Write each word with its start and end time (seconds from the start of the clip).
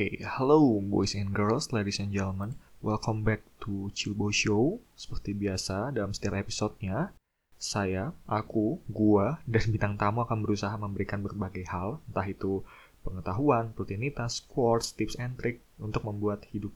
Oke, 0.00 0.16
hello 0.24 0.80
boys 0.80 1.12
and 1.12 1.28
girls, 1.36 1.76
ladies 1.76 2.00
and 2.00 2.08
gentlemen. 2.08 2.56
Welcome 2.80 3.20
back 3.20 3.44
to 3.60 3.92
Chilbo 3.92 4.32
Show. 4.32 4.80
Seperti 4.96 5.36
biasa, 5.36 5.92
dalam 5.92 6.16
setiap 6.16 6.40
episodenya, 6.40 7.12
saya, 7.60 8.16
aku, 8.24 8.80
gua, 8.88 9.44
dan 9.44 9.68
bintang 9.68 10.00
tamu 10.00 10.24
akan 10.24 10.40
berusaha 10.40 10.72
memberikan 10.80 11.20
berbagai 11.20 11.68
hal, 11.68 12.00
entah 12.08 12.24
itu 12.24 12.64
pengetahuan, 13.04 13.76
rutinitas, 13.76 14.40
quotes, 14.48 14.96
tips 14.96 15.20
and 15.20 15.36
trick 15.36 15.60
untuk 15.76 16.08
membuat 16.08 16.48
hidup 16.48 16.72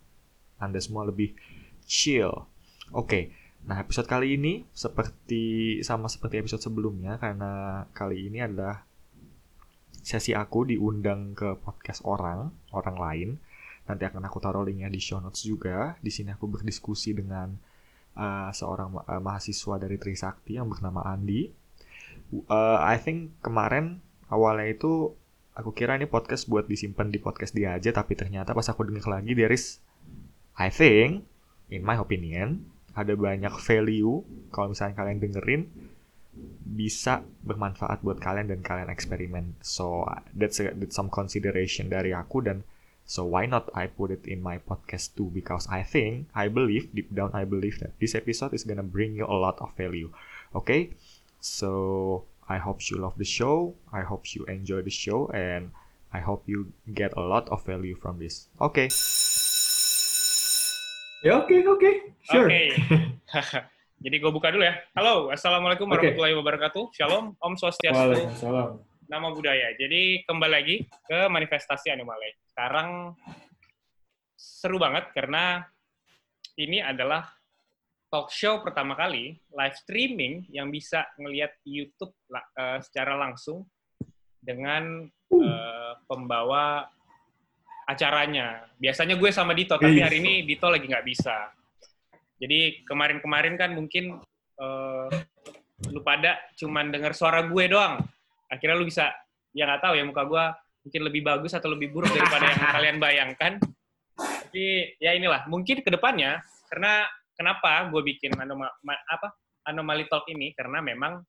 Anda 0.60 0.84
semua 0.84 1.08
lebih 1.08 1.32
chill. 1.88 2.44
Oke, 2.92 3.32
nah 3.64 3.80
episode 3.80 4.04
kali 4.04 4.36
ini 4.36 4.68
seperti 4.76 5.80
sama 5.80 6.12
seperti 6.12 6.44
episode 6.44 6.60
sebelumnya 6.60 7.16
karena 7.16 7.88
kali 7.96 8.28
ini 8.28 8.44
adalah 8.44 8.84
sesi 10.04 10.36
aku 10.36 10.68
diundang 10.68 11.32
ke 11.32 11.56
podcast 11.64 12.04
orang, 12.04 12.52
orang 12.76 12.96
lain. 13.00 13.28
Nanti 13.88 14.04
akan 14.04 14.28
aku 14.28 14.36
taruh 14.36 14.60
linknya 14.60 14.92
di 14.92 15.00
show 15.00 15.16
notes 15.16 15.48
juga. 15.48 15.96
Di 16.04 16.12
sini 16.12 16.36
aku 16.36 16.44
berdiskusi 16.44 17.16
dengan 17.16 17.56
uh, 18.20 18.52
seorang 18.52 19.00
uh, 19.00 19.20
mahasiswa 19.24 19.80
dari 19.80 19.96
Trisakti 19.96 20.60
yang 20.60 20.68
bernama 20.68 21.08
Andi. 21.08 21.48
Uh, 22.52 22.78
I 22.84 23.00
think 23.00 23.32
kemarin 23.40 24.04
awalnya 24.28 24.76
itu 24.76 25.16
aku 25.56 25.72
kira 25.72 25.96
ini 25.96 26.04
podcast 26.04 26.52
buat 26.52 26.68
disimpan 26.68 27.08
di 27.08 27.16
podcast 27.16 27.56
dia 27.56 27.72
aja, 27.72 27.88
tapi 27.88 28.12
ternyata 28.12 28.52
pas 28.52 28.68
aku 28.68 28.84
dengar 28.84 29.08
lagi 29.08 29.32
is, 29.32 29.80
I 30.60 30.68
think, 30.68 31.24
in 31.72 31.80
my 31.80 31.96
opinion, 31.96 32.68
ada 32.92 33.16
banyak 33.16 33.56
value 33.56 34.20
kalau 34.52 34.70
misalnya 34.70 34.94
kalian 35.00 35.18
dengerin 35.18 35.62
bisa 36.64 37.22
bermanfaat 37.46 38.02
buat 38.02 38.18
kalian 38.18 38.50
dan 38.50 38.60
kalian 38.64 38.90
eksperimen. 38.90 39.54
So 39.62 40.08
that's, 40.34 40.58
a, 40.58 40.74
that's 40.74 40.96
some 40.96 41.12
consideration 41.12 41.92
dari 41.92 42.10
aku 42.10 42.42
dan 42.42 42.66
so 43.04 43.24
why 43.24 43.44
not 43.44 43.68
I 43.76 43.86
put 43.86 44.10
it 44.10 44.24
in 44.24 44.40
my 44.40 44.58
podcast 44.58 45.14
too 45.16 45.28
because 45.28 45.68
I 45.68 45.84
think 45.84 46.32
I 46.34 46.48
believe 46.48 46.88
deep 46.96 47.12
down 47.12 47.36
I 47.36 47.44
believe 47.44 47.78
that 47.84 47.92
this 48.00 48.16
episode 48.16 48.56
is 48.56 48.64
gonna 48.64 48.82
bring 48.82 49.14
you 49.14 49.28
a 49.28 49.36
lot 49.36 49.60
of 49.60 49.76
value. 49.76 50.10
Okay, 50.56 50.96
so 51.40 52.24
I 52.48 52.58
hope 52.58 52.80
you 52.90 52.96
love 52.96 53.16
the 53.20 53.28
show. 53.28 53.74
I 53.92 54.02
hope 54.02 54.34
you 54.34 54.44
enjoy 54.46 54.82
the 54.82 54.94
show 54.94 55.28
and 55.36 55.70
I 56.12 56.20
hope 56.20 56.44
you 56.46 56.72
get 56.94 57.12
a 57.16 57.20
lot 57.20 57.48
of 57.48 57.64
value 57.66 57.96
from 57.96 58.18
this. 58.18 58.48
Okay. 58.60 58.88
Ya 61.24 61.40
oke 61.40 61.48
okay, 61.48 61.60
oke, 61.64 61.80
okay. 61.80 61.94
sure. 62.28 62.48
Okay. 62.48 63.64
Jadi 64.04 64.20
gue 64.20 64.28
buka 64.28 64.52
dulu 64.52 64.68
ya. 64.68 64.76
Halo, 64.92 65.32
Assalamualaikum 65.32 65.88
warahmatullahi 65.88 66.36
wabarakatuh. 66.36 66.92
Shalom, 66.92 67.32
Om 67.40 67.56
Swastiastu. 67.56 67.96
Waalaikumsalam. 67.96 68.76
Nama 69.08 69.28
budaya. 69.32 69.72
Jadi 69.80 70.20
kembali 70.28 70.52
lagi 70.52 70.76
ke 71.08 71.24
manifestasi 71.32 71.88
Anomali. 71.88 72.36
Sekarang 72.44 73.16
seru 74.36 74.76
banget 74.76 75.08
karena 75.16 75.64
ini 76.60 76.84
adalah 76.84 77.32
talk 78.12 78.28
show 78.28 78.60
pertama 78.60 78.92
kali 78.92 79.40
live 79.40 79.76
streaming 79.80 80.44
yang 80.52 80.68
bisa 80.68 81.08
ngelihat 81.16 81.56
YouTube 81.64 82.12
uh, 82.28 82.84
secara 82.84 83.16
langsung 83.16 83.64
dengan 84.36 85.08
uh, 85.32 85.96
pembawa 86.04 86.92
acaranya. 87.88 88.68
Biasanya 88.76 89.16
gue 89.16 89.32
sama 89.32 89.56
Dito, 89.56 89.80
tapi 89.80 90.04
hari 90.04 90.20
ini 90.20 90.44
Dito 90.44 90.68
lagi 90.68 90.84
nggak 90.92 91.08
bisa. 91.08 91.56
Jadi 92.38 92.82
kemarin-kemarin 92.84 93.54
kan 93.54 93.72
mungkin 93.74 94.18
uh, 94.58 95.08
lu 95.90 96.00
pada 96.02 96.38
cuman 96.58 96.90
dengar 96.90 97.14
suara 97.14 97.46
gue 97.46 97.64
doang. 97.70 98.02
Akhirnya 98.50 98.76
lu 98.78 98.86
bisa, 98.86 99.10
ya 99.54 99.66
nggak 99.66 99.82
tahu 99.82 99.94
ya 99.98 100.04
muka 100.06 100.22
gue 100.26 100.44
mungkin 100.84 101.02
lebih 101.08 101.22
bagus 101.24 101.52
atau 101.56 101.72
lebih 101.72 101.94
buruk 101.94 102.12
daripada 102.12 102.44
yang 102.44 102.60
kalian 102.70 102.96
bayangkan. 103.00 103.52
Tapi 104.14 104.94
ya 105.02 105.16
inilah, 105.16 105.48
mungkin 105.50 105.82
ke 105.82 105.90
depannya, 105.90 106.38
karena 106.70 107.08
kenapa 107.34 107.90
gue 107.90 108.02
bikin 108.14 108.30
anoma, 108.38 108.70
apa, 109.10 109.34
Anomaly 109.66 110.06
Talk 110.06 110.28
ini, 110.30 110.54
karena 110.54 110.78
memang 110.84 111.24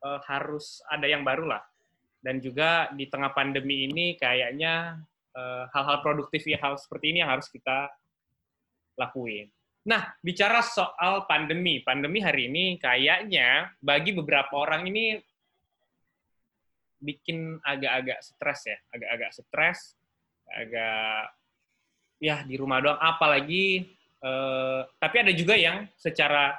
uh, 0.00 0.20
harus 0.24 0.80
ada 0.88 1.04
yang 1.04 1.26
baru 1.26 1.50
lah. 1.50 1.62
Dan 2.22 2.40
juga 2.40 2.88
di 2.96 3.06
tengah 3.06 3.30
pandemi 3.36 3.86
ini 3.86 4.16
kayaknya 4.16 4.98
hal-hal 5.74 6.00
uh, 6.00 6.02
produktif 6.02 6.48
ya 6.48 6.56
hal 6.58 6.80
seperti 6.80 7.12
ini 7.12 7.20
yang 7.20 7.30
harus 7.30 7.52
kita 7.52 7.92
lakuin. 8.96 9.52
Nah, 9.86 10.02
bicara 10.18 10.66
soal 10.66 11.30
pandemi, 11.30 11.78
pandemi 11.78 12.18
hari 12.18 12.50
ini 12.50 12.74
kayaknya 12.74 13.70
bagi 13.78 14.10
beberapa 14.18 14.58
orang 14.58 14.90
ini 14.90 15.14
bikin 16.98 17.62
agak-agak 17.62 18.18
stres 18.18 18.60
ya, 18.66 18.78
agak-agak 18.90 19.30
stres, 19.30 19.94
agak 20.50 21.30
ya 22.18 22.42
di 22.42 22.58
rumah 22.58 22.82
doang. 22.82 22.98
Apalagi, 22.98 23.86
eh, 24.26 24.80
tapi 24.98 25.16
ada 25.22 25.30
juga 25.30 25.54
yang 25.54 25.86
secara 25.94 26.58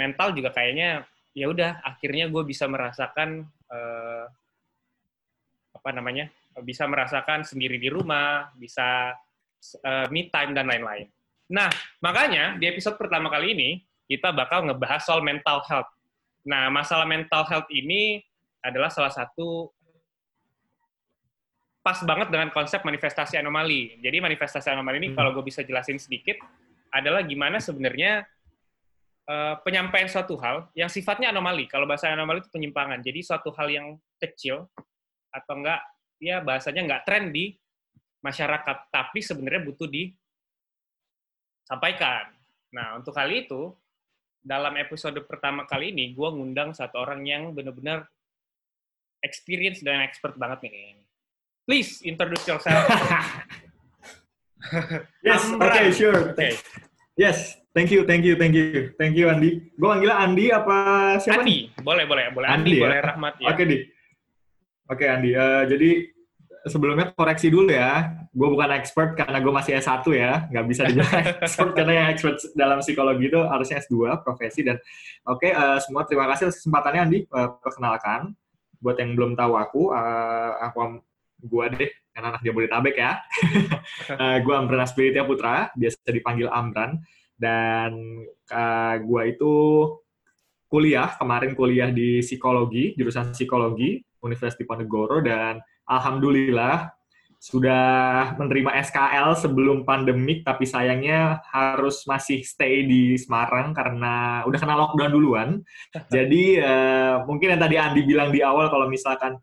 mental 0.00 0.32
juga 0.32 0.48
kayaknya 0.48 1.04
ya 1.36 1.46
udah 1.52 1.84
akhirnya 1.84 2.32
gue 2.32 2.40
bisa 2.48 2.64
merasakan 2.72 3.44
eh, 3.68 4.26
apa 5.76 5.90
namanya, 5.92 6.32
bisa 6.64 6.88
merasakan 6.88 7.44
sendiri 7.44 7.76
di 7.76 7.92
rumah, 7.92 8.48
bisa 8.56 9.12
eh, 9.84 10.06
me 10.08 10.32
time 10.32 10.56
dan 10.56 10.72
lain-lain. 10.72 11.04
Nah, 11.52 11.68
makanya 12.00 12.56
di 12.56 12.64
episode 12.64 12.96
pertama 12.96 13.28
kali 13.28 13.52
ini 13.52 13.70
kita 14.08 14.32
bakal 14.32 14.64
ngebahas 14.64 15.04
soal 15.04 15.20
mental 15.20 15.60
health. 15.68 15.92
Nah, 16.48 16.72
masalah 16.72 17.04
mental 17.04 17.44
health 17.44 17.68
ini 17.68 18.24
adalah 18.64 18.88
salah 18.88 19.12
satu 19.12 19.68
pas 21.84 21.98
banget 22.08 22.32
dengan 22.32 22.48
konsep 22.48 22.80
manifestasi 22.80 23.36
anomali. 23.36 24.00
Jadi 24.00 24.16
manifestasi 24.24 24.72
anomali 24.72 24.96
ini 25.04 25.08
hmm. 25.12 25.18
kalau 25.18 25.36
gue 25.36 25.44
bisa 25.44 25.60
jelasin 25.60 26.00
sedikit 26.00 26.40
adalah 26.88 27.20
gimana 27.20 27.60
sebenarnya 27.60 28.24
uh, 29.28 29.60
penyampaian 29.60 30.08
suatu 30.08 30.40
hal 30.40 30.72
yang 30.72 30.88
sifatnya 30.88 31.36
anomali. 31.36 31.68
Kalau 31.68 31.84
bahasa 31.84 32.08
anomali 32.08 32.40
itu 32.40 32.48
penyimpangan. 32.48 33.04
Jadi 33.04 33.20
suatu 33.20 33.52
hal 33.52 33.68
yang 33.68 33.86
kecil 34.16 34.72
atau 35.28 35.52
enggak 35.58 35.84
ya 36.16 36.40
bahasanya 36.40 36.80
enggak 36.86 37.02
tren 37.04 37.28
di 37.28 37.52
masyarakat, 38.22 38.88
tapi 38.94 39.18
sebenarnya 39.18 39.66
butuh 39.66 39.90
di 39.90 40.14
sampaikan. 41.66 42.30
Nah, 42.72 42.96
untuk 42.98 43.12
kali 43.12 43.44
itu, 43.46 43.72
dalam 44.42 44.74
episode 44.74 45.16
pertama 45.28 45.68
kali 45.68 45.94
ini, 45.94 46.10
gue 46.12 46.28
ngundang 46.28 46.74
satu 46.74 46.98
orang 46.98 47.22
yang 47.22 47.54
benar-benar 47.54 48.10
experience 49.22 49.80
dan 49.86 50.02
expert 50.02 50.34
banget 50.34 50.66
nih. 50.66 50.98
Please 51.62 52.02
introduce 52.02 52.42
yourself. 52.42 52.82
yes, 55.26 55.46
oke, 55.46 55.62
okay, 55.62 55.94
sure. 55.94 56.34
Okay. 56.34 56.58
Yes, 57.14 57.54
thank 57.70 57.94
you, 57.94 58.02
thank 58.02 58.26
you, 58.26 58.34
thank 58.34 58.56
you, 58.56 58.90
thank 58.98 59.14
you 59.14 59.30
Andi. 59.30 59.70
Gue 59.78 59.88
manggil 59.94 60.10
Andi 60.10 60.50
apa 60.50 60.76
siapa? 61.22 61.46
Andi, 61.46 61.70
nih? 61.70 61.84
boleh, 61.84 62.04
boleh, 62.08 62.24
boleh. 62.34 62.48
Andi, 62.50 62.58
Andi 62.58 62.72
ya? 62.74 62.82
boleh 62.82 62.98
Rahmat 62.98 63.34
ya. 63.38 63.46
Oke, 63.46 63.54
okay, 63.54 63.64
di. 63.68 63.78
Oke, 63.78 63.86
okay, 64.90 65.08
Andi. 65.12 65.30
Uh, 65.38 65.62
jadi 65.70 65.90
sebelumnya 66.66 67.10
koreksi 67.14 67.50
dulu 67.50 67.70
ya. 67.72 68.22
Gue 68.30 68.48
bukan 68.48 68.70
expert 68.74 69.18
karena 69.18 69.38
gue 69.42 69.52
masih 69.52 69.72
S1 69.78 70.04
ya. 70.14 70.32
Nggak 70.48 70.66
bisa 70.70 70.82
dibilang 70.86 71.14
expert 71.42 71.70
karena 71.74 71.92
yang 71.92 72.08
expert 72.14 72.36
dalam 72.54 72.78
psikologi 72.80 73.24
itu 73.26 73.40
harusnya 73.42 73.82
S2, 73.82 74.22
profesi. 74.22 74.60
Dan 74.62 74.78
oke, 75.26 75.42
okay, 75.42 75.50
uh, 75.54 75.76
eh, 75.76 75.78
semua 75.82 76.06
terima 76.06 76.30
kasih 76.30 76.50
atas 76.50 76.62
kesempatannya 76.62 77.00
Andi. 77.02 77.18
Uh, 77.30 77.50
perkenalkan, 77.58 78.34
buat 78.78 78.96
yang 78.98 79.14
belum 79.14 79.32
tahu 79.34 79.52
aku, 79.58 79.82
uh, 79.94 80.52
aku 80.70 81.02
gue 81.42 81.64
deh, 81.74 81.90
karena 82.14 82.26
anak 82.34 82.42
Jabodetabek 82.46 82.96
ya. 82.98 83.12
uh, 84.14 84.36
gue 84.38 84.54
Amran 84.54 84.82
Aspiritia 84.86 85.26
Putra, 85.26 85.74
biasa 85.74 85.98
dipanggil 86.10 86.46
Amran. 86.46 87.02
Dan 87.34 88.22
uh, 88.54 88.94
gue 89.02 89.22
itu 89.34 89.54
kuliah, 90.70 91.10
kemarin 91.18 91.52
kuliah 91.58 91.90
di 91.90 92.22
psikologi, 92.22 92.94
jurusan 92.94 93.34
psikologi, 93.34 93.98
Universitas 94.22 94.54
Diponegoro, 94.54 95.18
dan 95.18 95.58
alhamdulillah 96.00 96.92
sudah 97.42 98.38
menerima 98.38 98.70
SKL 98.86 99.34
sebelum 99.34 99.82
pandemik, 99.82 100.46
tapi 100.46 100.62
sayangnya 100.62 101.42
harus 101.50 102.06
masih 102.06 102.46
stay 102.46 102.86
di 102.86 103.18
Semarang 103.18 103.74
karena 103.74 104.46
udah 104.46 104.58
kena 104.62 104.78
lockdown 104.78 105.10
duluan. 105.10 105.48
Jadi 106.14 106.62
uh, 106.62 107.26
mungkin 107.26 107.58
yang 107.58 107.62
tadi 107.66 107.76
Andi 107.82 108.06
bilang 108.06 108.30
di 108.30 108.46
awal 108.46 108.70
kalau 108.70 108.86
misalkan 108.86 109.42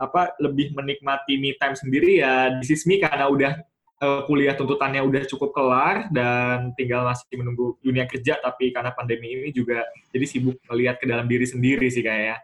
apa 0.00 0.32
lebih 0.40 0.72
menikmati 0.72 1.36
me 1.36 1.52
time 1.60 1.76
sendiri 1.76 2.24
ya 2.24 2.54
di 2.56 2.64
Sismi 2.64 2.96
karena 2.96 3.28
udah 3.28 3.52
uh, 4.00 4.24
kuliah 4.24 4.56
tuntutannya 4.56 5.04
udah 5.04 5.28
cukup 5.28 5.52
kelar 5.52 6.08
dan 6.08 6.72
tinggal 6.80 7.04
masih 7.04 7.28
menunggu 7.36 7.76
dunia 7.84 8.08
kerja 8.08 8.40
tapi 8.40 8.72
karena 8.72 8.94
pandemi 8.96 9.36
ini 9.36 9.50
juga 9.52 9.84
jadi 10.14 10.24
sibuk 10.24 10.56
melihat 10.70 10.96
ke 10.96 11.04
dalam 11.04 11.28
diri 11.28 11.44
sendiri 11.44 11.92
sih 11.92 12.00
kayaknya. 12.00 12.40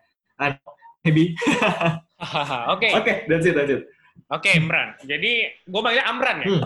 Maybe. 1.08 1.32
Oke. 2.74 2.88
Oke, 2.96 3.12
that's 3.28 3.46
it, 3.46 3.54
that's 3.54 3.72
it. 3.72 3.82
Oke, 4.32 4.48
okay, 4.48 4.52
Amran. 4.56 4.96
Jadi, 5.04 5.32
gue 5.68 5.80
manggilnya 5.82 6.06
Amran 6.08 6.36
ya? 6.40 6.46
Hmm. 6.48 6.62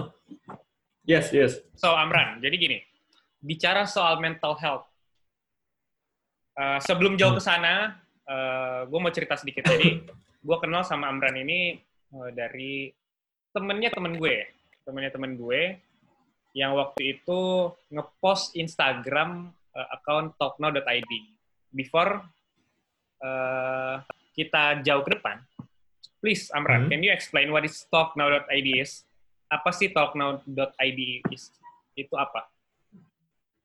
Yes, 1.09 1.33
yes. 1.33 1.59
So, 1.75 1.91
Amran, 1.97 2.39
jadi 2.45 2.55
gini. 2.55 2.79
Bicara 3.41 3.89
soal 3.89 4.21
mental 4.21 4.55
health. 4.61 4.87
Uh, 6.59 6.79
sebelum 6.85 7.17
jauh 7.17 7.33
hmm. 7.35 7.41
ke 7.41 7.43
sana, 7.43 7.97
uh, 8.29 8.35
eh, 8.35 8.81
gue 8.87 8.99
mau 9.01 9.13
cerita 9.15 9.35
sedikit. 9.35 9.65
Jadi, 9.67 10.05
gue 10.47 10.57
kenal 10.61 10.85
sama 10.85 11.09
Amran 11.09 11.35
ini 11.41 11.81
uh, 12.13 12.31
dari 12.31 12.93
temennya 13.57 13.91
temen 13.91 14.21
gue, 14.21 14.37
temennya 14.85 15.11
temen 15.11 15.35
gue 15.35 15.81
yang 16.57 16.77
waktu 16.77 17.19
itu 17.19 17.73
ngepost 17.93 18.57
Instagram 18.59 19.51
uh, 19.73 19.89
account 19.95 20.37
talknow.id. 20.37 21.13
Before 21.73 22.25
uh, 23.23 24.01
kita 24.39 24.87
jauh 24.87 25.03
ke 25.03 25.19
depan, 25.19 25.43
please 26.23 26.47
Amran, 26.55 26.87
Hmm. 26.87 26.91
can 26.95 27.03
you 27.03 27.11
explain 27.11 27.51
what 27.51 27.67
is 27.67 27.83
talknow.id 27.91 28.69
is? 28.79 29.03
Apa 29.51 29.75
sih 29.75 29.91
talknow.id 29.91 31.01
is? 31.35 31.51
Itu 31.99 32.15
apa? 32.15 32.47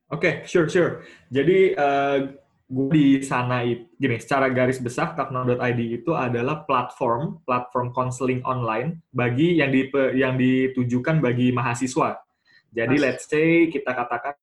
Oke, 0.09 0.41
sure, 0.49 0.65
sure. 0.65 1.05
Jadi 1.29 1.77
eh 1.77 2.19
gue 2.73 2.89
di 2.89 3.07
sana 3.21 3.61
itu, 3.61 3.85
gini, 4.01 4.17
secara 4.17 4.49
garis 4.49 4.81
besar 4.81 5.13
Takno.id 5.13 5.81
itu 6.01 6.09
adalah 6.17 6.65
platform, 6.65 7.45
platform 7.45 7.93
konseling 7.93 8.41
online 8.41 8.97
bagi 9.13 9.61
yang 9.61 9.69
di 9.69 9.85
yang 10.17 10.33
ditujukan 10.33 11.21
bagi 11.21 11.53
mahasiswa. 11.53 12.17
Jadi 12.73 12.95
Mas- 12.97 13.03
let's 13.05 13.25
say 13.29 13.69
kita 13.69 13.93
katakan 13.93 14.33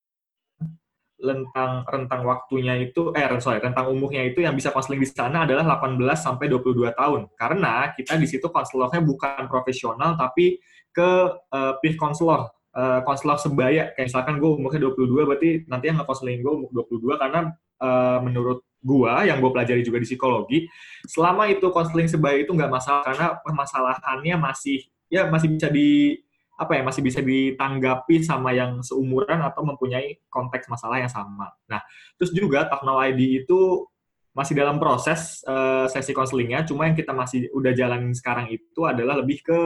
rentang 1.21 1.85
rentang 1.85 2.25
waktunya 2.25 2.81
itu 2.81 3.13
eh 3.13 3.29
sorry, 3.39 3.61
rentang 3.61 3.93
umurnya 3.93 4.25
itu 4.25 4.41
yang 4.41 4.57
bisa 4.57 4.73
konseling 4.73 5.05
di 5.05 5.09
sana 5.09 5.45
adalah 5.45 5.79
18 5.79 6.01
sampai 6.17 6.49
22 6.49 6.97
tahun. 6.97 7.21
Karena 7.37 7.93
kita 7.93 8.17
di 8.17 8.27
situ 8.27 8.49
konselornya 8.49 9.05
bukan 9.05 9.47
profesional 9.47 10.17
tapi 10.17 10.59
ke 10.91 11.11
eh, 11.55 11.73
peer 11.79 11.95
konselor 11.95 12.51
eh, 12.75 13.01
konselor 13.07 13.39
sebaya 13.39 13.95
kayak 13.95 14.07
misalkan 14.11 14.43
gue 14.43 14.51
umurnya 14.51 14.81
22 14.91 15.29
berarti 15.29 15.49
nanti 15.71 15.85
yang 15.91 16.03
ngekonseling 16.03 16.43
gue 16.43 16.53
umur 16.53 16.71
22 16.89 17.23
karena 17.23 17.41
eh, 17.79 18.19
menurut 18.25 18.59
gua 18.81 19.29
yang 19.29 19.45
gue 19.45 19.51
pelajari 19.53 19.85
juga 19.85 20.01
di 20.01 20.09
psikologi 20.09 20.59
selama 21.05 21.53
itu 21.53 21.69
konseling 21.69 22.09
sebaya 22.09 22.41
itu 22.41 22.49
nggak 22.49 22.73
masalah 22.73 23.05
karena 23.05 23.37
permasalahannya 23.45 24.37
masih 24.41 24.89
ya 25.13 25.29
masih 25.29 25.53
bisa 25.53 25.69
di 25.69 26.17
apa 26.61 26.77
ya 26.77 26.83
masih 26.85 27.01
bisa 27.01 27.25
ditanggapi 27.25 28.21
sama 28.21 28.53
yang 28.53 28.85
seumuran 28.85 29.41
atau 29.41 29.65
mempunyai 29.65 30.21
konteks 30.29 30.69
masalah 30.69 31.01
yang 31.01 31.09
sama. 31.09 31.49
Nah, 31.65 31.81
terus 32.21 32.37
juga 32.37 32.69
Takno 32.69 33.01
ID 33.01 33.45
itu 33.45 33.89
masih 34.37 34.53
dalam 34.53 34.77
proses 34.77 35.41
eh, 35.49 35.89
sesi 35.89 36.13
konselingnya, 36.13 36.69
cuma 36.69 36.85
yang 36.85 36.95
kita 36.95 37.17
masih 37.17 37.49
udah 37.57 37.73
jalanin 37.73 38.13
sekarang 38.13 38.53
itu 38.53 38.85
adalah 38.85 39.17
lebih 39.25 39.41
ke 39.41 39.59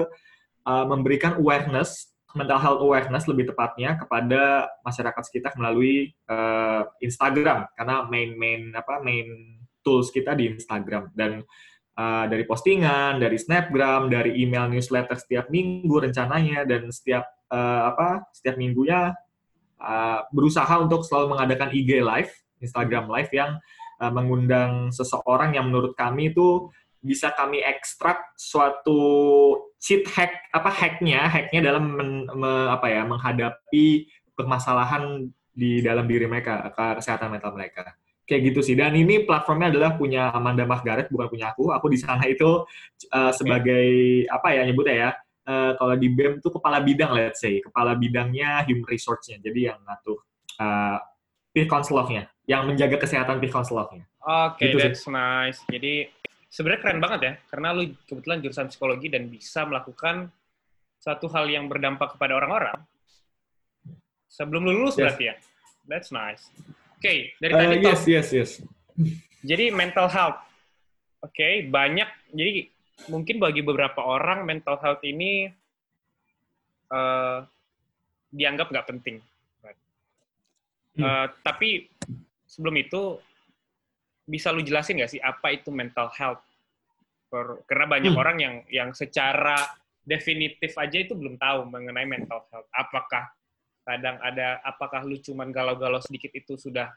eh, 0.71 0.87
memberikan 0.87 1.43
awareness 1.43 2.15
mental 2.35 2.59
health 2.59 2.83
awareness 2.83 3.31
lebih 3.31 3.55
tepatnya 3.55 3.95
kepada 3.95 4.67
masyarakat 4.87 5.23
sekitar 5.27 5.55
melalui 5.59 6.15
eh, 6.15 6.83
Instagram. 7.03 7.67
Karena 7.75 8.07
main 8.07 8.39
main 8.39 8.71
apa 8.71 9.03
main 9.03 9.27
tools 9.83 10.15
kita 10.15 10.39
di 10.39 10.51
Instagram. 10.55 11.11
Dan 11.11 11.43
uh, 11.99 12.25
dari 12.27 12.45
postingan, 12.45 13.23
dari 13.23 13.39
snapgram, 13.39 14.11
dari 14.11 14.39
email 14.43 14.71
newsletter 14.71 15.17
setiap 15.19 15.49
minggu 15.51 15.95
rencananya 16.03 16.67
dan 16.67 16.91
setiap 16.91 17.27
uh, 17.51 17.95
apa 17.95 18.27
setiap 18.35 18.59
minggunya 18.59 19.15
uh, 19.79 20.21
berusaha 20.31 20.75
untuk 20.83 21.07
selalu 21.07 21.39
mengadakan 21.39 21.71
IG 21.75 22.03
live, 22.03 22.33
Instagram 22.63 23.11
live 23.11 23.31
yang 23.31 23.51
uh, 24.03 24.13
mengundang 24.13 24.91
seseorang 24.91 25.55
yang 25.55 25.71
menurut 25.71 25.95
kami 25.95 26.35
itu 26.35 26.71
bisa 27.05 27.37
kami 27.37 27.61
ekstrak 27.61 28.33
suatu 28.33 28.97
cheat 29.77 30.09
hack 30.09 30.49
apa 30.57 30.73
hacknya 30.73 31.29
hacknya 31.29 31.61
dalam 31.61 31.85
men- 31.93 32.29
me- 32.33 32.69
apa 32.73 32.89
ya 32.89 33.05
menghadapi 33.05 34.09
permasalahan 34.33 35.29
di 35.53 35.85
dalam 35.85 36.09
diri 36.09 36.25
mereka 36.25 36.73
ke 36.73 36.85
kesehatan 36.99 37.29
mental 37.29 37.53
mereka 37.53 37.93
kayak 38.25 38.43
gitu 38.53 38.61
sih 38.65 38.73
dan 38.73 38.97
ini 38.97 39.29
platformnya 39.29 39.69
adalah 39.69 40.01
punya 40.01 40.33
Amanda 40.33 40.65
Margaret 40.65 41.13
bukan 41.13 41.29
punya 41.29 41.53
aku 41.53 41.71
aku 41.71 41.87
di 41.93 41.99
sana 42.01 42.25
itu 42.25 42.65
uh, 43.13 43.33
sebagai 43.37 44.25
apa 44.33 44.49
ya 44.57 44.65
nyebutnya 44.65 44.97
ya 44.97 45.11
uh, 45.45 45.73
kalau 45.77 45.95
di 45.95 46.09
BEM 46.09 46.41
tuh 46.41 46.57
kepala 46.57 46.81
bidang 46.81 47.13
let's 47.13 47.45
say 47.45 47.61
kepala 47.61 47.93
bidangnya 47.93 48.65
human 48.65 48.89
resource-nya 48.89 49.39
jadi 49.45 49.73
yang 49.73 49.79
ngatur 49.85 50.25
uh, 50.57 50.99
peer 51.53 51.69
counselor-nya 51.69 52.33
yang 52.49 52.65
menjaga 52.65 52.97
kesehatan 52.97 53.39
peer 53.45 53.53
counselor-nya 53.53 54.09
Oke, 54.25 54.73
Gitu 54.73 54.81
sih. 54.81 54.89
that's 54.89 55.05
nice. 55.05 55.61
Jadi 55.69 56.09
sebenarnya 56.49 56.81
keren 56.81 56.97
banget 56.97 57.21
ya, 57.21 57.33
karena 57.53 57.77
lu 57.77 57.93
kebetulan 58.09 58.41
jurusan 58.41 58.73
psikologi 58.73 59.13
dan 59.13 59.29
bisa 59.29 59.69
melakukan 59.69 60.33
satu 60.97 61.29
hal 61.29 61.45
yang 61.45 61.69
berdampak 61.69 62.17
kepada 62.17 62.41
orang-orang 62.41 62.81
sebelum 64.33 64.65
lu 64.65 64.73
lulus 64.81 64.97
Yes. 64.97 65.13
berarti 65.13 65.25
ya. 65.29 65.35
That's 65.85 66.09
nice. 66.09 66.49
Oke, 66.95 67.35
dari 67.37 67.53
Uh, 67.53 67.59
tadi 67.59 67.77
yes 67.81 68.01
talk- 68.01 68.11
yes 68.11 68.29
yes 68.31 68.51
jadi 69.45 69.69
mental 69.69 70.09
health. 70.09 70.41
Oke, 71.21 71.69
banyak. 71.69 72.09
Jadi 72.33 72.65
mungkin 73.09 73.37
bagi 73.37 73.61
beberapa 73.61 74.01
orang 74.01 74.45
mental 74.45 74.81
health 74.81 75.05
ini 75.05 75.53
eh, 76.87 77.39
dianggap 78.31 78.73
nggak 78.73 78.89
penting. 78.89 79.21
Hmm. 80.95 81.05
Eh, 81.05 81.27
tapi 81.43 81.91
sebelum 82.47 82.77
itu 82.79 83.21
bisa 84.25 84.49
lu 84.49 84.65
jelasin 84.65 84.97
nggak 84.97 85.13
sih 85.13 85.21
apa 85.21 85.53
itu 85.53 85.69
mental 85.69 86.09
health? 86.09 86.41
Per- 87.29 87.67
karena 87.67 87.85
banyak 87.85 88.13
Hmm. 88.15 88.23
orang 88.23 88.37
yang 88.41 88.55
yang 88.71 88.91
secara 88.93 89.61
definitif 90.01 90.73
aja 90.79 90.97
itu 90.97 91.13
belum 91.13 91.37
tahu 91.37 91.69
mengenai 91.69 92.09
mental 92.09 92.49
health. 92.49 92.69
Apakah 92.71 93.29
kadang 93.85 94.17
ada 94.25 94.59
apakah 94.65 95.05
lu 95.05 95.21
cuman 95.21 95.53
galau-galau 95.53 96.01
sedikit 96.01 96.33
itu 96.33 96.57
sudah 96.57 96.91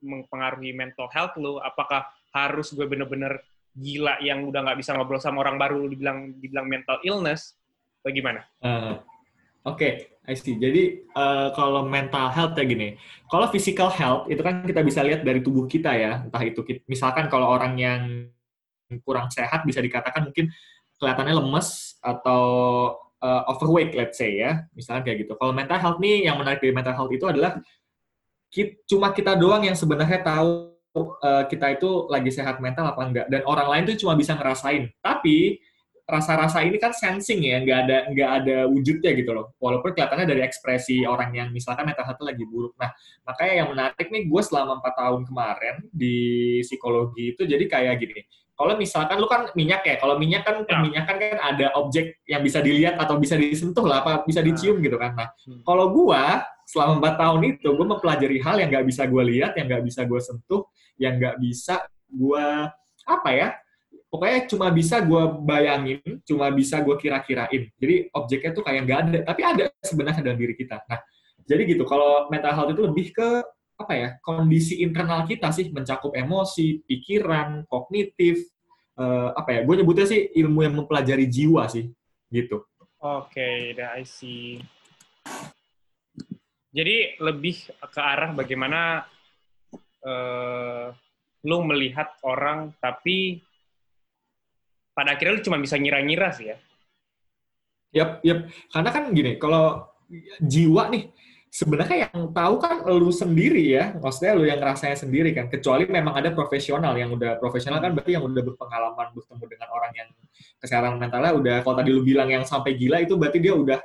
mempengaruhi 0.00 0.72
mental 0.72 1.06
health 1.12 1.36
lu? 1.36 1.60
Apakah 1.60 2.08
harus 2.32 2.72
gue 2.72 2.88
bener-bener 2.88 3.40
gila 3.76 4.16
yang 4.24 4.48
udah 4.48 4.64
nggak 4.64 4.80
bisa 4.80 4.96
ngobrol 4.96 5.20
sama 5.20 5.44
orang 5.44 5.60
baru 5.60 5.84
lu 5.84 5.92
dibilang 5.92 6.32
dibilang 6.40 6.66
mental 6.66 6.98
illness? 7.04 7.54
Bagaimana? 8.00 8.42
Uh, 8.64 9.02
Oke, 9.66 10.14
I 10.22 10.38
see. 10.38 10.54
Jadi 10.62 11.10
uh, 11.10 11.50
kalau 11.50 11.82
mental 11.90 12.30
health 12.30 12.54
ya 12.54 12.62
gini, 12.62 12.94
kalau 13.26 13.50
physical 13.50 13.90
health 13.90 14.30
itu 14.30 14.38
kan 14.38 14.62
kita 14.62 14.78
bisa 14.86 15.02
lihat 15.02 15.26
dari 15.26 15.42
tubuh 15.42 15.66
kita 15.66 15.90
ya, 15.90 16.22
entah 16.22 16.38
itu 16.46 16.62
ki- 16.62 16.86
misalkan 16.86 17.26
kalau 17.26 17.50
orang 17.50 17.74
yang 17.74 18.30
kurang 19.02 19.26
sehat 19.34 19.66
bisa 19.66 19.82
dikatakan 19.82 20.30
mungkin 20.30 20.54
kelihatannya 21.02 21.34
lemes 21.34 21.98
atau 21.98 22.42
uh, 23.22 23.42
overweight, 23.48 23.92
let's 23.96 24.18
say 24.18 24.40
ya, 24.40 24.64
misalkan 24.72 25.06
kayak 25.06 25.28
gitu. 25.28 25.32
Kalau 25.36 25.52
mental 25.54 25.78
health 25.78 26.00
nih, 26.02 26.28
yang 26.28 26.36
menarik 26.40 26.60
dari 26.60 26.74
mental 26.74 26.96
health 26.96 27.12
itu 27.12 27.24
adalah 27.28 27.60
ki- 28.50 28.82
cuma 28.88 29.12
kita 29.12 29.36
doang 29.36 29.64
yang 29.64 29.76
sebenarnya 29.76 30.20
tahu 30.24 30.74
uh, 30.96 31.44
kita 31.48 31.76
itu 31.76 32.08
lagi 32.08 32.30
sehat 32.32 32.60
mental 32.60 32.92
apa 32.92 33.02
enggak, 33.04 33.26
dan 33.28 33.44
orang 33.44 33.68
lain 33.68 33.82
tuh 33.92 33.96
cuma 34.06 34.16
bisa 34.16 34.36
ngerasain. 34.36 34.88
Tapi 35.00 35.60
rasa-rasa 36.06 36.62
ini 36.62 36.78
kan 36.78 36.94
sensing 36.94 37.42
ya, 37.42 37.58
nggak 37.58 37.78
ada 37.82 37.98
nggak 38.14 38.30
ada 38.30 38.56
wujudnya 38.70 39.10
gitu 39.18 39.34
loh. 39.34 39.58
Walaupun 39.58 39.90
kelihatannya 39.90 40.30
dari 40.30 40.46
ekspresi 40.46 41.02
orang 41.02 41.34
yang 41.34 41.48
misalkan 41.50 41.82
mental 41.82 42.06
health 42.06 42.22
lagi 42.22 42.46
buruk. 42.46 42.78
Nah, 42.78 42.94
makanya 43.26 43.54
yang 43.66 43.68
menarik 43.74 44.06
nih, 44.06 44.22
gue 44.30 44.42
selama 44.46 44.78
empat 44.78 44.94
tahun 44.94 45.26
kemarin 45.26 45.74
di 45.90 46.16
psikologi 46.62 47.34
itu 47.34 47.42
jadi 47.42 47.64
kayak 47.66 47.98
gini. 47.98 48.22
Kalau 48.56 48.72
misalkan 48.80 49.20
lu 49.20 49.28
kan 49.28 49.52
minyak 49.52 49.84
ya, 49.84 50.00
kalau 50.00 50.16
minyak 50.16 50.40
kan 50.40 50.64
Ya. 50.64 50.80
minyak 50.80 51.04
kan 51.04 51.20
ada 51.20 51.76
objek 51.76 52.24
yang 52.24 52.40
bisa 52.40 52.64
dilihat 52.64 52.96
atau 52.96 53.20
bisa 53.20 53.36
disentuh 53.36 53.84
lah, 53.84 54.00
apa 54.00 54.24
bisa 54.24 54.40
dicium 54.40 54.80
gitu 54.80 54.96
kan. 54.96 55.12
Nah, 55.12 55.28
Hmm. 55.44 55.60
kalau 55.60 55.92
gua 55.92 56.40
selama 56.64 56.98
empat 56.98 57.14
tahun 57.20 57.40
itu 57.52 57.68
gue 57.68 57.86
mempelajari 57.86 58.38
hal 58.42 58.56
yang 58.58 58.68
nggak 58.72 58.86
bisa 58.88 59.04
gue 59.06 59.22
lihat, 59.22 59.52
yang 59.54 59.68
nggak 59.70 59.84
bisa 59.86 60.02
gue 60.02 60.18
sentuh, 60.18 60.64
yang 60.98 61.14
nggak 61.20 61.36
bisa 61.38 61.84
gue 62.08 62.46
apa 63.06 63.30
ya? 63.30 63.48
Pokoknya 64.10 64.38
cuma 64.50 64.66
bisa 64.72 64.98
gue 65.04 65.22
bayangin, 65.44 66.00
cuma 66.24 66.48
bisa 66.50 66.80
gue 66.80 66.96
kira-kirain. 66.96 67.68
Jadi 67.76 67.94
objeknya 68.10 68.50
tuh 68.50 68.64
kayak 68.64 68.82
nggak 68.88 68.98
ada, 69.04 69.18
tapi 69.22 69.40
ada 69.44 69.64
sebenarnya 69.84 70.22
dalam 70.24 70.38
diri 70.40 70.54
kita. 70.56 70.80
Nah, 70.88 70.98
jadi 71.44 71.62
gitu. 71.68 71.84
Kalau 71.84 72.26
mental 72.32 72.50
health 72.56 72.72
itu 72.72 72.82
lebih 72.82 73.06
ke 73.12 73.28
apa 73.76 73.92
ya? 73.92 74.08
Kondisi 74.24 74.80
internal 74.80 75.28
kita 75.28 75.52
sih, 75.52 75.68
mencakup 75.68 76.16
emosi, 76.16 76.80
pikiran, 76.88 77.68
kognitif, 77.68 78.40
eh, 78.96 79.30
apa 79.36 79.52
ya? 79.52 79.60
Gue 79.62 79.80
nyebutnya 79.80 80.08
sih 80.08 80.32
ilmu 80.32 80.64
yang 80.64 80.74
mempelajari 80.80 81.28
jiwa 81.28 81.68
sih, 81.68 81.92
gitu. 82.32 82.64
Oke, 82.96 83.76
dah 83.76 84.00
I 84.00 84.08
see. 84.08 84.58
Jadi 86.72 87.20
lebih 87.20 87.72
ke 87.72 88.00
arah 88.00 88.32
bagaimana 88.32 89.04
eh, 90.04 90.88
lu 91.46 91.56
melihat 91.62 92.16
orang, 92.24 92.72
tapi 92.80 93.40
pada 94.96 95.12
akhirnya 95.12 95.36
lu 95.36 95.44
cuma 95.44 95.60
bisa 95.60 95.76
ngira-ngira 95.76 96.32
sih 96.32 96.48
ya. 96.48 96.58
Yap, 97.92 98.10
yap. 98.24 98.48
Karena 98.72 98.90
kan 98.92 99.04
gini, 99.12 99.36
kalau 99.36 99.88
jiwa 100.40 100.88
nih, 100.92 101.12
sebenarnya 101.50 102.10
yang 102.10 102.30
tahu 102.30 102.54
kan 102.60 102.84
lu 102.86 103.08
sendiri 103.08 103.64
ya. 103.72 103.96
Maksudnya 103.96 104.32
lu 104.36 104.44
yang 104.44 104.60
rasanya 104.60 104.96
sendiri 104.98 105.32
kan. 105.32 105.48
Kecuali 105.48 105.88
memang 105.88 106.14
ada 106.16 106.30
profesional 106.32 106.92
yang 106.96 107.12
udah 107.14 107.40
profesional 107.40 107.80
kan 107.80 107.96
berarti 107.96 108.18
yang 108.18 108.24
udah 108.24 108.42
berpengalaman 108.44 109.12
bertemu 109.16 109.44
dengan 109.48 109.68
orang 109.72 109.92
yang 109.96 110.08
kesehatan 110.60 110.96
mentalnya 110.96 111.32
udah 111.36 111.56
kalau 111.64 111.76
tadi 111.78 111.90
lu 111.92 112.02
bilang 112.02 112.28
yang 112.32 112.44
sampai 112.44 112.76
gila 112.76 113.04
itu 113.04 113.14
berarti 113.16 113.38
dia 113.40 113.52
udah 113.52 113.78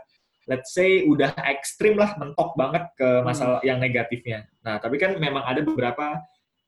let's 0.50 0.74
say 0.74 1.06
udah 1.06 1.32
ekstrim 1.48 1.96
lah 1.96 2.18
mentok 2.18 2.58
banget 2.58 2.84
ke 2.98 3.10
masalah 3.24 3.62
yang 3.64 3.78
negatifnya. 3.78 4.50
Nah, 4.66 4.82
tapi 4.82 4.98
kan 5.00 5.16
memang 5.16 5.46
ada 5.46 5.62
beberapa 5.62 6.20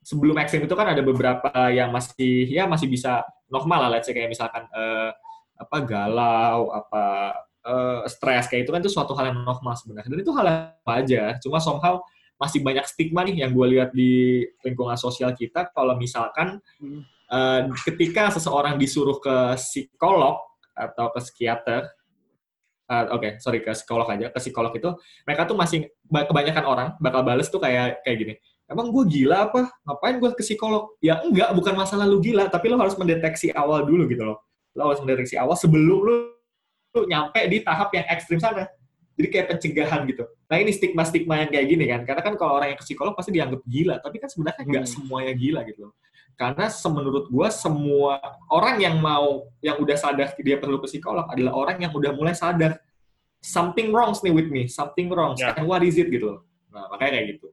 sebelum 0.04 0.36
ekstrim 0.40 0.68
itu 0.68 0.76
kan 0.76 0.92
ada 0.92 1.02
beberapa 1.02 1.52
yang 1.72 1.90
masih 1.90 2.48
ya 2.52 2.68
masih 2.68 2.92
bisa 2.92 3.24
normal 3.48 3.88
lah 3.88 4.00
let's 4.00 4.08
say 4.08 4.14
kayak 4.14 4.32
misalkan 4.32 4.68
eh, 4.72 5.12
apa 5.58 5.78
galau, 5.84 6.70
apa 6.72 7.34
uh, 7.64 8.04
stres. 8.06 8.48
Kayak 8.52 8.68
itu 8.68 8.72
kan 8.72 8.80
itu 8.84 8.92
suatu 8.92 9.12
hal 9.16 9.34
yang 9.34 9.40
normal 9.44 9.74
sebenarnya. 9.76 10.10
Dan 10.12 10.20
itu 10.22 10.32
hal 10.36 10.46
yang 10.46 10.62
wajar 10.84 11.28
cuma 11.44 11.58
somehow 11.64 12.00
masih 12.38 12.60
banyak 12.60 12.84
stigma 12.90 13.24
nih 13.24 13.46
yang 13.46 13.52
gue 13.56 13.68
lihat 13.78 13.90
di 13.96 14.44
lingkungan 14.64 15.00
sosial 15.00 15.32
kita. 15.34 15.72
Kalau 15.72 15.96
misalkan 15.96 16.60
uh, 17.32 17.62
ketika 17.88 18.30
seseorang 18.34 18.76
disuruh 18.76 19.18
ke 19.24 19.58
psikolog 19.60 20.40
atau 20.74 21.14
ke 21.14 21.20
psikiater 21.22 21.86
uh, 22.90 23.14
oke 23.14 23.22
okay, 23.22 23.32
sorry 23.38 23.62
ke 23.62 23.70
psikolog 23.78 24.10
aja 24.10 24.34
ke 24.34 24.40
psikolog 24.42 24.74
itu 24.74 24.90
mereka 25.22 25.46
tuh 25.46 25.54
masih 25.54 25.86
kebanyakan 26.10 26.66
orang 26.66 26.88
bakal 26.98 27.22
bales 27.22 27.46
tuh 27.46 27.62
kayak 27.62 28.02
kayak 28.02 28.18
gini 28.18 28.34
emang 28.74 28.90
gue 28.90 29.04
gila 29.06 29.50
apa? 29.50 29.70
Ngapain 29.86 30.16
gue 30.18 30.30
ke 30.34 30.44
psikolog? 30.44 30.96
Ya 31.04 31.20
enggak 31.22 31.52
bukan 31.54 31.74
masalah 31.78 32.10
lu 32.10 32.18
gila 32.24 32.48
tapi 32.48 32.72
lo 32.72 32.80
harus 32.80 32.96
mendeteksi 32.96 33.52
awal 33.54 33.84
dulu 33.86 34.08
gitu 34.08 34.24
loh. 34.24 34.42
Lo 34.74 34.90
harus 34.90 35.00
mendeteksi 35.04 35.38
awal 35.38 35.54
sebelum 35.54 35.86
lu, 35.86 35.98
lu 36.02 36.16
nyampe 37.10 37.42
di 37.50 37.66
tahap 37.66 37.90
yang 37.98 38.06
ekstrim 38.06 38.38
sana. 38.38 38.70
Jadi 39.14 39.28
kayak 39.30 39.48
pencegahan 39.58 40.02
gitu. 40.10 40.26
Nah 40.50 40.58
ini 40.58 40.74
stigma 40.74 41.06
stigma 41.06 41.42
yang 41.42 41.50
kayak 41.54 41.68
gini 41.70 41.86
kan. 41.86 42.02
Karena 42.06 42.22
kan 42.26 42.34
kalau 42.34 42.58
orang 42.58 42.74
yang 42.74 42.80
ke 42.82 42.86
psikolog 42.86 43.14
pasti 43.14 43.30
dianggap 43.34 43.62
gila. 43.66 43.96
Tapi 44.02 44.18
kan 44.18 44.30
sebenarnya 44.30 44.64
nggak 44.66 44.86
hmm. 44.86 44.94
semuanya 44.94 45.34
gila 45.38 45.62
gitu 45.70 45.90
loh. 45.90 45.94
Karena 46.34 46.66
menurut 46.90 47.30
gue 47.30 47.50
semua 47.54 48.18
orang 48.50 48.82
yang 48.82 48.98
mau 48.98 49.46
yang 49.62 49.78
udah 49.78 49.94
sadar 49.94 50.34
dia 50.42 50.58
perlu 50.58 50.82
ke 50.82 50.90
psikolog 50.90 51.30
adalah 51.30 51.54
orang 51.54 51.78
yang 51.78 51.94
udah 51.94 52.10
mulai 52.10 52.34
sadar. 52.34 52.82
Something 53.44 53.94
wrong 53.94 54.18
nih 54.18 54.34
with 54.34 54.50
me. 54.50 54.66
Something 54.66 55.14
wrong 55.14 55.38
yeah. 55.38 55.54
and 55.54 55.70
what 55.70 55.86
is 55.86 55.98
it 55.98 56.10
gitu 56.10 56.42
nah 56.74 56.90
makanya 56.90 57.22
kayak 57.22 57.26
gitu. 57.38 57.48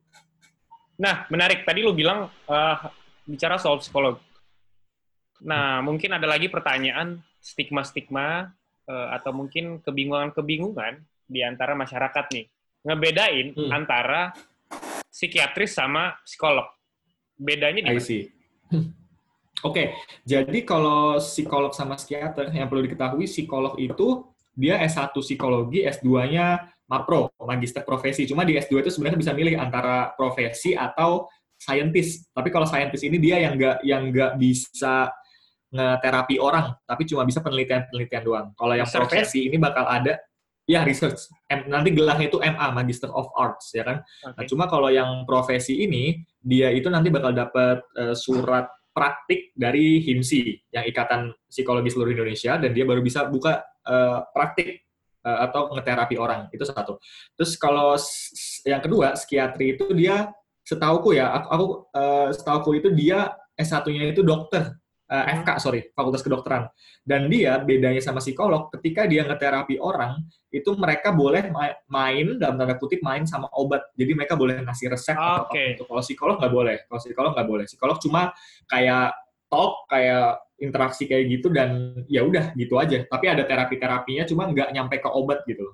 Nah 0.97 1.28
menarik. 1.28 1.68
Tadi 1.68 1.85
lu 1.85 1.92
bilang 1.92 2.32
uh, 2.49 2.76
bicara 3.28 3.61
soal 3.61 3.76
psikolog. 3.85 4.16
Nah 5.44 5.85
mungkin 5.85 6.16
ada 6.16 6.25
lagi 6.25 6.49
pertanyaan 6.49 7.20
stigma-stigma 7.44 8.56
uh, 8.90 9.14
atau 9.14 9.30
mungkin 9.30 9.78
kebingungan-kebingungan 9.87 11.06
di 11.30 11.47
antara 11.47 11.78
masyarakat 11.78 12.26
nih 12.35 12.47
ngebedain 12.82 13.54
hmm. 13.54 13.70
antara 13.70 14.35
psikiatris 15.06 15.78
sama 15.78 16.18
psikolog 16.26 16.66
bedanya 17.38 17.80
di 17.87 17.90
mana? 17.94 18.02
Oke, 19.61 19.76
okay, 19.76 19.87
jadi 20.25 20.64
kalau 20.64 21.20
psikolog 21.20 21.76
sama 21.76 22.00
psikiater 22.00 22.49
yang 22.49 22.64
perlu 22.64 22.80
diketahui 22.80 23.28
psikolog 23.28 23.76
itu 23.76 24.25
dia 24.56 24.80
S1 24.80 25.12
psikologi, 25.20 25.85
S2-nya 25.85 26.64
MAPRO, 26.88 27.28
magister 27.44 27.85
profesi. 27.85 28.25
Cuma 28.25 28.49
di 28.49 28.56
S2 28.56 28.80
itu 28.80 28.90
sebenarnya 28.90 29.20
bisa 29.20 29.32
milih 29.37 29.61
antara 29.61 30.16
profesi 30.16 30.73
atau 30.73 31.28
scientist. 31.61 32.32
Tapi 32.32 32.49
kalau 32.49 32.64
scientist 32.64 33.04
ini 33.04 33.20
dia 33.20 33.37
yang 33.37 33.61
nggak 33.61 33.76
yang 33.85 34.02
nggak 34.09 34.32
bisa 34.40 35.12
ngeterapi 35.71 36.37
orang, 36.43 36.75
tapi 36.83 37.07
cuma 37.07 37.23
bisa 37.23 37.39
penelitian-penelitian 37.41 38.23
doang. 38.27 38.47
Kalau 38.59 38.75
yang 38.75 38.87
research, 38.87 39.07
ya? 39.07 39.23
profesi 39.23 39.41
ini 39.47 39.57
bakal 39.57 39.87
ada 39.87 40.19
ya 40.67 40.87
research. 40.87 41.31
nanti 41.67 41.91
gelarnya 41.91 42.31
itu 42.31 42.39
MA, 42.39 42.67
Magister 42.75 43.11
of 43.11 43.31
Arts, 43.35 43.75
ya 43.75 43.83
kan. 43.87 44.03
Okay. 44.03 44.35
Nah, 44.35 44.45
cuma 44.47 44.65
kalau 44.71 44.91
yang 44.91 45.27
profesi 45.27 45.83
ini 45.83 46.23
dia 46.43 46.71
itu 46.71 46.87
nanti 46.91 47.11
bakal 47.11 47.35
dapat 47.35 47.83
uh, 47.99 48.15
surat 48.15 48.71
praktik 48.91 49.55
dari 49.55 50.03
HIMSI 50.03 50.75
yang 50.75 50.85
Ikatan 50.87 51.31
Psikologi 51.47 51.95
Seluruh 51.95 52.11
Indonesia 52.11 52.59
dan 52.59 52.75
dia 52.75 52.83
baru 52.83 53.03
bisa 53.03 53.27
buka 53.31 53.62
uh, 53.87 54.27
praktik 54.35 54.83
uh, 55.23 55.47
atau 55.47 55.71
ngeterapi 55.75 56.19
orang 56.19 56.50
itu 56.50 56.67
satu. 56.67 56.99
Terus 57.39 57.55
kalau 57.55 57.95
yang 58.67 58.83
kedua 58.83 59.15
psikiatri 59.15 59.79
itu 59.79 59.95
dia 59.95 60.35
setauku 60.67 61.15
ya 61.15 61.31
aku, 61.35 61.47
aku 61.50 61.67
uh, 61.95 62.29
setauku 62.35 62.71
itu 62.79 62.89
dia 62.95 63.35
S1-nya 63.55 64.11
itu 64.11 64.25
dokter 64.25 64.79
uh, 65.11 65.25
FK 65.43 65.49
sorry 65.59 65.81
Fakultas 65.90 66.23
Kedokteran. 66.23 66.71
Dan 67.02 67.26
dia 67.26 67.59
bedanya 67.59 67.99
sama 67.99 68.23
psikolog 68.23 68.71
ketika 68.79 69.05
dia 69.11 69.26
ngeterapi 69.26 69.83
orang 69.83 70.23
itu 70.55 70.71
mereka 70.79 71.11
boleh 71.11 71.50
main 71.90 72.38
dalam 72.38 72.55
tanda 72.57 72.79
kutip 72.79 73.02
main 73.02 73.26
sama 73.26 73.50
obat. 73.59 73.90
Jadi 73.99 74.14
mereka 74.14 74.38
boleh 74.38 74.62
ngasih 74.62 74.87
resep 74.95 75.19
okay. 75.19 75.26
atau 75.26 75.45
apa 75.50 75.55
itu 75.75 75.83
kalau 75.85 76.02
psikolog 76.02 76.37
nggak 76.38 76.55
boleh. 76.55 76.76
Kalau 76.87 77.00
psikolog 77.02 77.31
nggak 77.35 77.49
boleh. 77.50 77.64
Psikolog 77.67 77.97
cuma 77.99 78.23
kayak 78.71 79.11
talk 79.50 79.90
kayak 79.90 80.38
interaksi 80.62 81.09
kayak 81.11 81.26
gitu 81.26 81.50
dan 81.50 82.00
ya 82.07 82.23
udah 82.23 82.55
gitu 82.55 82.79
aja. 82.79 83.02
Tapi 83.05 83.26
ada 83.26 83.43
terapi 83.43 83.76
terapinya 83.76 84.25
cuma 84.25 84.47
nggak 84.47 84.71
nyampe 84.71 85.02
ke 85.02 85.11
obat 85.11 85.43
gitu 85.49 85.67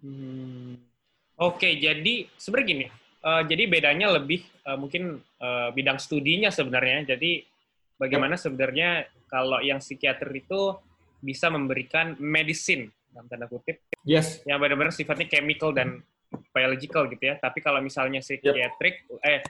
hmm. 0.00 0.80
oke 1.36 1.60
okay, 1.60 1.76
jadi 1.76 2.24
sebenarnya 2.40 2.68
gini 2.68 2.86
uh, 3.24 3.42
jadi 3.44 3.68
bedanya 3.68 4.16
lebih 4.16 4.44
uh, 4.64 4.78
mungkin 4.80 5.20
uh, 5.40 5.68
bidang 5.72 6.00
studinya 6.00 6.48
sebenarnya. 6.52 7.16
Jadi 7.16 7.44
bagaimana 8.00 8.40
sebenarnya 8.40 9.04
kalau 9.28 9.60
yang 9.60 9.84
psikiater 9.84 10.32
itu 10.32 10.72
bisa 11.20 11.52
memberikan 11.52 12.16
medicine 12.16 12.88
dalam 13.12 13.28
tanda 13.28 13.44
kutip. 13.44 13.84
Yes. 14.08 14.40
Yang 14.48 14.58
benar-benar 14.64 14.92
sifatnya 14.96 15.28
chemical 15.28 15.76
dan 15.76 16.00
biological 16.56 17.04
gitu 17.12 17.28
ya. 17.28 17.36
Tapi 17.36 17.60
kalau 17.60 17.84
misalnya 17.84 18.24
psikiatrik 18.24 19.04
yep. 19.04 19.20
eh 19.20 19.40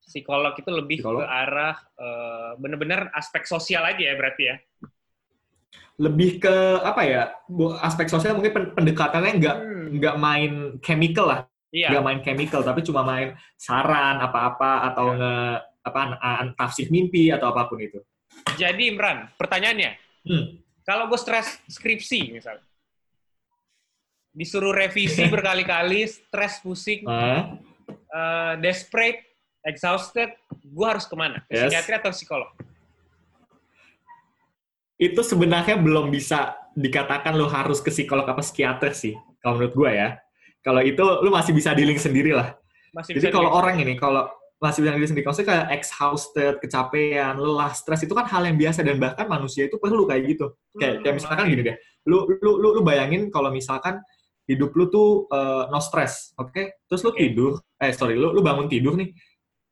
psikolog 0.00 0.56
itu 0.56 0.70
lebih 0.72 1.04
psikolog. 1.04 1.20
ke 1.20 1.26
arah 1.28 1.76
uh, 2.00 2.52
benar-benar 2.56 3.12
aspek 3.12 3.44
sosial 3.44 3.84
aja 3.84 4.00
ya 4.00 4.14
berarti 4.16 4.42
ya. 4.48 4.56
Lebih 6.00 6.40
ke 6.40 6.56
apa 6.80 7.02
ya? 7.04 7.22
Aspek 7.84 8.08
sosial 8.08 8.38
mungkin 8.38 8.72
pendekatannya 8.72 9.32
nggak 9.36 9.56
hmm. 9.60 9.86
nggak 10.00 10.16
main 10.16 10.52
chemical 10.80 11.28
lah. 11.28 11.40
Iya. 11.68 11.92
Nggak 11.92 12.04
main 12.08 12.20
chemical 12.24 12.64
tapi 12.64 12.80
cuma 12.80 13.04
main 13.04 13.36
saran 13.60 14.16
apa-apa 14.24 14.88
atau 14.88 15.12
iya. 15.12 15.18
nge 15.20 15.36
apa 15.88 16.20
tafsir 16.54 16.92
mimpi 16.92 17.32
atau 17.32 17.50
apa 17.50 17.66
pun 17.66 17.80
itu. 17.80 18.00
Jadi 18.54 18.92
Imran, 18.92 19.28
pertanyaannya, 19.34 19.92
hmm. 20.28 20.46
kalau 20.84 21.08
gue 21.10 21.18
stres 21.18 21.58
skripsi 21.66 22.32
misalnya, 22.32 22.64
disuruh 24.32 24.70
revisi 24.70 25.26
berkali-kali, 25.34 26.06
stres, 26.06 26.62
pusing, 26.62 27.02
uh. 27.08 27.56
Uh, 28.08 28.54
desperate, 28.60 29.24
exhausted, 29.64 30.32
gue 30.48 30.86
harus 30.86 31.04
ke 31.04 31.16
mana? 31.16 31.44
Yes. 31.48 31.68
Psikiatri 31.68 31.94
atau 31.98 32.10
psikolog? 32.12 32.50
Itu 34.98 35.22
sebenarnya 35.22 35.78
belum 35.78 36.10
bisa 36.10 36.58
dikatakan 36.74 37.34
lo 37.38 37.46
harus 37.46 37.78
ke 37.78 37.90
psikolog 37.90 38.26
apa 38.26 38.42
psikiater 38.42 38.94
sih, 38.94 39.14
kalau 39.42 39.58
menurut 39.58 39.74
gue 39.74 39.90
ya. 39.94 40.08
Kalau 40.62 40.82
itu 40.82 41.00
lo 41.00 41.30
masih 41.30 41.54
bisa 41.54 41.72
dealing 41.72 41.96
sendiri 41.96 42.34
lah. 42.34 42.54
Masih 42.92 43.14
Jadi 43.14 43.30
kalau 43.30 43.54
orang 43.54 43.78
ini, 43.78 43.94
kalau 43.94 44.26
masih 44.58 44.82
bilang 44.82 44.98
diri 44.98 45.08
sendiri. 45.08 45.26
Maksudnya 45.26 45.48
kayak 45.54 45.66
exhausted, 45.78 46.54
kecapean, 46.58 47.38
lelah, 47.38 47.70
stres 47.70 48.02
itu 48.02 48.10
kan 48.10 48.26
hal 48.26 48.42
yang 48.42 48.58
biasa 48.58 48.82
dan 48.82 48.98
bahkan 48.98 49.30
manusia 49.30 49.70
itu 49.70 49.78
perlu 49.78 50.04
kayak 50.04 50.22
gitu. 50.34 50.50
Kayak, 50.74 51.06
kayak 51.06 51.14
misalkan 51.22 51.46
gini 51.46 51.62
deh, 51.62 51.76
lu 52.10 52.26
lu 52.42 52.52
lu, 52.58 52.68
lu 52.78 52.82
bayangin 52.82 53.30
kalau 53.30 53.54
misalkan 53.54 54.02
hidup 54.50 54.74
lu 54.74 54.90
tuh 54.90 55.30
uh, 55.30 55.70
no 55.70 55.78
stress, 55.78 56.34
oke? 56.40 56.50
Okay? 56.50 56.74
Terus 56.90 57.06
lu 57.06 57.12
tidur, 57.14 57.52
eh 57.78 57.94
sorry, 57.94 58.18
lu 58.18 58.34
lu 58.34 58.42
bangun 58.42 58.66
tidur 58.66 58.98
nih. 58.98 59.14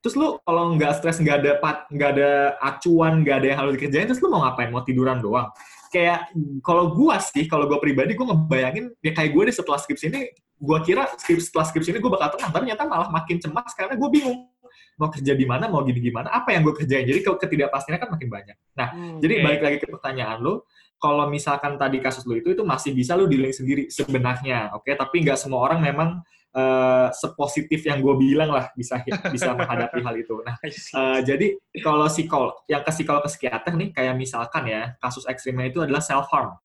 Terus 0.05 0.15
lu 0.15 0.39
kalau 0.47 0.79
nggak 0.79 1.03
stres, 1.03 1.19
nggak 1.19 1.37
ada 1.43 1.53
nggak 1.91 2.11
ada 2.15 2.31
acuan, 2.63 3.27
nggak 3.27 3.37
ada 3.43 3.47
yang 3.51 3.59
harus 3.59 3.73
dikerjain, 3.75 4.07
terus 4.07 4.23
lu 4.23 4.31
mau 4.31 4.47
ngapain? 4.47 4.71
Mau 4.71 4.87
tiduran 4.87 5.19
doang? 5.19 5.51
Kayak 5.91 6.31
kalau 6.63 6.95
gua 6.95 7.19
sih, 7.19 7.51
kalau 7.51 7.67
gua 7.67 7.83
pribadi, 7.83 8.15
gua 8.15 8.31
ngebayangin 8.31 8.95
ya 9.03 9.11
kayak 9.17 9.35
gue 9.35 9.43
deh 9.51 9.55
setelah 9.57 9.81
skripsi 9.83 10.13
ini, 10.13 10.31
gua 10.61 10.79
kira 10.85 11.11
skripsi 11.11 11.51
setelah 11.51 11.67
skripsi 11.67 11.91
ini 11.97 11.99
gue 11.99 12.13
bakal 12.13 12.37
tenang, 12.37 12.53
ternyata 12.53 12.83
malah 12.85 13.09
makin 13.09 13.41
cemas 13.41 13.73
karena 13.73 13.97
gue 13.97 14.09
bingung 14.13 14.47
mau 14.97 15.13
kerja 15.13 15.37
di 15.37 15.45
mana, 15.45 15.69
mau 15.69 15.85
gini 15.85 16.01
gimana, 16.01 16.33
apa 16.33 16.57
yang 16.57 16.65
gue 16.65 16.75
kerjain. 16.75 17.05
Jadi 17.05 17.21
ketidakpastiannya 17.21 18.01
kan 18.01 18.11
makin 18.17 18.29
banyak. 18.33 18.57
Nah, 18.77 18.89
hmm, 18.97 19.17
jadi 19.21 19.35
okay. 19.37 19.45
balik 19.45 19.61
lagi 19.63 19.77
ke 19.85 19.87
pertanyaan 19.93 20.39
lo, 20.41 20.65
kalau 20.97 21.29
misalkan 21.29 21.77
tadi 21.77 22.01
kasus 22.01 22.25
lo 22.25 22.33
itu, 22.33 22.57
itu 22.57 22.65
masih 22.65 22.97
bisa 22.97 23.13
lo 23.13 23.29
dealing 23.29 23.53
sendiri 23.53 23.93
sebenarnya, 23.93 24.73
oke? 24.73 24.89
Okay? 24.89 24.97
Tapi 24.97 25.17
nggak 25.29 25.37
semua 25.37 25.61
orang 25.69 25.85
memang 25.85 26.25
uh, 26.57 27.13
sepositif 27.13 27.85
yang 27.85 28.01
gue 28.01 28.15
bilang 28.17 28.49
lah 28.49 28.73
bisa 28.73 29.05
bisa 29.29 29.53
menghadapi 29.53 30.01
hal 30.01 30.17
itu. 30.17 30.41
Nah, 30.41 30.57
uh, 30.97 31.21
jadi 31.21 31.61
kalau 31.85 32.09
psikolog, 32.09 32.57
yang 32.65 32.81
ke 32.81 32.91
psikolog 32.97 33.21
ke 33.29 33.31
psikiater 33.37 33.77
nih, 33.77 33.93
kayak 33.93 34.17
misalkan 34.17 34.65
ya, 34.65 34.97
kasus 34.97 35.29
ekstrimnya 35.29 35.69
itu 35.69 35.85
adalah 35.85 36.01
self 36.01 36.33
harm, 36.33 36.57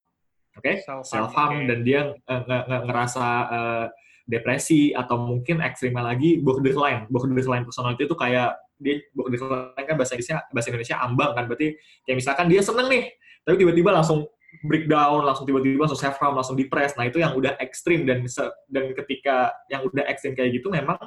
oke? 0.55 0.63
Okay? 0.63 0.79
Self 0.87 1.35
harm 1.35 1.67
okay. 1.67 1.67
dan 1.67 1.79
dia 1.83 2.01
uh, 2.31 2.41
ngerasa 2.87 3.25
uh, 3.51 3.85
depresi 4.29 4.93
atau 4.93 5.17
mungkin 5.21 5.61
ekstrimnya 5.61 6.03
lagi 6.05 6.41
borderline. 6.41 7.09
Borderline 7.09 7.65
personality 7.65 8.05
itu 8.05 8.17
kayak 8.17 8.57
dia 8.81 9.01
borderline 9.13 9.85
kan 9.85 9.95
bahasa 9.97 10.17
Indonesia 10.17 10.37
bahasa 10.49 10.67
Indonesia 10.69 10.97
ambang 11.01 11.31
kan. 11.37 11.45
Berarti 11.49 11.77
kayak 12.05 12.17
misalkan 12.17 12.45
dia 12.49 12.61
seneng 12.61 12.87
nih 12.89 13.03
tapi 13.41 13.55
tiba-tiba 13.57 13.89
langsung 13.89 14.29
breakdown 14.67 15.23
langsung 15.25 15.47
tiba-tiba 15.47 15.87
langsung 15.87 15.97
self 15.97 16.19
harm 16.19 16.35
langsung 16.35 16.59
depres 16.59 16.93
nah 16.99 17.07
itu 17.07 17.23
yang 17.23 17.33
udah 17.33 17.55
ekstrim 17.63 18.03
dan 18.03 18.27
dan 18.67 18.83
ketika 18.91 19.55
yang 19.71 19.87
udah 19.87 20.03
ekstrim 20.11 20.35
kayak 20.35 20.59
gitu 20.59 20.67
memang 20.67 20.99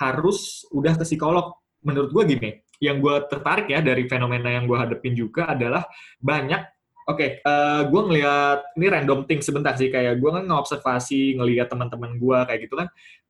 harus 0.00 0.64
udah 0.72 0.96
ke 0.96 1.04
psikolog. 1.04 1.52
Menurut 1.82 2.14
gue 2.14 2.24
gini 2.38 2.50
yang 2.78 3.02
gue 3.02 3.26
tertarik 3.30 3.70
ya 3.70 3.82
dari 3.82 4.06
fenomena 4.06 4.50
yang 4.50 4.66
gue 4.66 4.78
hadepin 4.78 5.14
juga 5.14 5.50
adalah 5.50 5.86
banyak 6.18 6.62
Oke, 7.02 7.18
okay, 7.18 7.30
uh, 7.42 7.50
eh, 7.50 7.82
gue 7.90 8.00
ngeliat 8.06 8.58
ini 8.78 8.86
random 8.86 9.26
thing 9.26 9.42
sebentar 9.42 9.74
sih 9.74 9.90
kayak 9.90 10.22
gue 10.22 10.30
kan 10.30 10.44
ngobservasi 10.46 11.34
ngeliat 11.34 11.66
teman-teman 11.66 12.14
gue 12.14 12.38
kayak 12.46 12.60
gitu 12.66 12.74
kan. 12.78 12.88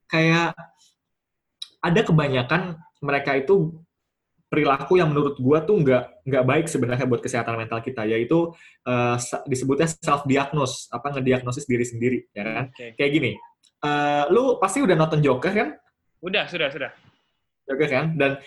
Kayak 0.08 0.52
ada 1.82 2.00
kebanyakan 2.04 2.62
mereka 3.00 3.32
itu 3.34 3.80
perilaku 4.52 5.00
yang 5.00 5.08
menurut 5.08 5.40
gue 5.40 5.58
tuh 5.64 5.76
nggak 5.80 6.28
nggak 6.28 6.44
baik 6.44 6.66
sebenarnya 6.68 7.08
buat 7.08 7.24
kesehatan 7.24 7.56
mental 7.56 7.80
kita 7.80 8.04
yaitu 8.04 8.52
uh, 8.84 9.16
disebutnya 9.48 9.88
self 9.88 10.28
diagnose 10.28 10.92
apa 10.92 11.08
ngediagnosis 11.16 11.64
diri 11.64 11.88
sendiri 11.88 12.18
ya 12.36 12.44
kan? 12.44 12.66
Okay. 12.76 12.92
kayak 13.00 13.12
gini 13.16 13.32
uh, 13.82 14.24
lu 14.30 14.56
pasti 14.62 14.80
udah 14.80 14.94
nonton 14.94 15.20
Joker 15.20 15.52
kan? 15.52 15.68
Udah 16.22 16.46
sudah 16.46 16.70
sudah. 16.70 16.90
Joker 17.66 17.88
kan? 17.90 18.06
Dan 18.14 18.38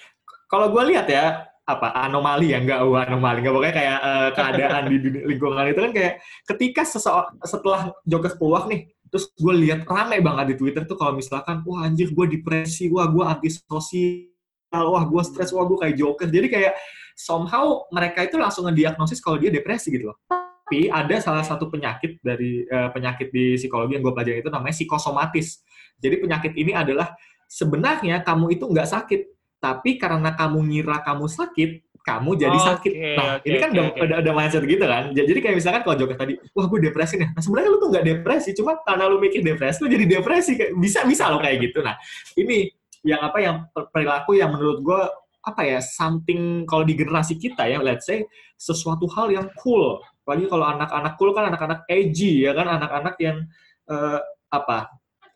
kalau 0.48 0.72
gue 0.72 0.84
lihat 0.96 1.08
ya 1.12 1.50
apa 1.66 1.98
anomali 1.98 2.54
ya 2.54 2.62
nggak 2.62 2.80
oh, 2.86 2.94
anomali 2.94 3.42
nggak 3.42 3.54
pokoknya 3.58 3.76
kayak 3.76 3.98
uh, 4.06 4.30
keadaan 4.38 4.84
di 4.86 4.98
lingkungan 5.02 5.66
itu 5.66 5.82
kan 5.82 5.92
kayak 5.98 6.14
ketika 6.46 6.82
seseorang 6.86 7.34
setelah 7.42 7.90
Joker 8.06 8.34
keluar 8.38 8.70
nih 8.70 8.86
terus 9.10 9.34
gue 9.34 9.54
lihat 9.66 9.90
ramai 9.90 10.22
banget 10.22 10.54
di 10.54 10.56
Twitter 10.62 10.86
tuh 10.86 10.94
kalau 10.94 11.18
misalkan 11.18 11.66
wah 11.66 11.90
anjir 11.90 12.14
gue 12.14 12.26
depresi 12.38 12.86
wah 12.94 13.10
gue 13.10 13.24
antisosial 13.26 14.36
wah 14.84 15.04
gue 15.08 15.24
stres, 15.24 15.56
wah 15.56 15.64
gue 15.64 15.78
kayak 15.80 15.96
joker. 15.96 16.28
Jadi 16.28 16.48
kayak 16.52 16.74
somehow 17.16 17.88
mereka 17.94 18.28
itu 18.28 18.36
langsung 18.36 18.68
ngediagnosis 18.68 19.24
kalau 19.24 19.40
dia 19.40 19.54
depresi 19.54 19.94
gitu 19.94 20.12
loh. 20.12 20.18
Tapi 20.28 20.90
ada 20.90 21.22
salah 21.22 21.46
satu 21.46 21.70
penyakit 21.70 22.20
dari 22.20 22.66
uh, 22.68 22.90
penyakit 22.90 23.30
di 23.30 23.56
psikologi 23.56 23.96
yang 23.96 24.04
gue 24.04 24.14
pelajari 24.18 24.42
itu 24.42 24.52
namanya 24.52 24.76
psikosomatis. 24.76 25.62
Jadi 26.02 26.26
penyakit 26.26 26.54
ini 26.58 26.74
adalah 26.74 27.14
sebenarnya 27.46 28.26
kamu 28.26 28.58
itu 28.58 28.66
nggak 28.66 28.90
sakit, 28.90 29.22
tapi 29.60 29.98
karena 29.98 30.36
kamu 30.36 30.60
ngira 30.70 31.02
kamu 31.02 31.26
sakit, 31.26 31.70
kamu 32.06 32.30
jadi 32.38 32.58
oh, 32.58 32.66
sakit. 32.70 32.94
Okay, 32.94 33.16
nah, 33.18 33.32
okay, 33.42 33.48
ini 33.50 33.58
kan 33.58 33.70
okay, 33.74 33.78
udah, 33.82 33.86
okay. 33.90 34.04
Ada, 34.06 34.16
ada 34.22 34.32
mindset 34.38 34.64
gitu 34.70 34.86
kan. 34.86 35.04
Jadi 35.12 35.40
kayak 35.42 35.56
misalkan 35.58 35.82
kalau 35.82 35.96
Joker 35.98 36.18
tadi, 36.18 36.34
wah 36.54 36.66
gue 36.70 36.80
depresi 36.86 37.14
nih. 37.18 37.30
Nah 37.34 37.42
sebenarnya 37.42 37.70
lu 37.74 37.78
tuh 37.82 37.90
nggak 37.90 38.06
depresi, 38.06 38.50
cuma 38.54 38.72
karena 38.86 39.04
lu 39.10 39.18
mikir 39.18 39.42
depresi, 39.42 39.78
lu 39.82 39.90
jadi 39.90 40.06
depresi. 40.06 40.52
Bisa 40.78 41.02
bisa 41.10 41.34
lo 41.34 41.42
kayak 41.42 41.58
gitu. 41.66 41.82
Nah 41.82 41.98
ini 42.38 42.70
yang 43.02 43.22
apa 43.26 43.38
yang 43.42 43.56
perilaku 43.90 44.38
yang 44.38 44.54
menurut 44.54 44.80
gue 44.86 45.02
apa 45.46 45.62
ya 45.62 45.78
something 45.78 46.66
kalau 46.66 46.82
di 46.82 46.98
generasi 46.98 47.38
kita 47.38 47.70
ya 47.70 47.78
let's 47.78 48.10
say 48.10 48.26
sesuatu 48.58 49.06
hal 49.14 49.30
yang 49.30 49.46
cool 49.62 50.02
apalagi 50.26 50.50
kalau 50.50 50.66
anak-anak 50.66 51.14
cool 51.22 51.30
kan 51.38 51.54
anak-anak 51.54 51.86
edgy 51.86 52.50
ya 52.50 52.58
kan 52.58 52.66
anak-anak 52.66 53.14
yang 53.22 53.46
uh, 53.86 54.18
apa 54.50 54.90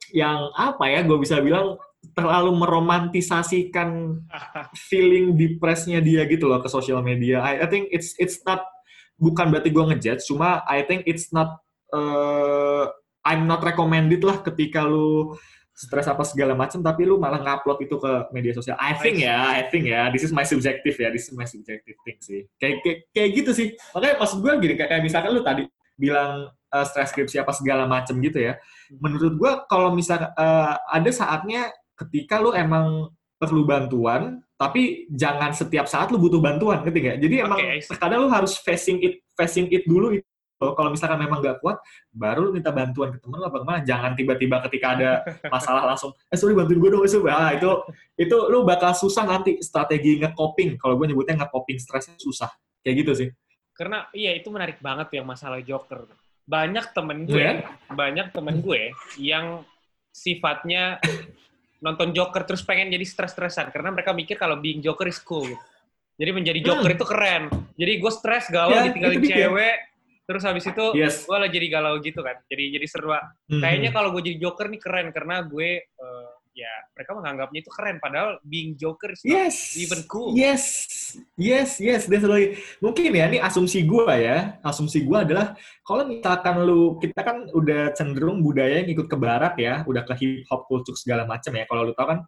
yang 0.10 0.50
apa 0.58 0.82
ya 0.90 1.06
gue 1.06 1.18
bisa 1.22 1.38
bilang 1.46 1.78
terlalu 2.15 2.51
meromantisasikan 2.56 4.20
feeling 4.88 5.36
depresnya 5.36 6.00
dia 6.00 6.24
gitu 6.27 6.48
loh 6.48 6.63
ke 6.63 6.72
sosial 6.72 7.03
media 7.03 7.44
I, 7.44 7.63
I 7.63 7.68
think 7.68 7.91
it's 7.91 8.15
it's 8.15 8.39
not 8.48 8.63
bukan 9.20 9.51
berarti 9.51 9.70
gue 9.72 9.84
ngejudge 9.84 10.24
cuma 10.24 10.63
I 10.63 10.88
think 10.88 11.03
it's 11.08 11.36
not 11.36 11.60
uh, 11.91 12.88
I'm 13.27 13.46
not 13.46 13.60
recommended 13.62 14.24
lah 14.24 14.39
ketika 14.39 14.88
lu 14.88 15.36
stres 15.79 16.12
apa 16.12 16.27
segala 16.27 16.60
macam 16.60 16.84
tapi 16.84 17.08
lu 17.08 17.15
malah 17.15 17.39
ngupload 17.39 17.79
itu 17.88 17.96
ke 17.96 18.12
media 18.36 18.51
sosial. 18.51 18.75
I 18.75 19.00
think 19.00 19.24
ya, 19.24 19.39
I 19.48 19.63
think 19.72 19.88
ya, 19.88 20.12
this 20.12 20.27
is 20.27 20.36
my 20.36 20.44
subjective 20.44 20.91
ya, 21.00 21.08
this 21.08 21.32
is 21.32 21.34
my 21.39 21.48
subjective 21.48 21.96
thing 22.03 22.20
sih. 22.20 22.44
Kayak 22.60 22.84
kayak, 22.84 22.98
kayak 23.15 23.29
gitu 23.32 23.51
sih. 23.56 23.68
Makanya 23.96 24.20
maksud 24.20 24.44
gue 24.44 24.51
gini 24.60 24.75
kayak, 24.75 24.89
kayak 24.91 25.03
misalkan 25.08 25.32
lu 25.32 25.39
tadi 25.39 25.63
bilang 25.96 26.51
uh, 26.51 26.84
stres 26.84 27.15
skripsi 27.15 27.39
apa 27.39 27.56
segala 27.56 27.88
macam 27.88 28.20
gitu 28.20 28.44
ya. 28.44 28.60
Menurut 29.00 29.39
gue 29.39 29.51
kalau 29.72 29.96
misal 29.96 30.20
uh, 30.36 30.75
ada 30.91 31.12
saatnya 31.15 31.72
ketika 32.00 32.39
lu 32.39 32.56
emang 32.56 33.12
perlu 33.39 33.68
bantuan, 33.68 34.39
tapi 34.60 35.08
jangan 35.12 35.56
setiap 35.56 35.88
saat 35.88 36.12
lu 36.12 36.20
butuh 36.20 36.44
bantuan, 36.44 36.84
ngerti 36.84 37.00
gak? 37.00 37.18
Jadi 37.24 37.36
emang 37.39 37.60
okay, 37.60 37.79
terkadang 37.84 38.27
lu 38.27 38.29
harus 38.32 38.60
facing 38.60 39.00
it, 39.00 39.24
facing 39.36 39.72
it 39.72 39.88
dulu 39.88 40.20
kalau 40.60 40.91
misalkan 40.91 41.24
memang 41.24 41.39
nggak 41.39 41.63
kuat, 41.63 41.79
baru 42.12 42.51
lu 42.51 42.51
minta 42.51 42.75
bantuan 42.75 43.15
ke 43.15 43.20
temen 43.24 43.39
lo 43.39 43.48
apa 43.48 43.63
gimana. 43.63 43.79
Jangan 43.79 44.12
tiba-tiba 44.12 44.60
ketika 44.68 44.88
ada 45.00 45.10
masalah 45.48 45.88
langsung, 45.88 46.12
eh 46.27 46.36
sorry 46.36 46.51
bantuin 46.51 46.84
gue 46.84 46.89
dong, 46.91 47.03
eh, 47.08 47.32
ah, 47.32 47.56
itu 47.56 47.72
itu 48.20 48.38
lu 48.51 48.68
bakal 48.68 48.91
susah 48.91 49.24
nanti 49.24 49.63
strategi 49.63 50.20
nge-coping. 50.20 50.75
Kalau 50.75 51.00
gue 51.00 51.15
nyebutnya 51.15 51.39
nge-coping 51.39 51.79
stresnya 51.79 52.20
susah. 52.20 52.51
Kayak 52.84 52.96
gitu 53.08 53.12
sih. 53.15 53.29
Karena 53.72 54.12
iya 54.12 54.36
itu 54.36 54.51
menarik 54.51 54.84
banget 54.84 55.15
yang 55.15 55.24
masalah 55.24 55.63
Joker. 55.63 56.12
Banyak 56.44 56.91
temen 56.91 57.24
gue, 57.24 57.39
yeah. 57.39 57.63
banyak 57.88 58.36
temen 58.36 58.60
gue 58.60 58.91
yang 59.15 59.63
sifatnya 60.12 61.00
nonton 61.80 62.12
Joker 62.12 62.44
terus 62.44 62.63
pengen 62.63 62.92
jadi 62.92 63.06
stres-stresan 63.08 63.72
karena 63.72 63.96
mereka 63.96 64.12
mikir 64.12 64.36
kalau 64.36 64.60
being 64.60 64.84
Joker 64.84 65.08
is 65.08 65.20
cool 65.24 65.48
gitu. 65.48 65.65
Jadi 66.20 66.32
menjadi 66.36 66.60
Joker 66.60 66.92
hmm. 66.92 66.98
itu 67.00 67.06
keren. 67.08 67.44
Jadi 67.80 67.94
gue 67.96 68.12
stres 68.12 68.52
galau 68.52 68.76
yeah, 68.76 68.92
ditinggalin 68.92 69.24
cewek, 69.24 69.78
terus 70.30 70.46
habis 70.46 70.62
itu 70.62 70.86
yes. 70.94 71.26
gue 71.26 71.38
lah 71.42 71.50
jadi 71.50 71.68
galau 71.74 71.98
gitu 72.06 72.22
kan 72.22 72.38
jadi 72.46 72.78
jadi 72.78 72.86
seru 72.86 73.10
mm-hmm. 73.10 73.65
kayaknya 73.65 73.89
kalau 73.89 74.13
gue 74.13 74.22
jadi 74.30 74.38
joker 74.38 74.70
nih 74.70 74.78
keren 74.78 75.10
karena 75.10 75.42
gue 75.42 75.89
uh, 75.98 76.30
ya 76.60 76.74
mereka 76.91 77.12
menganggapnya 77.15 77.60
itu 77.63 77.72
keren 77.72 77.98
padahal 78.04 78.36
being 78.43 78.76
joker 78.76 79.15
is 79.15 79.24
yes. 79.24 79.80
even 79.80 80.04
cool. 80.12 80.36
yes 80.36 80.84
yes 81.39 81.80
yes 81.80 82.06
definitely 82.12 82.60
mungkin 82.84 83.15
ya 83.15 83.26
ini 83.32 83.39
asumsi 83.39 83.88
gue 83.88 84.13
ya. 84.19 84.60
Asumsi 84.60 85.08
gue 85.08 85.17
adalah 85.17 85.56
kalau 85.88 86.04
misalkan 86.06 86.67
lu 86.67 87.00
kita 87.00 87.22
kan 87.24 87.48
udah 87.56 87.95
cenderung 87.95 88.43
budaya 88.43 88.84
yang 88.84 88.89
ikut 88.91 89.08
ke 89.08 89.17
barat 89.17 89.56
ya 89.56 89.88
udah 89.88 90.04
ke 90.04 90.13
hip 90.19 90.43
hop 90.52 90.67
culture 90.67 90.98
segala 91.00 91.24
macam 91.24 91.56
ya. 91.56 91.63
Kalau 91.63 91.82
lu 91.88 91.93
tau 91.95 92.08
kan 92.12 92.19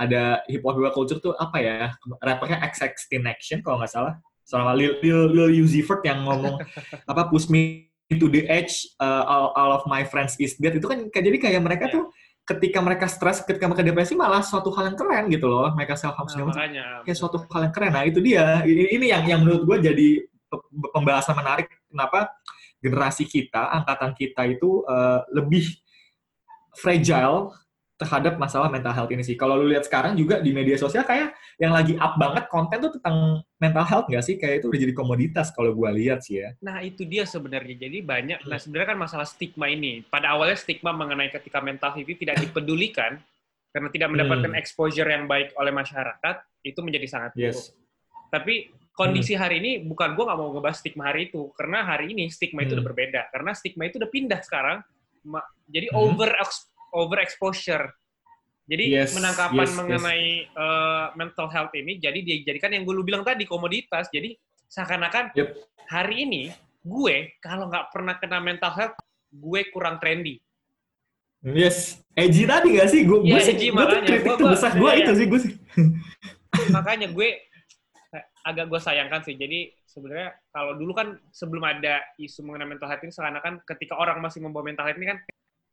ada 0.00 0.42
hip 0.48 0.64
hop 0.64 0.80
culture 0.96 1.20
tuh 1.20 1.36
apa 1.36 1.60
ya 1.60 1.76
rappernya 2.24 2.64
XX 2.64 3.22
Action 3.28 3.58
kalau 3.60 3.82
nggak 3.82 3.92
salah. 3.92 4.16
Sama 4.44 4.76
Lil, 4.76 5.00
Lil, 5.00 5.32
Lil 5.32 5.64
Uzi 5.64 5.80
Vert 5.80 6.04
yang 6.04 6.20
ngomong 6.24 6.60
apa 7.10 7.32
push 7.32 7.48
me 7.48 7.88
to 8.12 8.28
the 8.28 8.44
edge 8.44 8.84
uh, 9.00 9.24
all, 9.24 9.56
all 9.56 9.72
of 9.72 9.82
my 9.88 10.04
friends 10.04 10.36
is 10.36 10.52
dead. 10.60 10.76
Itu 10.76 10.84
kan 10.84 11.08
jadi 11.08 11.38
kayak 11.40 11.64
mereka 11.64 11.88
tuh 11.88 12.12
ketika 12.44 12.78
mereka 12.84 13.08
stres 13.08 13.40
ketika 13.40 13.64
mereka 13.64 13.84
depresi 13.84 14.12
malah 14.12 14.44
suatu 14.44 14.68
hal 14.76 14.92
yang 14.92 14.98
keren 15.00 15.24
gitu 15.32 15.48
loh. 15.48 15.72
Mereka 15.72 15.96
self 15.96 16.14
harm 16.14 16.28
nah, 16.52 17.00
kayak 17.02 17.16
suatu 17.16 17.40
hal 17.48 17.68
yang 17.68 17.74
keren. 17.74 17.92
Nah 17.96 18.04
itu 18.04 18.20
dia. 18.20 18.60
Ini 18.68 19.06
yang 19.16 19.24
yang 19.24 19.40
menurut 19.42 19.64
gue 19.64 19.76
jadi 19.92 20.08
pembahasan 20.92 21.34
menarik. 21.34 21.72
Kenapa? 21.88 22.36
Generasi 22.84 23.24
kita 23.24 23.72
angkatan 23.72 24.12
kita 24.12 24.44
itu 24.44 24.84
uh, 24.84 25.24
lebih 25.32 25.72
fragile 26.76 27.63
terhadap 27.94 28.42
masalah 28.42 28.66
mental 28.66 28.90
health 28.90 29.12
ini 29.14 29.22
sih. 29.22 29.38
Kalau 29.38 29.54
lu 29.54 29.70
lihat 29.70 29.86
sekarang 29.86 30.18
juga 30.18 30.42
di 30.42 30.50
media 30.50 30.74
sosial 30.74 31.06
kayak 31.06 31.38
yang 31.62 31.70
lagi 31.70 31.94
up 31.94 32.18
banget 32.18 32.50
konten 32.50 32.82
tuh 32.82 32.92
tentang 32.98 33.46
mental 33.62 33.86
health 33.86 34.06
nggak 34.10 34.24
sih? 34.26 34.34
Kayak 34.34 34.62
itu 34.62 34.66
udah 34.74 34.80
jadi 34.82 34.94
komoditas 34.94 35.54
kalau 35.54 35.70
gue 35.70 35.90
lihat 36.02 36.26
sih 36.26 36.42
ya. 36.42 36.58
Nah 36.58 36.82
itu 36.82 37.06
dia 37.06 37.22
sebenarnya. 37.22 37.86
Jadi 37.86 38.02
banyak, 38.02 38.50
nah 38.50 38.58
sebenarnya 38.58 38.88
kan 38.94 38.98
masalah 38.98 39.26
stigma 39.26 39.70
ini. 39.70 40.02
Pada 40.10 40.34
awalnya 40.34 40.58
stigma 40.58 40.90
mengenai 40.90 41.30
ketika 41.30 41.62
mental 41.62 41.94
health 41.94 42.18
tidak 42.18 42.36
dipedulikan, 42.42 43.22
karena 43.70 43.88
tidak 43.90 44.08
mendapatkan 44.10 44.50
hmm. 44.54 44.60
exposure 44.60 45.06
yang 45.06 45.30
baik 45.30 45.54
oleh 45.54 45.70
masyarakat, 45.70 46.36
itu 46.66 46.78
menjadi 46.82 47.06
sangat 47.06 47.30
buruk. 47.38 47.54
Yes. 47.54 47.74
Tapi 48.30 48.74
kondisi 48.94 49.34
hmm. 49.34 49.40
hari 49.42 49.62
ini, 49.62 49.72
bukan 49.86 50.18
gue 50.18 50.24
nggak 50.26 50.38
mau 50.38 50.50
ngebahas 50.50 50.78
stigma 50.82 51.14
hari 51.14 51.30
itu, 51.30 51.50
karena 51.54 51.86
hari 51.86 52.10
ini 52.10 52.26
stigma 52.26 52.66
itu 52.66 52.74
udah 52.74 52.82
hmm. 52.82 52.90
berbeda. 52.90 53.20
Karena 53.30 53.50
stigma 53.54 53.86
itu 53.86 54.02
udah 54.02 54.10
pindah 54.10 54.40
sekarang, 54.42 54.78
jadi 55.70 55.90
hmm. 55.90 55.98
over 55.98 56.30
over 56.94 57.18
exposure. 57.18 57.90
Jadi 58.64 58.96
yes, 58.96 59.12
penangkapan 59.12 59.68
yes, 59.68 59.76
mengenai 59.76 60.24
yes. 60.48 60.56
Uh, 60.56 61.06
mental 61.20 61.52
health 61.52 61.74
ini 61.76 62.00
jadi 62.00 62.16
dijadikan 62.24 62.72
yang 62.72 62.88
gue 62.88 62.94
lu 62.96 63.04
bilang 63.04 63.20
tadi 63.20 63.44
komoditas. 63.44 64.08
Jadi 64.08 64.32
seakan-akan 64.72 65.36
yep. 65.36 65.52
hari 65.90 66.24
ini 66.24 66.42
gue 66.80 67.36
kalau 67.44 67.68
nggak 67.68 67.92
pernah 67.92 68.16
kena 68.16 68.40
mental 68.40 68.72
health, 68.72 68.96
gue 69.28 69.60
kurang 69.68 70.00
trendy. 70.00 70.40
Yes, 71.44 72.00
edgy 72.16 72.48
tadi 72.48 72.80
gak 72.80 72.88
sih? 72.88 73.04
Gue 73.04 73.20
ya, 73.28 73.36
edgy 73.36 73.68
makanya. 73.68 74.16
Gue 74.24 74.34
tuh 74.40 74.48
besar 74.48 74.72
gue 74.72 74.90
itu 74.96 75.12
sih 75.12 75.26
gue 75.28 75.40
sih. 75.44 75.52
makanya 76.76 77.12
gue 77.12 77.28
agak 78.48 78.64
gue 78.72 78.80
sayangkan 78.80 79.20
sih. 79.28 79.36
Jadi 79.36 79.68
sebenarnya 79.84 80.32
kalau 80.48 80.72
dulu 80.80 80.96
kan 80.96 81.20
sebelum 81.28 81.68
ada 81.68 82.00
isu 82.16 82.48
mengenai 82.48 82.72
mental 82.72 82.88
health 82.88 83.04
ini 83.04 83.12
seakan-akan 83.12 83.60
ketika 83.68 83.94
orang 84.00 84.24
masih 84.24 84.40
membawa 84.40 84.64
mental 84.72 84.88
health 84.88 84.96
ini 84.96 85.12
kan 85.12 85.18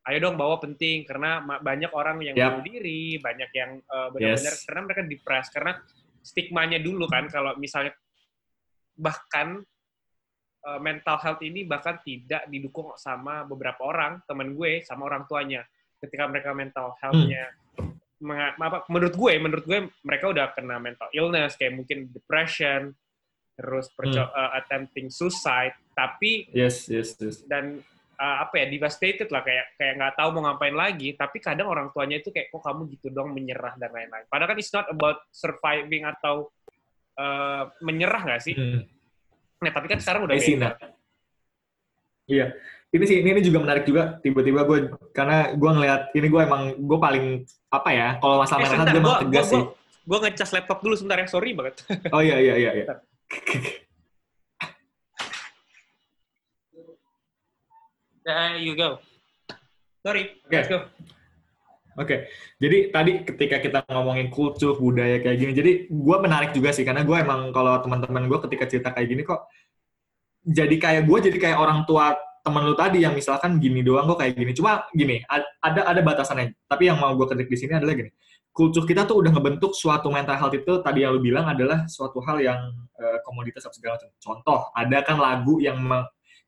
ayo 0.02 0.18
dong 0.18 0.38
bawa 0.38 0.58
penting 0.58 1.06
karena 1.06 1.46
banyak 1.62 1.92
orang 1.94 2.18
yang 2.26 2.34
yep. 2.34 2.58
bunuh 2.58 2.66
diri, 2.66 3.22
banyak 3.22 3.52
yang 3.54 3.72
uh, 3.86 4.10
benar-benar 4.10 4.56
yes. 4.58 4.66
karena 4.66 4.82
mereka 4.90 5.02
depres 5.06 5.48
karena 5.54 5.74
stigmanya 6.22 6.80
dulu 6.82 7.06
kan 7.06 7.30
kalau 7.30 7.54
misalnya 7.58 7.94
bahkan 8.98 9.62
uh, 10.66 10.80
mental 10.82 11.18
health 11.22 11.42
ini 11.42 11.66
bahkan 11.66 11.98
tidak 12.02 12.46
didukung 12.50 12.94
sama 12.98 13.46
beberapa 13.46 13.82
orang 13.86 14.22
teman 14.26 14.54
gue 14.54 14.86
sama 14.86 15.10
orang 15.10 15.26
tuanya 15.26 15.66
ketika 16.02 16.26
mereka 16.30 16.54
mental 16.54 16.98
health-nya 17.02 17.46
hmm. 17.78 18.58
apa 18.62 18.86
menurut 18.90 19.14
gue 19.18 19.34
menurut 19.42 19.66
gue 19.66 19.80
mereka 20.06 20.26
udah 20.30 20.54
kena 20.54 20.78
mental 20.78 21.10
illness 21.14 21.58
kayak 21.58 21.78
mungkin 21.78 22.10
depression 22.10 22.94
terus 23.58 23.90
hmm. 23.94 24.18
uh, 24.18 24.52
attempting 24.58 25.10
suicide 25.10 25.78
tapi 25.94 26.50
yes 26.54 26.90
yes 26.90 27.18
yes 27.22 27.46
dan 27.46 27.82
uh, 28.22 28.38
apa 28.46 28.54
ya 28.62 28.66
devastated 28.70 29.28
lah 29.34 29.42
kayak 29.42 29.74
kayak 29.82 29.94
nggak 29.98 30.14
tahu 30.14 30.30
mau 30.38 30.42
ngapain 30.46 30.78
lagi 30.78 31.18
tapi 31.18 31.42
kadang 31.42 31.66
orang 31.66 31.90
tuanya 31.90 32.22
itu 32.22 32.30
kayak 32.30 32.54
kok 32.54 32.62
kamu 32.62 32.82
gitu 32.94 33.10
dong 33.10 33.34
menyerah 33.34 33.74
dan 33.82 33.90
lain-lain 33.90 34.30
padahal 34.30 34.54
kan 34.54 34.58
it's 34.62 34.70
not 34.70 34.86
about 34.94 35.26
surviving 35.34 36.06
atau 36.06 36.54
uh, 37.18 37.66
menyerah 37.82 38.22
nggak 38.22 38.42
sih 38.46 38.54
hmm. 38.54 38.86
nah 39.66 39.74
tapi 39.74 39.90
kan 39.90 39.98
sekarang 39.98 40.30
udah 40.30 40.38
beda 40.38 40.70
iya 42.30 42.54
ini 42.92 43.04
sih 43.08 43.18
ini, 43.26 43.30
ini 43.34 43.42
juga 43.42 43.66
menarik 43.66 43.90
juga 43.90 44.22
tiba-tiba 44.22 44.62
gue 44.70 44.78
karena 45.18 45.58
gue 45.58 45.72
ngelihat 45.74 46.02
ini 46.14 46.28
gue 46.30 46.42
emang 46.46 46.64
gue 46.78 47.00
paling 47.02 47.26
apa 47.74 47.90
ya 47.90 48.10
kalau 48.22 48.46
masalah 48.46 48.62
eh, 48.62 48.70
mental 48.70 48.86
gue 48.86 49.02
emang 49.02 49.22
tegas 49.26 49.48
gua, 49.50 49.52
sih 49.52 49.64
gue 50.02 50.18
ngecas 50.18 50.50
laptop 50.58 50.80
dulu 50.82 50.94
sebentar 50.98 51.22
ya, 51.22 51.28
sorry 51.30 51.54
banget. 51.54 51.86
Oh 52.10 52.22
iya 52.26 52.38
iya 52.42 52.56
iya. 52.58 52.72
iya. 52.74 52.86
There 58.22 58.58
you 58.62 58.74
go. 58.78 59.02
Sorry, 60.02 60.38
Oke. 60.46 60.54
let's 60.54 60.70
go. 60.70 60.86
Oke, 62.00 62.32
jadi 62.56 62.88
tadi 62.88 63.28
ketika 63.28 63.60
kita 63.60 63.80
ngomongin 63.92 64.32
kultur 64.32 64.80
budaya 64.80 65.20
kayak 65.20 65.38
gini, 65.38 65.52
jadi 65.52 65.72
gue 65.92 66.18
menarik 66.24 66.56
juga 66.56 66.72
sih 66.72 66.88
karena 66.88 67.04
gue 67.04 67.18
emang 67.20 67.52
kalau 67.52 67.84
teman-teman 67.84 68.32
gue 68.32 68.40
ketika 68.48 68.64
cerita 68.64 68.90
kayak 68.96 69.12
gini 69.12 69.28
kok 69.28 69.44
jadi 70.42 70.76
kayak 70.82 71.04
gue 71.06 71.18
jadi 71.30 71.38
kayak 71.38 71.58
orang 71.60 71.86
tua 71.86 72.18
temen 72.42 72.66
lu 72.66 72.74
tadi 72.74 73.06
yang 73.06 73.14
misalkan 73.14 73.62
gini 73.62 73.86
doang 73.86 74.10
kok 74.10 74.26
kayak 74.26 74.34
gini. 74.34 74.52
Cuma 74.58 74.90
gini, 74.98 75.22
ada 75.62 75.86
ada 75.86 76.02
batasannya. 76.02 76.58
Tapi 76.66 76.90
yang 76.90 76.98
mau 76.98 77.14
gue 77.14 77.30
ketik 77.30 77.50
di 77.54 77.58
sini 77.58 77.78
adalah 77.78 77.94
gini, 77.94 78.10
kultur 78.50 78.90
kita 78.90 79.06
tuh 79.06 79.22
udah 79.22 79.30
ngebentuk 79.30 79.78
suatu 79.78 80.10
mental 80.10 80.42
health 80.42 80.58
itu 80.58 80.82
tadi 80.82 81.06
yang 81.06 81.14
lu 81.14 81.22
bilang 81.22 81.46
adalah 81.46 81.86
suatu 81.86 82.18
hal 82.26 82.42
yang 82.42 82.60
eh, 82.98 83.22
komoditas 83.22 83.70
segala 83.70 84.02
macam. 84.02 84.10
Contoh, 84.18 84.60
ada 84.74 84.98
kan 85.06 85.22
lagu 85.22 85.62
yang 85.62 85.78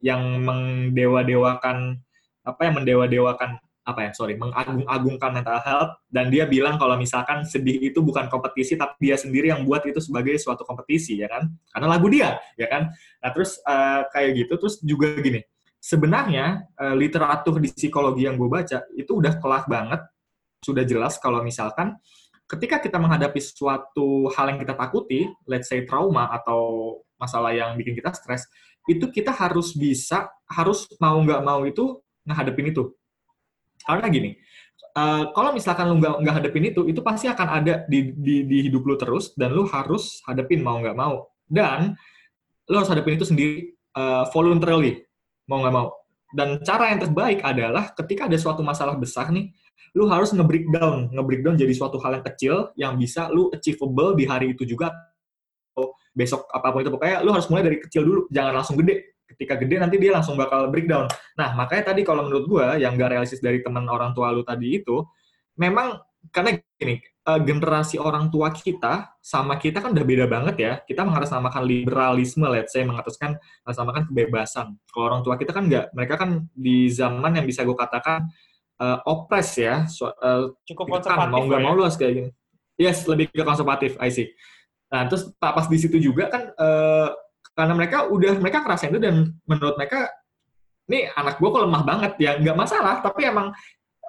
yang 0.03 0.43
mengdewa-dewakan 0.43 1.97
apa 2.43 2.61
yang 2.67 2.75
mendewa-dewakan 2.83 3.55
apa 3.83 3.99
ya 3.99 4.11
sorry 4.15 4.39
mengagung-agungkan 4.39 5.31
mental 5.31 5.59
health 5.59 5.91
dan 6.07 6.31
dia 6.31 6.47
bilang 6.47 6.79
kalau 6.79 6.95
misalkan 6.95 7.43
sedih 7.43 7.83
itu 7.83 7.99
bukan 7.99 8.31
kompetisi 8.31 8.79
tapi 8.79 9.11
dia 9.11 9.19
sendiri 9.19 9.51
yang 9.51 9.67
buat 9.67 9.83
itu 9.83 9.99
sebagai 9.99 10.35
suatu 10.39 10.63
kompetisi 10.63 11.19
ya 11.19 11.27
kan? 11.27 11.51
Karena 11.71 11.87
lagu 11.87 12.07
dia 12.07 12.39
ya 12.55 12.67
kan? 12.71 12.91
Nah 12.95 13.29
terus 13.35 13.59
eh, 13.63 14.01
kayak 14.11 14.29
gitu 14.43 14.53
terus 14.59 14.75
juga 14.83 15.11
gini 15.19 15.43
sebenarnya 15.83 16.63
eh, 16.79 16.95
literatur 16.95 17.59
di 17.59 17.67
psikologi 17.75 18.23
yang 18.23 18.39
gue 18.39 18.47
baca 18.47 18.87
itu 18.95 19.19
udah 19.19 19.35
kelas 19.43 19.67
banget 19.67 20.01
sudah 20.63 20.87
jelas 20.87 21.19
kalau 21.19 21.43
misalkan 21.43 21.99
ketika 22.47 22.79
kita 22.79 22.95
menghadapi 22.95 23.43
suatu 23.43 24.31
hal 24.31 24.55
yang 24.55 24.59
kita 24.63 24.79
takuti 24.79 25.27
let's 25.43 25.67
say 25.67 25.83
trauma 25.83 26.31
atau 26.31 27.03
masalah 27.19 27.51
yang 27.51 27.75
bikin 27.75 27.99
kita 27.99 28.15
stres 28.15 28.47
itu 28.89 29.05
kita 29.09 29.31
harus 29.31 29.71
bisa 29.75 30.27
harus 30.47 30.87
mau 30.99 31.15
nggak 31.23 31.41
mau 31.43 31.63
itu 31.63 31.99
ngehadapin 32.27 32.71
itu 32.71 32.91
karena 33.83 34.07
gini, 34.07 34.29
eh, 34.95 35.23
kalau 35.35 35.51
misalkan 35.51 35.91
lu 35.91 35.99
nggak 35.99 36.23
nggak 36.23 36.35
hadapin 36.39 36.63
itu, 36.71 36.81
itu 36.87 37.01
pasti 37.03 37.27
akan 37.27 37.47
ada 37.61 37.73
di, 37.91 38.15
di, 38.15 38.35
di 38.47 38.57
hidup 38.67 38.83
lu 38.87 38.95
terus, 38.95 39.35
dan 39.35 39.51
lu 39.51 39.67
harus 39.67 40.23
hadapin 40.23 40.63
mau 40.63 40.79
nggak 40.79 40.95
mau. 40.95 41.27
Dan 41.43 41.93
lu 42.71 42.75
harus 42.79 42.89
hadapin 42.89 43.19
itu 43.19 43.27
sendiri 43.27 43.75
eh, 43.75 44.23
voluntarily, 44.31 45.03
mau 45.51 45.59
nggak 45.61 45.75
mau. 45.75 45.87
Dan 46.33 46.63
cara 46.65 46.89
yang 46.89 46.99
terbaik 47.03 47.45
adalah 47.45 47.93
ketika 47.93 48.25
ada 48.25 48.39
suatu 48.39 48.65
masalah 48.65 48.97
besar 48.97 49.29
nih, 49.29 49.53
lu 49.93 50.09
harus 50.09 50.33
nge-breakdown, 50.33 51.13
nge-breakdown 51.13 51.53
jadi 51.53 51.73
suatu 51.75 52.01
hal 52.01 52.17
yang 52.17 52.25
kecil 52.25 52.55
yang 52.73 52.93
bisa 52.97 53.29
lu 53.29 53.53
achievable 53.53 54.17
di 54.17 54.25
hari 54.25 54.57
itu 54.57 54.65
juga 54.65 54.89
besok 56.13 56.45
apa 56.53 56.69
pun 56.69 56.85
itu 56.85 56.91
pokoknya 56.93 57.25
lu 57.25 57.33
harus 57.33 57.49
mulai 57.49 57.63
dari 57.65 57.77
kecil 57.81 58.05
dulu, 58.05 58.21
jangan 58.29 58.53
langsung 58.61 58.77
gede 58.77 59.17
ketika 59.33 59.57
gede 59.57 59.81
nanti 59.81 59.97
dia 59.97 60.13
langsung 60.13 60.37
bakal 60.37 60.69
breakdown. 60.69 61.09
Nah, 61.33 61.57
makanya 61.57 61.89
tadi 61.91 62.05
kalau 62.05 62.29
menurut 62.29 62.45
gua 62.45 62.77
yang 62.77 62.93
gak 62.93 63.17
realistis 63.17 63.41
dari 63.41 63.65
teman 63.65 63.89
orang 63.89 64.13
tua 64.13 64.29
lu 64.29 64.45
tadi 64.45 64.77
itu, 64.77 65.01
memang 65.57 65.97
karena 66.31 66.55
gini, 66.79 67.01
eh, 67.03 67.39
generasi 67.43 67.99
orang 67.99 68.31
tua 68.31 68.53
kita 68.53 69.17
sama 69.19 69.59
kita 69.59 69.83
kan 69.83 69.91
udah 69.91 70.05
beda 70.05 70.25
banget 70.29 70.55
ya. 70.55 70.73
Kita 70.85 71.03
mengatasnamakan 71.03 71.63
liberalisme, 71.65 72.45
let's 72.47 72.71
say, 72.71 72.85
mengataskan 72.85 73.35
mengatasnamakan 73.65 74.03
kebebasan. 74.07 74.67
Kalau 74.87 75.03
orang 75.09 75.21
tua 75.25 75.35
kita 75.35 75.51
kan 75.51 75.67
nggak, 75.67 75.91
mereka 75.97 76.15
kan 76.15 76.47
di 76.53 76.87
zaman 76.87 77.41
yang 77.41 77.45
bisa 77.49 77.65
gue 77.67 77.75
katakan 77.75 78.29
eh, 78.79 78.99
oppress 79.09 79.49
ya, 79.59 79.75
so, 79.89 80.13
eh, 80.13 80.49
Cukup 80.69 80.99
konservatif 80.99 81.33
mau 81.33 81.43
nggak 81.43 81.61
ya. 81.61 81.65
mau 81.65 81.73
lu 81.75 81.83
harus 81.83 81.97
kayak 81.97 82.13
gini. 82.21 82.29
Yes, 82.73 83.05
lebih 83.05 83.29
ke 83.29 83.43
konservatif, 83.45 83.93
I 84.01 84.09
see. 84.09 84.33
Nah, 84.93 85.09
terus 85.09 85.33
pa- 85.41 85.57
pas 85.57 85.65
di 85.65 85.77
situ 85.81 85.97
juga 85.97 86.29
kan 86.29 86.53
eh, 86.53 87.09
karena 87.57 87.73
mereka 87.73 87.97
udah 88.13 88.37
mereka 88.37 88.61
ngerasain 88.61 88.93
itu 88.93 89.01
dan 89.01 89.33
menurut 89.49 89.73
mereka 89.77 90.09
nih 90.85 91.09
anak 91.17 91.41
gue 91.41 91.49
kok 91.49 91.63
lemah 91.65 91.83
banget. 91.83 92.11
Ya 92.21 92.31
nggak 92.37 92.57
masalah 92.57 93.01
tapi 93.01 93.25
emang 93.25 93.49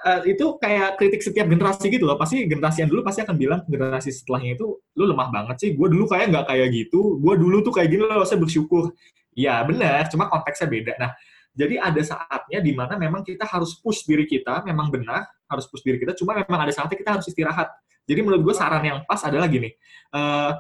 eh, 0.05 0.21
itu 0.37 0.61
kayak 0.61 1.01
kritik 1.01 1.25
setiap 1.25 1.49
generasi 1.49 1.89
gitu 1.89 2.05
loh. 2.05 2.21
Pasti 2.21 2.45
generasi 2.45 2.85
yang 2.85 2.91
dulu 2.93 3.01
pasti 3.01 3.25
akan 3.25 3.37
bilang 3.41 3.61
generasi 3.65 4.13
setelahnya 4.13 4.61
itu 4.61 4.77
lu 5.01 5.05
lemah 5.09 5.29
banget 5.33 5.57
sih. 5.57 5.71
Gue 5.73 5.89
dulu 5.89 6.05
kayak 6.05 6.29
nggak 6.33 6.45
kayak 6.53 6.69
gitu. 6.77 7.17
Gue 7.17 7.35
dulu 7.41 7.65
tuh 7.65 7.73
kayak 7.73 7.89
gini 7.89 8.05
loh 8.05 8.21
saya 8.29 8.37
bersyukur. 8.37 8.93
Ya 9.33 9.65
benar 9.65 10.05
cuma 10.13 10.29
konteksnya 10.29 10.69
beda. 10.69 10.93
Nah 11.01 11.11
jadi 11.55 11.79
ada 11.81 12.03
saatnya 12.03 12.59
di 12.61 12.73
mana 12.75 12.99
memang 12.99 13.23
kita 13.23 13.47
harus 13.47 13.79
push 13.79 14.05
diri 14.05 14.27
kita 14.27 14.67
memang 14.67 14.91
benar 14.91 15.31
harus 15.47 15.71
push 15.71 15.87
diri 15.87 16.03
kita 16.03 16.13
cuma 16.19 16.35
memang 16.35 16.61
ada 16.67 16.73
saatnya 16.75 16.99
kita 16.99 17.11
harus 17.17 17.27
istirahat. 17.31 17.71
Jadi 18.05 18.21
menurut 18.21 18.43
gue 18.45 18.55
saran 18.55 18.85
yang 18.85 18.99
pas 19.09 19.23
adalah 19.25 19.49
gini 19.49 19.73
eh, 20.13 20.51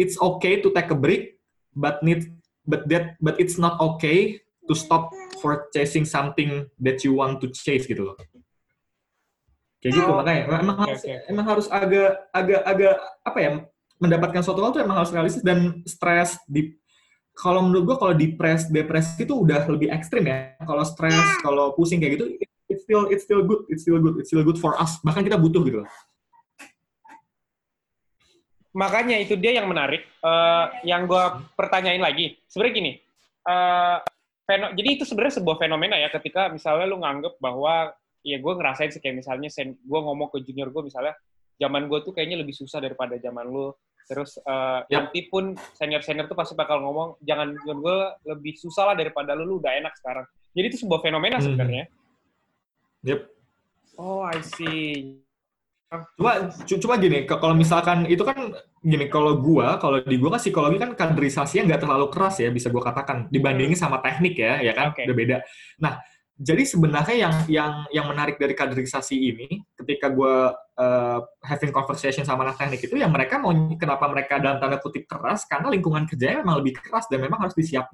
it's 0.00 0.16
okay 0.16 0.64
to 0.64 0.72
take 0.72 0.88
a 0.88 0.96
break 0.96 1.36
but 1.76 2.00
need 2.00 2.32
but 2.64 2.88
that 2.88 3.20
but 3.20 3.36
it's 3.36 3.60
not 3.60 3.76
okay 3.76 4.40
to 4.64 4.72
stop 4.72 5.12
for 5.44 5.68
chasing 5.76 6.08
something 6.08 6.64
that 6.80 7.04
you 7.04 7.12
want 7.12 7.44
to 7.44 7.52
chase 7.52 7.84
gitu 7.84 8.08
loh. 8.08 8.16
Kayak 9.80 9.92
gitu 9.96 10.08
Oh, 10.08 10.20
makanya 10.20 10.60
emang 10.60 10.76
oke, 10.76 10.88
harus 10.88 11.02
emang 11.28 11.46
harus 11.48 11.66
agak 11.68 12.10
agak 12.32 12.60
agak 12.64 12.94
apa 13.24 13.38
ya 13.40 13.50
mendapatkan 14.00 14.40
suatu 14.44 14.60
hal 14.64 14.72
tuh 14.72 14.80
emang 14.84 14.96
harus 15.00 15.12
realistis 15.12 15.44
dan 15.44 15.84
stres 15.84 16.40
di 16.48 16.76
kalau 17.36 17.64
menurut 17.64 17.84
gua 17.88 17.96
kalau 17.96 18.12
depres 18.12 18.68
depresi 18.68 19.24
itu 19.24 19.32
udah 19.32 19.64
lebih 19.68 19.88
ekstrim 19.88 20.28
ya. 20.28 20.56
Kalau 20.60 20.84
stres, 20.84 21.24
kalau 21.40 21.72
pusing 21.72 22.00
kayak 22.00 22.20
gitu 22.20 22.26
it's 22.68 22.84
still 22.84 23.02
it's 23.08 23.24
still 23.24 23.42
good, 23.42 23.64
it's 23.72 23.82
still 23.82 23.98
good, 23.98 24.14
it's 24.20 24.28
still 24.28 24.44
good 24.44 24.60
for 24.60 24.76
us. 24.76 25.00
Bahkan 25.02 25.24
kita 25.26 25.40
butuh 25.40 25.64
gitu 25.64 25.82
loh. 25.82 25.88
Makanya 28.70 29.18
itu 29.18 29.34
dia 29.34 29.50
yang 29.52 29.66
menarik. 29.66 30.06
Eh, 30.06 30.66
yang 30.84 31.04
gue 31.04 31.24
pertanyain 31.54 31.98
lagi, 31.98 32.38
sebenarnya 32.46 32.74
gini. 32.74 32.92
eh, 33.40 33.98
feno- 34.44 34.74
jadi 34.76 34.88
itu 34.94 35.08
sebenarnya 35.08 35.40
sebuah 35.40 35.56
fenomena 35.56 35.96
ya 35.96 36.10
ketika 36.10 36.52
misalnya 36.52 36.84
lu 36.84 37.00
nganggep 37.00 37.40
bahwa 37.40 37.88
ya 38.20 38.36
gue 38.36 38.52
ngerasain 38.52 38.92
sih 38.92 39.00
kayak 39.00 39.16
misalnya 39.16 39.48
gue 39.64 40.00
ngomong 40.04 40.28
ke 40.28 40.44
junior 40.44 40.68
gue 40.68 40.84
misalnya 40.84 41.16
zaman 41.56 41.88
gue 41.88 42.04
tuh 42.04 42.12
kayaknya 42.12 42.36
lebih 42.36 42.52
susah 42.52 42.78
daripada 42.78 43.16
zaman 43.16 43.48
lu 43.48 43.72
terus 44.04 44.36
eh, 44.36 44.80
Yap. 44.84 45.08
nanti 45.08 45.24
pun 45.24 45.56
senior 45.72 46.04
senior 46.04 46.28
tuh 46.28 46.36
pasti 46.36 46.52
bakal 46.52 46.84
ngomong 46.84 47.16
jangan 47.24 47.56
gue 47.56 47.96
lebih 48.28 48.52
susah 48.60 48.92
lah 48.92 48.94
daripada 48.94 49.32
lu 49.32 49.46
lu 49.46 49.54
udah 49.56 49.72
enak 49.78 49.96
sekarang 49.96 50.28
jadi 50.52 50.66
itu 50.68 50.84
sebuah 50.84 51.00
fenomena 51.00 51.40
Hmm. 51.40 51.46
sebenarnya 51.48 51.84
Yep. 53.08 53.20
oh 53.96 54.20
I 54.20 54.44
see 54.44 55.16
Cuma 55.90 56.54
cu- 56.54 56.78
cuma 56.78 56.94
gini, 57.02 57.26
kalau 57.26 57.50
misalkan 57.50 58.06
itu 58.06 58.22
kan 58.22 58.54
gini, 58.78 59.10
kalau 59.10 59.42
gua, 59.42 59.74
kalau 59.82 59.98
di 59.98 60.14
gua 60.22 60.38
kan 60.38 60.42
psikologi 60.42 60.78
kan 60.78 60.94
kaderisasinya 60.94 61.74
nggak 61.74 61.82
terlalu 61.82 62.06
keras 62.14 62.38
ya, 62.38 62.46
bisa 62.54 62.70
gua 62.70 62.86
katakan 62.86 63.26
dibandingin 63.26 63.74
sama 63.74 63.98
teknik 63.98 64.38
ya, 64.38 64.62
ya 64.62 64.70
kan 64.70 64.94
Oke. 64.94 65.02
udah 65.02 65.16
beda. 65.18 65.36
Nah, 65.82 65.98
jadi 66.38 66.62
sebenarnya 66.62 67.16
yang 67.18 67.34
yang 67.50 67.72
yang 67.90 68.06
menarik 68.06 68.38
dari 68.38 68.54
kaderisasi 68.54 69.18
ini, 69.18 69.66
ketika 69.74 70.14
gua 70.14 70.54
uh, 70.78 71.26
having 71.42 71.74
conversation 71.74 72.22
sama 72.22 72.46
anak 72.46 72.62
teknik 72.62 72.86
itu, 72.86 72.94
yang 72.94 73.10
mereka 73.10 73.42
mau 73.42 73.50
kenapa 73.74 74.06
mereka 74.06 74.38
dalam 74.38 74.62
tanda 74.62 74.78
kutip 74.78 75.10
keras, 75.10 75.42
karena 75.50 75.74
lingkungan 75.74 76.06
kerjanya 76.06 76.46
memang 76.46 76.62
lebih 76.62 76.78
keras 76.78 77.10
dan 77.10 77.18
memang 77.18 77.42
harus 77.42 77.58
disiap 77.58 77.90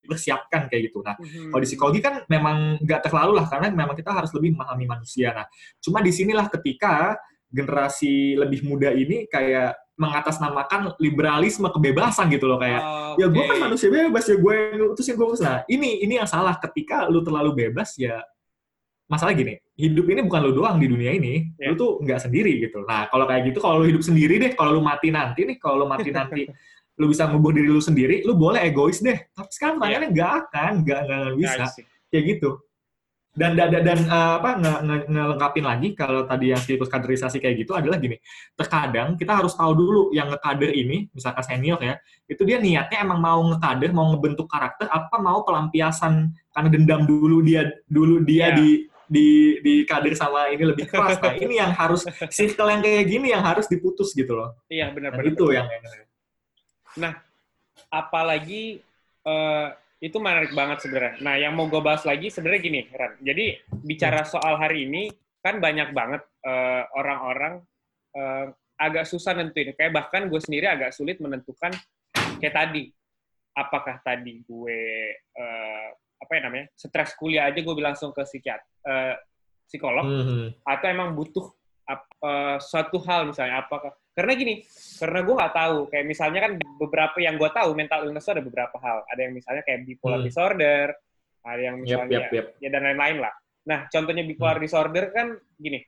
dipersiapkan 0.00 0.66
kayak 0.66 0.90
gitu. 0.90 1.00
Nah, 1.00 1.14
Hmm. 1.14 1.52
kalau 1.52 1.60
di 1.60 1.68
psikologi 1.68 2.00
kan 2.00 2.24
memang 2.26 2.80
nggak 2.80 3.00
terlalu 3.04 3.32
lah, 3.36 3.46
karena 3.46 3.68
memang 3.70 3.94
kita 3.94 4.10
harus 4.10 4.32
lebih 4.32 4.56
memahami 4.56 4.84
manusia. 4.84 5.30
Nah, 5.32 5.46
cuma 5.78 6.00
di 6.00 6.10
sinilah 6.10 6.48
ketika 6.48 7.16
generasi 7.50 8.38
lebih 8.38 8.62
muda 8.62 8.90
ini 8.90 9.26
kayak 9.26 9.74
mengatasnamakan 10.00 10.96
liberalisme 10.96 11.68
kebebasan 11.68 12.32
gitu 12.32 12.48
loh 12.48 12.56
kayak 12.56 12.80
ya 13.20 13.26
gue 13.28 13.42
kan 13.44 13.58
manusia 13.60 13.92
bebas 13.92 14.24
ya 14.24 14.36
gue 14.40 14.54
yang 14.72 14.88
ngutusin 14.88 15.12
gue 15.12 15.26
nah 15.44 15.60
ini 15.68 16.00
ini 16.00 16.16
yang 16.16 16.24
salah 16.24 16.56
ketika 16.56 17.04
lu 17.12 17.20
terlalu 17.20 17.68
bebas 17.68 18.00
ya 18.00 18.16
masalah 19.04 19.36
gini 19.36 19.60
hidup 19.76 20.06
ini 20.08 20.24
bukan 20.24 20.40
lu 20.40 20.52
doang 20.56 20.80
di 20.80 20.88
dunia 20.88 21.12
ini 21.12 21.52
Ya. 21.60 21.68
lu 21.68 21.76
tuh 21.76 22.00
nggak 22.00 22.16
sendiri 22.16 22.64
gitu 22.64 22.80
nah 22.88 23.12
kalau 23.12 23.28
kayak 23.28 23.52
gitu 23.52 23.58
kalau 23.60 23.82
lu 23.84 23.92
hidup 23.92 24.00
sendiri 24.00 24.40
deh 24.40 24.56
kalau 24.56 24.72
lu 24.72 24.80
mati 24.80 25.12
nanti 25.12 25.44
nih 25.44 25.60
kalau 25.60 25.84
lu 25.84 25.86
mati 25.90 26.08
nanti 26.08 26.48
lu 27.00 27.08
bisa 27.08 27.24
ngubur 27.24 27.56
diri 27.56 27.66
lu 27.66 27.80
sendiri 27.80 28.20
lu 28.22 28.36
boleh 28.36 28.60
egois 28.62 29.00
deh. 29.00 29.16
Tapi 29.32 29.48
sekarang 29.50 29.74
Ya. 29.74 29.78
pertanyaannya 29.80 30.10
nggak 30.12 30.32
akan 30.44 30.72
nggak 30.84 31.00
nggak 31.00 31.34
bisa. 31.34 31.64
kayak 32.12 32.24
gitu. 32.28 32.50
Dan 33.30 33.54
dan 33.54 33.70
dan, 33.70 33.82
dan, 33.86 34.00
eh, 34.04 34.32
apa 34.42 34.50
nge, 34.58 34.72
nge- 34.82 35.06
ngelengkapin 35.06 35.62
lagi 35.62 35.88
kalau 35.94 36.26
tadi 36.26 36.50
yang 36.50 36.58
siklus 36.58 36.90
kaderisasi 36.90 37.38
kayak 37.38 37.62
gitu 37.62 37.78
adalah 37.78 37.96
gini. 37.96 38.18
Terkadang 38.58 39.14
kita 39.14 39.38
harus 39.38 39.54
tahu 39.54 39.70
dulu 39.72 40.02
yang 40.10 40.28
ngekader 40.28 40.74
ini 40.74 41.06
misalkan 41.14 41.46
senior 41.46 41.78
ya 41.78 41.94
itu 42.26 42.42
dia 42.42 42.58
niatnya 42.58 43.06
emang 43.06 43.22
mau 43.22 43.38
ngekader 43.54 43.94
mau 43.94 44.10
ngebentuk 44.10 44.50
karakter 44.50 44.90
apa 44.90 45.14
mau 45.22 45.46
pelampiasan 45.46 46.26
karena 46.50 46.68
dendam 46.68 47.06
dulu 47.06 47.38
dia 47.40 47.70
dulu 47.86 48.18
dia 48.26 48.50
Ya. 48.50 48.58
di 48.58 48.68
di 49.10 49.26
di 49.62 49.74
kader 49.86 50.14
sama 50.14 50.50
ini 50.50 50.66
lebih 50.66 50.90
keras. 50.90 51.22
Nah 51.22 51.34
ini 51.34 51.54
yang 51.54 51.70
harus 51.70 52.02
circle 52.30 52.66
yang 52.66 52.82
kayak 52.82 53.06
gini 53.06 53.30
yang 53.30 53.46
harus 53.46 53.66
diputus 53.66 54.10
gitu 54.10 54.34
loh. 54.34 54.58
Iya 54.66 54.90
nah, 54.90 54.94
benar-benar. 54.98 55.30
itu 55.30 55.44
yang 55.54 55.66
yang 56.96 57.14
apalagi 57.90 58.82
eh, 59.26 59.68
itu 60.00 60.16
menarik 60.16 60.56
banget 60.56 60.80
sebenarnya. 60.80 61.14
Nah, 61.20 61.34
yang 61.36 61.52
mau 61.52 61.68
gue 61.68 61.82
bahas 61.84 62.02
lagi 62.08 62.32
sebenarnya 62.32 62.60
gini, 62.64 62.80
Ran. 62.88 63.20
Jadi 63.20 63.60
bicara 63.84 64.24
soal 64.24 64.56
hari 64.56 64.88
ini 64.88 65.12
kan 65.44 65.60
banyak 65.60 65.92
banget 65.92 66.22
eh, 66.46 66.82
orang-orang 66.96 67.60
eh, 68.16 68.46
agak 68.80 69.04
susah 69.04 69.36
nentuin. 69.36 69.76
Kayak 69.76 69.92
bahkan 69.92 70.24
gue 70.32 70.40
sendiri 70.40 70.66
agak 70.72 70.96
sulit 70.96 71.20
menentukan 71.20 71.76
kayak 72.40 72.56
tadi. 72.56 72.88
Apakah 73.50 73.98
tadi 74.00 74.40
gue 74.46 74.78
uh, 75.36 75.88
apa 76.22 76.32
ya 76.38 76.40
namanya 76.46 76.70
stres 76.78 77.18
kuliah 77.18 77.50
aja 77.50 77.58
gue 77.58 77.74
bilang 77.74 77.98
langsung 77.98 78.14
ke 78.14 78.22
psikiat 78.22 78.62
uh, 78.86 79.18
psikolog 79.66 80.06
Mhm. 80.06 80.62
atau 80.62 80.86
emang 80.86 81.18
butuh 81.18 81.50
ap- 81.90 82.14
eh, 82.22 82.56
suatu 82.62 83.02
hal 83.02 83.26
misalnya 83.26 83.60
apakah 83.60 83.90
karena 84.14 84.32
gini 84.34 84.54
karena 84.98 85.20
gue 85.22 85.34
nggak 85.34 85.54
tahu 85.54 85.78
kayak 85.88 86.06
misalnya 86.06 86.40
kan 86.44 86.52
beberapa 86.78 87.16
yang 87.18 87.34
gue 87.34 87.50
tahu 87.50 87.70
mental 87.74 88.06
illness 88.06 88.26
itu 88.26 88.32
ada 88.36 88.44
beberapa 88.44 88.76
hal 88.78 88.98
ada 89.06 89.20
yang 89.20 89.32
misalnya 89.32 89.62
kayak 89.62 89.80
bipolar 89.84 90.18
Hmm. 90.20 90.26
disorder 90.26 90.86
ada 91.40 91.60
yang 91.60 91.76
misalnya 91.80 92.28
yap, 92.28 92.32
yap. 92.32 92.46
ya 92.60 92.68
dan 92.68 92.82
lain-lain 92.84 93.16
lah 93.18 93.34
nah 93.64 93.78
contohnya 93.88 94.22
bipolar 94.22 94.56
Hmm. 94.56 94.64
disorder 94.64 95.04
kan 95.10 95.26
gini 95.56 95.80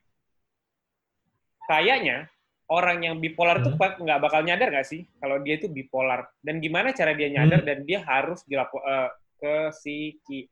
kayaknya 1.66 2.26
orang 2.68 3.04
yang 3.04 3.14
bipolar 3.18 3.60
Hmm. 3.60 3.76
pak- 3.76 4.00
nggak 4.00 4.20
bakal 4.22 4.40
nyadar 4.42 4.68
nggak 4.72 4.88
sih 4.88 5.04
kalau 5.20 5.38
dia 5.40 5.60
itu 5.60 5.68
bipolar 5.68 6.24
dan 6.40 6.58
gimana 6.58 6.90
cara 6.90 7.12
dia 7.12 7.28
nyadar 7.28 7.60
Hmm. 7.62 7.68
dan 7.68 7.78
dia 7.84 8.00
harus 8.02 8.40
dilapo 8.48 8.80
eh, 8.80 9.08
ke 9.38 9.54
psiki 9.74 10.46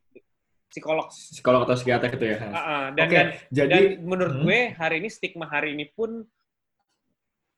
psikolog 0.70 1.10
Psikolog 1.10 1.60
atau 1.66 1.74
psikiater 1.74 2.08
gitu 2.14 2.26
ya. 2.30 2.38
Ah, 2.46 2.56
ah. 2.56 2.84
dan 2.94 3.06
Oke, 3.06 3.14
dan 3.14 3.26
jadi 3.50 3.74
dan 3.74 4.06
menurut 4.06 4.34
Hmm. 4.38 4.44
gue 4.46 4.60
hari 4.72 4.96
ini 5.02 5.08
stigma 5.10 5.44
hari 5.44 5.74
ini 5.74 5.90
pun 5.90 6.22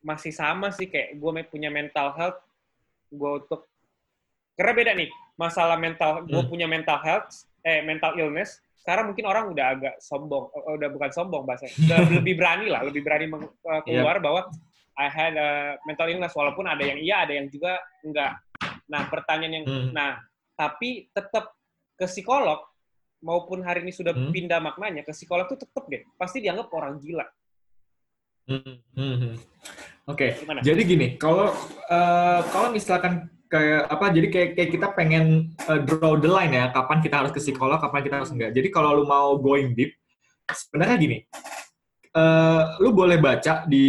masih 0.03 0.35
sama 0.35 0.75
sih 0.75 0.91
kayak 0.91 1.15
gue 1.15 1.31
punya 1.47 1.71
mental 1.71 2.11
health 2.17 2.41
gue 3.07 3.31
untuk 3.39 3.69
karena 4.57 4.73
beda 4.75 4.93
nih 4.97 5.11
masalah 5.37 5.79
mental 5.79 6.27
gue 6.27 6.43
Hmm. 6.43 6.51
punya 6.51 6.67
mental 6.67 6.99
health 6.99 7.31
eh 7.63 7.79
mental 7.81 8.19
illness 8.19 8.59
sekarang 8.83 9.15
mungkin 9.15 9.31
orang 9.31 9.55
udah 9.55 9.67
agak 9.79 9.95
sombong 10.03 10.51
eh, 10.51 10.75
udah 10.75 10.89
bukan 10.91 11.11
sombong 11.15 11.47
bahasanya 11.47 11.71
udah 11.87 11.99
lebih 12.19 12.35
berani 12.35 12.67
lah 12.67 12.83
lebih 12.83 13.05
berani 13.07 13.31
eh, 13.31 13.81
keluar 13.87 14.19
bahwa 14.19 14.51
I 14.93 15.07
had 15.09 15.39
a 15.39 15.51
mental 15.87 16.11
illness 16.11 16.35
walaupun 16.35 16.67
ada 16.67 16.83
yang 16.83 16.99
iya 16.99 17.23
ada 17.23 17.33
yang 17.39 17.47
juga 17.47 17.79
enggak 18.03 18.43
nah 18.91 19.07
pertanyaan 19.07 19.63
yang 19.63 19.67
Hmm. 19.71 19.89
nah 19.95 20.19
tapi 20.59 21.07
tetap 21.15 21.55
ke 21.95 22.11
psikolog 22.11 22.59
maupun 23.23 23.63
hari 23.63 23.87
ini 23.87 23.95
sudah 23.95 24.13
Hmm. 24.13 24.35
pindah 24.35 24.59
maknanya 24.59 25.07
ke 25.07 25.15
psikolog 25.15 25.47
tuh 25.47 25.63
tetap 25.63 25.87
deh 25.87 26.03
pasti 26.19 26.43
dianggap 26.43 26.69
orang 26.75 26.99
gila 26.99 27.25
Mhm, 28.43 28.75
mhm. 28.99 29.33
Oke, 30.11 30.35
gimana? 30.35 30.59
jadi 30.67 30.83
gini, 30.83 31.15
kalau 31.15 31.55
eh, 31.87 32.41
kalau 32.51 32.75
misalkan 32.75 33.31
kayak 33.47 33.87
apa, 33.87 34.11
jadi 34.11 34.29
kayak 34.35 34.49
kayak 34.59 34.71
kita 34.75 34.87
pengen 34.99 35.55
eh, 35.63 35.79
draw 35.87 36.19
the 36.19 36.27
line 36.27 36.51
ya, 36.51 36.75
kapan 36.75 36.99
kita 36.99 37.23
harus 37.23 37.31
ke 37.31 37.39
psikolog, 37.39 37.79
kapan 37.79 38.03
kita 38.03 38.19
harus 38.19 38.35
enggak. 38.35 38.51
Jadi 38.51 38.69
kalau 38.75 38.99
lu 38.99 39.07
mau 39.07 39.39
going 39.39 39.79
deep, 39.79 39.95
sebenarnya 40.51 40.97
gini, 40.99 41.19
eh, 42.19 42.63
lu 42.83 42.91
boleh 42.91 43.23
baca 43.23 43.63
di 43.71 43.87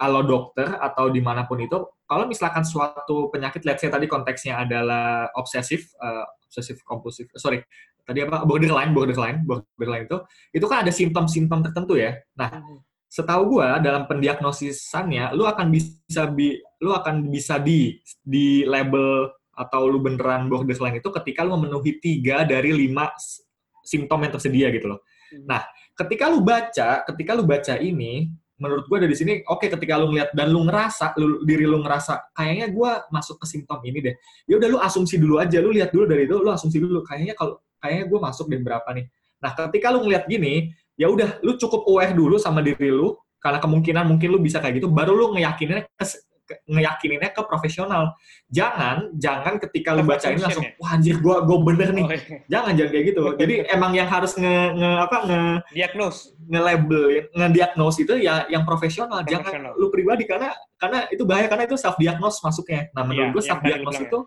Halo 0.00 0.24
Dokter 0.24 0.80
atau 0.80 1.12
di 1.12 1.20
mana 1.20 1.44
pun 1.44 1.60
itu, 1.60 1.76
kalau 2.08 2.24
misalkan 2.24 2.64
suatu 2.64 3.28
penyakit, 3.28 3.68
let's 3.68 3.84
say 3.84 3.92
tadi 3.92 4.08
konteksnya 4.08 4.64
adalah 4.64 5.28
obsesif, 5.36 5.92
eh, 6.00 6.24
obsesif 6.48 6.80
kompulsif, 6.88 7.28
sorry, 7.36 7.60
tadi 8.04 8.20
apa 8.20 8.44
borderline, 8.44 8.92
borderline, 8.92 9.42
borderline 9.44 10.04
itu, 10.04 10.18
itu 10.52 10.66
kan 10.68 10.84
ada 10.84 10.92
simptom-simptom 10.92 11.64
tertentu 11.64 11.96
ya. 11.96 12.12
Nah, 12.36 12.60
setahu 13.08 13.58
gua 13.58 13.80
dalam 13.80 14.04
pendiagnosisannya 14.04 15.32
lu 15.32 15.48
akan 15.48 15.72
bisa 15.72 16.28
bi, 16.28 16.60
lu 16.84 16.92
akan 16.92 17.32
bisa 17.32 17.56
di 17.56 17.96
di 18.20 18.62
label 18.68 19.32
atau 19.54 19.86
lu 19.88 20.02
beneran 20.02 20.50
borderline 20.50 21.00
itu 21.00 21.08
ketika 21.22 21.46
lu 21.46 21.56
memenuhi 21.56 22.02
tiga 22.02 22.44
dari 22.44 22.74
lima 22.74 23.08
simptom 23.86 24.20
yang 24.26 24.32
tersedia 24.34 24.68
gitu 24.74 24.90
loh. 24.90 25.00
Hmm. 25.32 25.46
Nah, 25.46 25.62
ketika 25.94 26.28
lu 26.28 26.42
baca, 26.44 27.06
ketika 27.06 27.30
lu 27.38 27.46
baca 27.46 27.78
ini, 27.78 28.28
menurut 28.58 28.84
gua 28.90 28.98
dari 29.00 29.14
sini 29.16 29.40
oke 29.46 29.70
ketika 29.70 29.96
lu 29.96 30.12
ngeliat 30.12 30.34
dan 30.36 30.52
lu 30.52 30.66
ngerasa 30.66 31.16
lu, 31.16 31.40
diri 31.46 31.64
lu 31.64 31.80
ngerasa 31.80 32.34
kayaknya 32.36 32.66
gua 32.74 33.06
masuk 33.14 33.40
ke 33.40 33.46
simptom 33.46 33.80
ini 33.86 34.12
deh. 34.12 34.14
Ya 34.44 34.60
udah 34.60 34.68
lu 34.68 34.78
asumsi 34.82 35.16
dulu 35.16 35.40
aja, 35.40 35.62
lu 35.62 35.72
lihat 35.72 35.94
dulu 35.94 36.04
dari 36.04 36.28
itu, 36.28 36.36
lu 36.36 36.50
asumsi 36.52 36.82
dulu 36.82 37.00
kayaknya 37.06 37.38
kalau 37.38 37.62
kayaknya 37.84 38.08
gua 38.08 38.32
masuk 38.32 38.48
dan 38.48 38.64
berapa 38.64 38.88
nih. 38.96 39.04
Nah, 39.44 39.52
ketika 39.52 39.92
lu 39.92 40.08
ngeliat 40.08 40.24
gini, 40.24 40.72
ya 40.96 41.12
udah 41.12 41.44
lu 41.44 41.60
cukup 41.60 41.84
aware 41.84 42.16
dulu 42.16 42.40
sama 42.40 42.64
diri 42.64 42.88
lu 42.88 43.12
karena 43.42 43.60
kemungkinan 43.60 44.08
mungkin 44.08 44.28
lu 44.32 44.40
bisa 44.40 44.56
kayak 44.56 44.80
gitu 44.80 44.88
baru 44.88 45.12
lu 45.12 45.36
ngeyakininnya 45.36 45.84
ke, 46.44 46.54
ngeyakininnya 46.68 47.30
ke 47.32 47.42
profesional. 47.44 48.16
Jangan 48.48 49.12
jangan 49.16 49.60
ketika 49.60 49.96
lu 49.96 50.04
baca 50.04 50.28
ini 50.28 50.40
langsung 50.40 50.64
wah 50.80 50.96
anjir 50.96 51.16
gua 51.20 51.44
gua 51.44 51.60
bener 51.60 51.92
nih. 51.92 52.04
Oh, 52.04 52.12
iya. 52.12 52.38
jangan 52.48 52.72
jangan 52.76 52.90
kayak 52.92 53.04
gitu. 53.12 53.22
Jadi 53.40 53.54
emang 53.68 53.92
yang 53.96 54.08
harus 54.08 54.32
nge, 54.36 54.56
nge 54.76 54.90
apa 55.00 55.16
nge 55.28 55.42
diagnose. 55.72 56.20
nge-label 56.44 57.02
nge-diagnose 57.32 57.98
itu 58.04 58.14
ya 58.20 58.44
yang 58.52 58.68
profesional. 58.68 59.24
Jangan 59.24 59.72
lu 59.80 59.88
pribadi 59.88 60.28
karena 60.28 60.52
karena 60.76 61.08
itu 61.08 61.24
bahaya 61.24 61.48
karena 61.48 61.64
itu 61.64 61.76
self 61.80 61.96
diagnose 61.96 62.40
masuknya. 62.44 62.92
Nah 62.92 63.02
menurut 63.08 63.32
gua 63.32 63.40
yang 63.40 63.48
self 63.48 63.60
diagnose 63.64 64.00
itu 64.04 64.18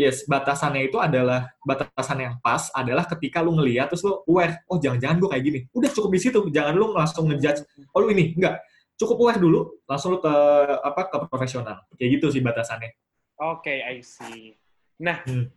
yes 0.00 0.24
batasannya 0.24 0.88
itu 0.88 0.96
adalah 0.96 1.52
batasan 1.60 2.18
yang 2.24 2.34
pas 2.40 2.72
adalah 2.72 3.04
ketika 3.04 3.44
lu 3.44 3.52
ngeliat 3.52 3.92
terus 3.92 4.00
lu 4.00 4.24
aware 4.24 4.64
oh 4.72 4.80
jangan-jangan 4.80 5.20
gua 5.20 5.36
kayak 5.36 5.44
gini 5.44 5.58
udah 5.76 5.90
cukup 5.92 6.10
di 6.16 6.20
situ 6.24 6.40
jangan 6.48 6.72
lu 6.72 6.96
langsung 6.96 7.28
ngejudge 7.28 7.60
oh 7.92 8.00
lu 8.00 8.08
ini 8.16 8.32
enggak 8.32 8.64
cukup 8.96 9.16
aware 9.20 9.40
dulu 9.40 9.60
langsung 9.84 10.16
lu 10.16 10.24
ke 10.24 10.32
apa 10.80 11.00
ke 11.12 11.16
profesional 11.28 11.84
kayak 12.00 12.16
gitu 12.16 12.32
sih 12.32 12.40
batasannya 12.40 12.96
Oke, 13.40 13.80
I 13.80 14.04
see. 14.04 14.52
Nah, 15.00 15.24
Hmm. 15.24 15.48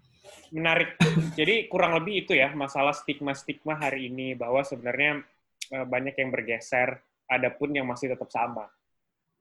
menarik. 0.55 0.95
Jadi 1.35 1.67
kurang 1.67 1.99
lebih 1.99 2.23
itu 2.23 2.31
ya 2.31 2.55
masalah 2.55 2.95
stigma-stigma 2.95 3.75
hari 3.75 4.07
ini 4.07 4.39
bahwa 4.39 4.63
sebenarnya 4.63 5.19
eh, 5.67 5.83
banyak 5.83 6.15
yang 6.15 6.31
bergeser, 6.31 7.03
adapun 7.27 7.75
yang 7.75 7.83
masih 7.83 8.15
tetap 8.15 8.31
sama. 8.31 8.71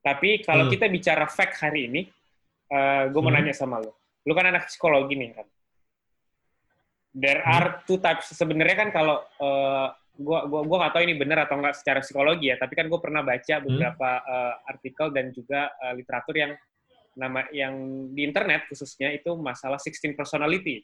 Tapi 0.02 0.42
kalau 0.42 0.66
Hmm. 0.66 0.74
kita 0.74 0.90
bicara 0.90 1.30
fact 1.30 1.62
hari 1.62 1.86
ini, 1.86 2.02
gue 3.14 3.20
mau 3.22 3.30
Hmm. 3.30 3.38
nanya 3.38 3.54
sama 3.54 3.78
lo. 3.78 3.94
Lo 4.22 4.32
kan 4.32 4.46
anak 4.48 4.70
psikologi 4.70 5.14
nih 5.18 5.30
kan. 5.34 5.46
There 7.12 7.42
Hmm. 7.44 7.52
are 7.52 7.68
two 7.84 8.00
types. 8.00 8.32
Sebenarnya 8.32 8.76
kan 8.76 8.88
kalau 8.88 9.20
eh, 9.20 9.88
gua 10.16 10.44
gua 10.48 10.62
gua 10.64 10.76
nggak 10.86 10.92
tahu 10.96 11.02
ini 11.04 11.14
benar 11.16 11.44
atau 11.44 11.60
nggak 11.60 11.76
secara 11.76 12.00
psikologi 12.00 12.48
ya, 12.52 12.56
tapi 12.56 12.72
kan 12.72 12.88
gue 12.88 13.00
pernah 13.00 13.20
baca 13.20 13.54
beberapa 13.60 14.10
eh, 14.22 14.54
artikel 14.68 15.12
dan 15.12 15.28
juga 15.32 15.72
eh, 15.82 15.92
literatur 15.96 16.36
yang 16.36 16.52
nama 17.12 17.44
yang 17.52 17.74
di 18.16 18.24
internet 18.24 18.64
khususnya 18.72 19.12
itu 19.12 19.36
masalah 19.36 19.76
16 19.76 20.16
personality. 20.16 20.80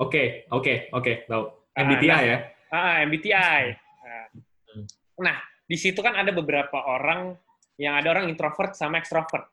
oke 0.00 0.48
oke 0.48 0.88
oke 0.94 1.12
tahu 1.28 1.44
Ah, 1.76 1.84
MBTI 1.84 2.08
nah. 2.08 2.20
ya 2.22 2.38
Ah, 2.68 2.94
MBTI. 3.04 3.62
Nah, 4.04 4.26
Hmm. 4.68 4.84
Nah, 5.24 5.36
di 5.64 5.76
situ 5.80 5.96
kan 6.04 6.12
ada 6.12 6.28
beberapa 6.28 6.76
orang 6.84 7.32
yang 7.80 7.96
ada 7.96 8.12
orang 8.12 8.28
introvert 8.28 8.76
sama 8.76 9.00
extrovert. 9.00 9.48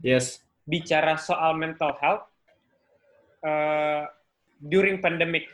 yes 0.00 0.40
Bicara 0.66 1.14
soal 1.16 1.54
mental 1.54 1.94
health 1.96 2.26
eh, 3.40 4.02
during 4.58 4.98
pandemic. 4.98 5.46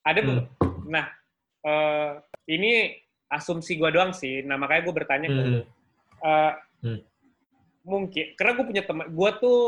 Ada 0.00 0.20
be- 0.20 0.32
Hmm. 0.32 0.46
Nah, 0.86 1.04
eh, 1.60 2.10
ini 2.48 2.94
asumsi 3.26 3.74
gue 3.74 3.90
doang 3.90 4.10
sih. 4.10 4.40
Nah, 4.40 4.56
makanya 4.56 4.82
gue 4.82 4.94
bertanya 4.94 5.28
ke 5.28 5.36
Hmm. 5.36 5.50
lu. 5.50 5.60
Eh, 6.22 6.52
Hmm. 6.80 7.00
Mungkin 7.84 8.34
karena 8.34 8.52
gue 8.52 8.66
punya 8.66 8.82
teman, 8.82 9.06
gue 9.08 9.30
tuh 9.36 9.58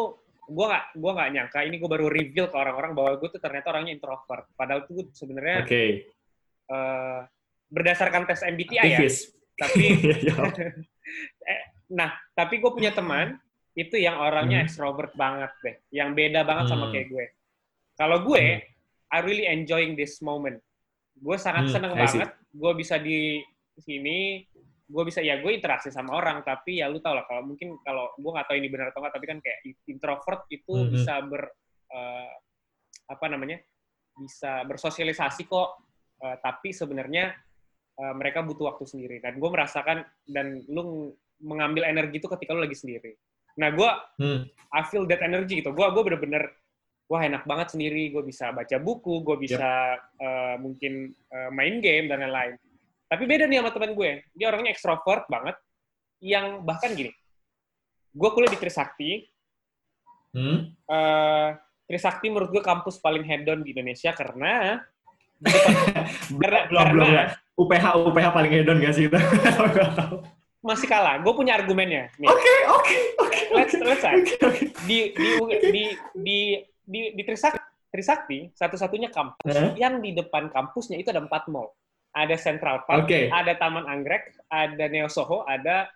gue 0.48 0.64
nggak 0.64 0.96
gue 0.96 1.12
nggak 1.12 1.30
nyangka 1.30 1.58
ini 1.60 1.76
gue 1.76 1.86
baru 1.86 2.08
reveal 2.08 2.48
ke 2.48 2.56
orang-orang 2.56 2.96
bahwa 2.96 3.12
gue 3.14 3.28
tuh 3.28 3.38
ternyata 3.38 3.68
orangnya 3.68 3.92
introvert. 3.92 4.48
Padahal 4.54 4.88
tuh 4.88 5.06
sebenarnya 5.12 5.62
oke 5.62 5.82
eh, 6.68 7.20
berdasarkan 7.68 8.24
tes 8.24 8.40
MBTI 8.42 8.74
ya. 8.74 8.96
aktivis 8.96 9.16
Tapi 9.54 9.84
Ya. 10.28 10.34
eh, 11.52 11.60
nah, 11.90 12.10
tapi 12.32 12.58
gue 12.58 12.70
punya 12.70 12.90
teman 12.90 13.36
itu 13.78 13.94
yang 13.94 14.18
orangnya 14.18 14.58
Hmm. 14.58 14.66
extrovert 14.66 15.14
banget 15.14 15.52
deh, 15.62 15.76
yang 15.94 16.10
beda 16.10 16.42
banget 16.42 16.66
sama 16.66 16.90
Hmm. 16.90 16.92
kayak 16.98 17.06
gue. 17.14 17.26
Kalau 17.94 18.18
gue, 18.26 18.42
Hmm. 18.58 19.14
I 19.14 19.18
really 19.22 19.46
enjoying 19.46 19.94
this 19.94 20.18
moment. 20.18 20.58
Gue 21.14 21.38
sangat 21.38 21.70
Hmm, 21.70 21.74
seneng 21.78 21.92
banget. 21.94 22.34
Gue 22.50 22.72
bisa 22.74 22.98
di 22.98 23.38
sini, 23.78 24.42
gue 24.84 25.02
bisa 25.06 25.22
ya 25.22 25.38
gue 25.38 25.54
interaksi 25.54 25.94
sama 25.94 26.18
orang, 26.18 26.42
tapi 26.42 26.82
ya 26.82 26.90
lu 26.90 26.98
tau 26.98 27.14
lah 27.14 27.22
kalau 27.30 27.46
mungkin 27.46 27.78
kalau 27.86 28.10
gue 28.18 28.30
nggak 28.34 28.46
tahu 28.50 28.56
ini 28.58 28.68
benar 28.68 28.90
atau 28.90 29.00
nggak, 29.00 29.14
tapi 29.14 29.26
kan 29.30 29.38
kayak 29.38 29.58
introvert 29.86 30.42
itu 30.50 30.74
Hmm. 30.74 30.90
bisa 30.90 31.14
ber 31.22 31.42
eh, 31.88 32.32
apa 33.08 33.26
namanya, 33.32 33.56
bisa 34.12 34.60
bersosialisasi 34.68 35.48
kok, 35.48 35.80
eh, 36.20 36.36
tapi 36.42 36.74
sebenarnya 36.74 37.32
eh, 37.98 38.14
mereka 38.14 38.46
butuh 38.46 38.70
waktu 38.74 38.84
sendiri. 38.86 39.16
Dan 39.18 39.42
gue 39.42 39.50
merasakan 39.50 40.04
dan 40.28 40.62
lu 40.70 41.10
mengambil 41.42 41.82
energi 41.88 42.22
itu 42.22 42.28
ketika 42.30 42.54
lu 42.54 42.62
lagi 42.62 42.76
sendiri. 42.78 43.10
Nah, 43.58 43.68
gue 43.74 43.90
Hmm. 44.22 44.40
I 44.68 44.82
feel 44.86 45.04
that 45.10 45.20
energy 45.24 45.60
gitu. 45.60 45.74
Gue 45.74 45.86
gue 45.90 46.02
bener-bener 46.06 46.54
wah 47.10 47.22
enak 47.24 47.44
banget 47.44 47.74
sendiri. 47.74 48.14
Gue 48.14 48.22
bisa 48.22 48.54
baca 48.54 48.76
buku, 48.78 49.26
gue 49.26 49.36
bisa 49.42 49.98
eh, 49.98 50.56
mungkin 50.62 51.10
eh, 51.10 51.50
main 51.50 51.82
game 51.82 52.06
dan 52.06 52.22
lain-lain. 52.22 52.54
Tapi 53.08 53.24
beda 53.24 53.48
nih 53.48 53.64
sama 53.64 53.72
teman 53.72 53.92
gue. 53.96 54.10
Dia 54.36 54.46
orangnya 54.52 54.70
ekstrovert 54.70 55.26
banget. 55.26 55.56
Yang 56.18 56.46
bahkan 56.66 56.90
gini, 56.98 57.14
gue 58.14 58.30
kuliah 58.34 58.50
di 58.50 58.58
Trisakti. 58.58 59.12
Hmm. 60.28 60.76
eh 60.92 61.50
Trisakti 61.88 62.28
menurut 62.28 62.52
gue 62.52 62.60
kampus 62.60 63.00
paling 63.00 63.24
hedon 63.24 63.64
di 63.64 63.72
Indonesia 63.72 64.12
karena 64.12 64.76
karena 66.42 66.60
belum 66.68 66.84
belum 66.92 67.06
karena 67.08 67.08
ya 67.08 67.24
UPH 67.56 67.84
UPH 68.12 68.26
paling 68.36 68.52
hedon 68.52 68.76
gak 68.84 68.92
sih 68.92 69.08
tahu 69.96 70.20
masih 70.60 70.86
kalah. 70.90 71.22
Gue 71.22 71.32
punya 71.34 71.54
argumennya. 71.54 72.10
Nih, 72.18 72.26
Oke, 72.26 72.54
oke, 72.68 72.96
oke. 73.22 73.40
let's 73.54 73.74
let's 73.78 74.04
Oke, 74.04 74.34
oke. 74.42 74.62
di 74.86 74.98
di 75.14 75.28
di 75.70 75.84
di 76.14 76.38
di, 76.88 77.00
di 77.14 77.22
Trisakti, 77.22 77.60
Trisakti 77.88 78.38
satu-satunya 78.52 79.12
kampus 79.12 79.54
Hah? 79.54 79.72
yang 79.78 80.00
di 80.02 80.16
depan 80.16 80.50
kampusnya 80.50 80.98
itu 80.98 81.08
ada 81.14 81.22
empat 81.22 81.46
mall. 81.52 81.70
Ada 82.16 82.34
Central 82.40 82.82
Park, 82.88 83.04
Oke. 83.06 83.28
ada 83.30 83.52
Taman 83.54 83.84
Anggrek, 83.84 84.32
ada 84.48 84.84
Neo 84.88 85.06
Soho, 85.06 85.44
ada 85.44 85.86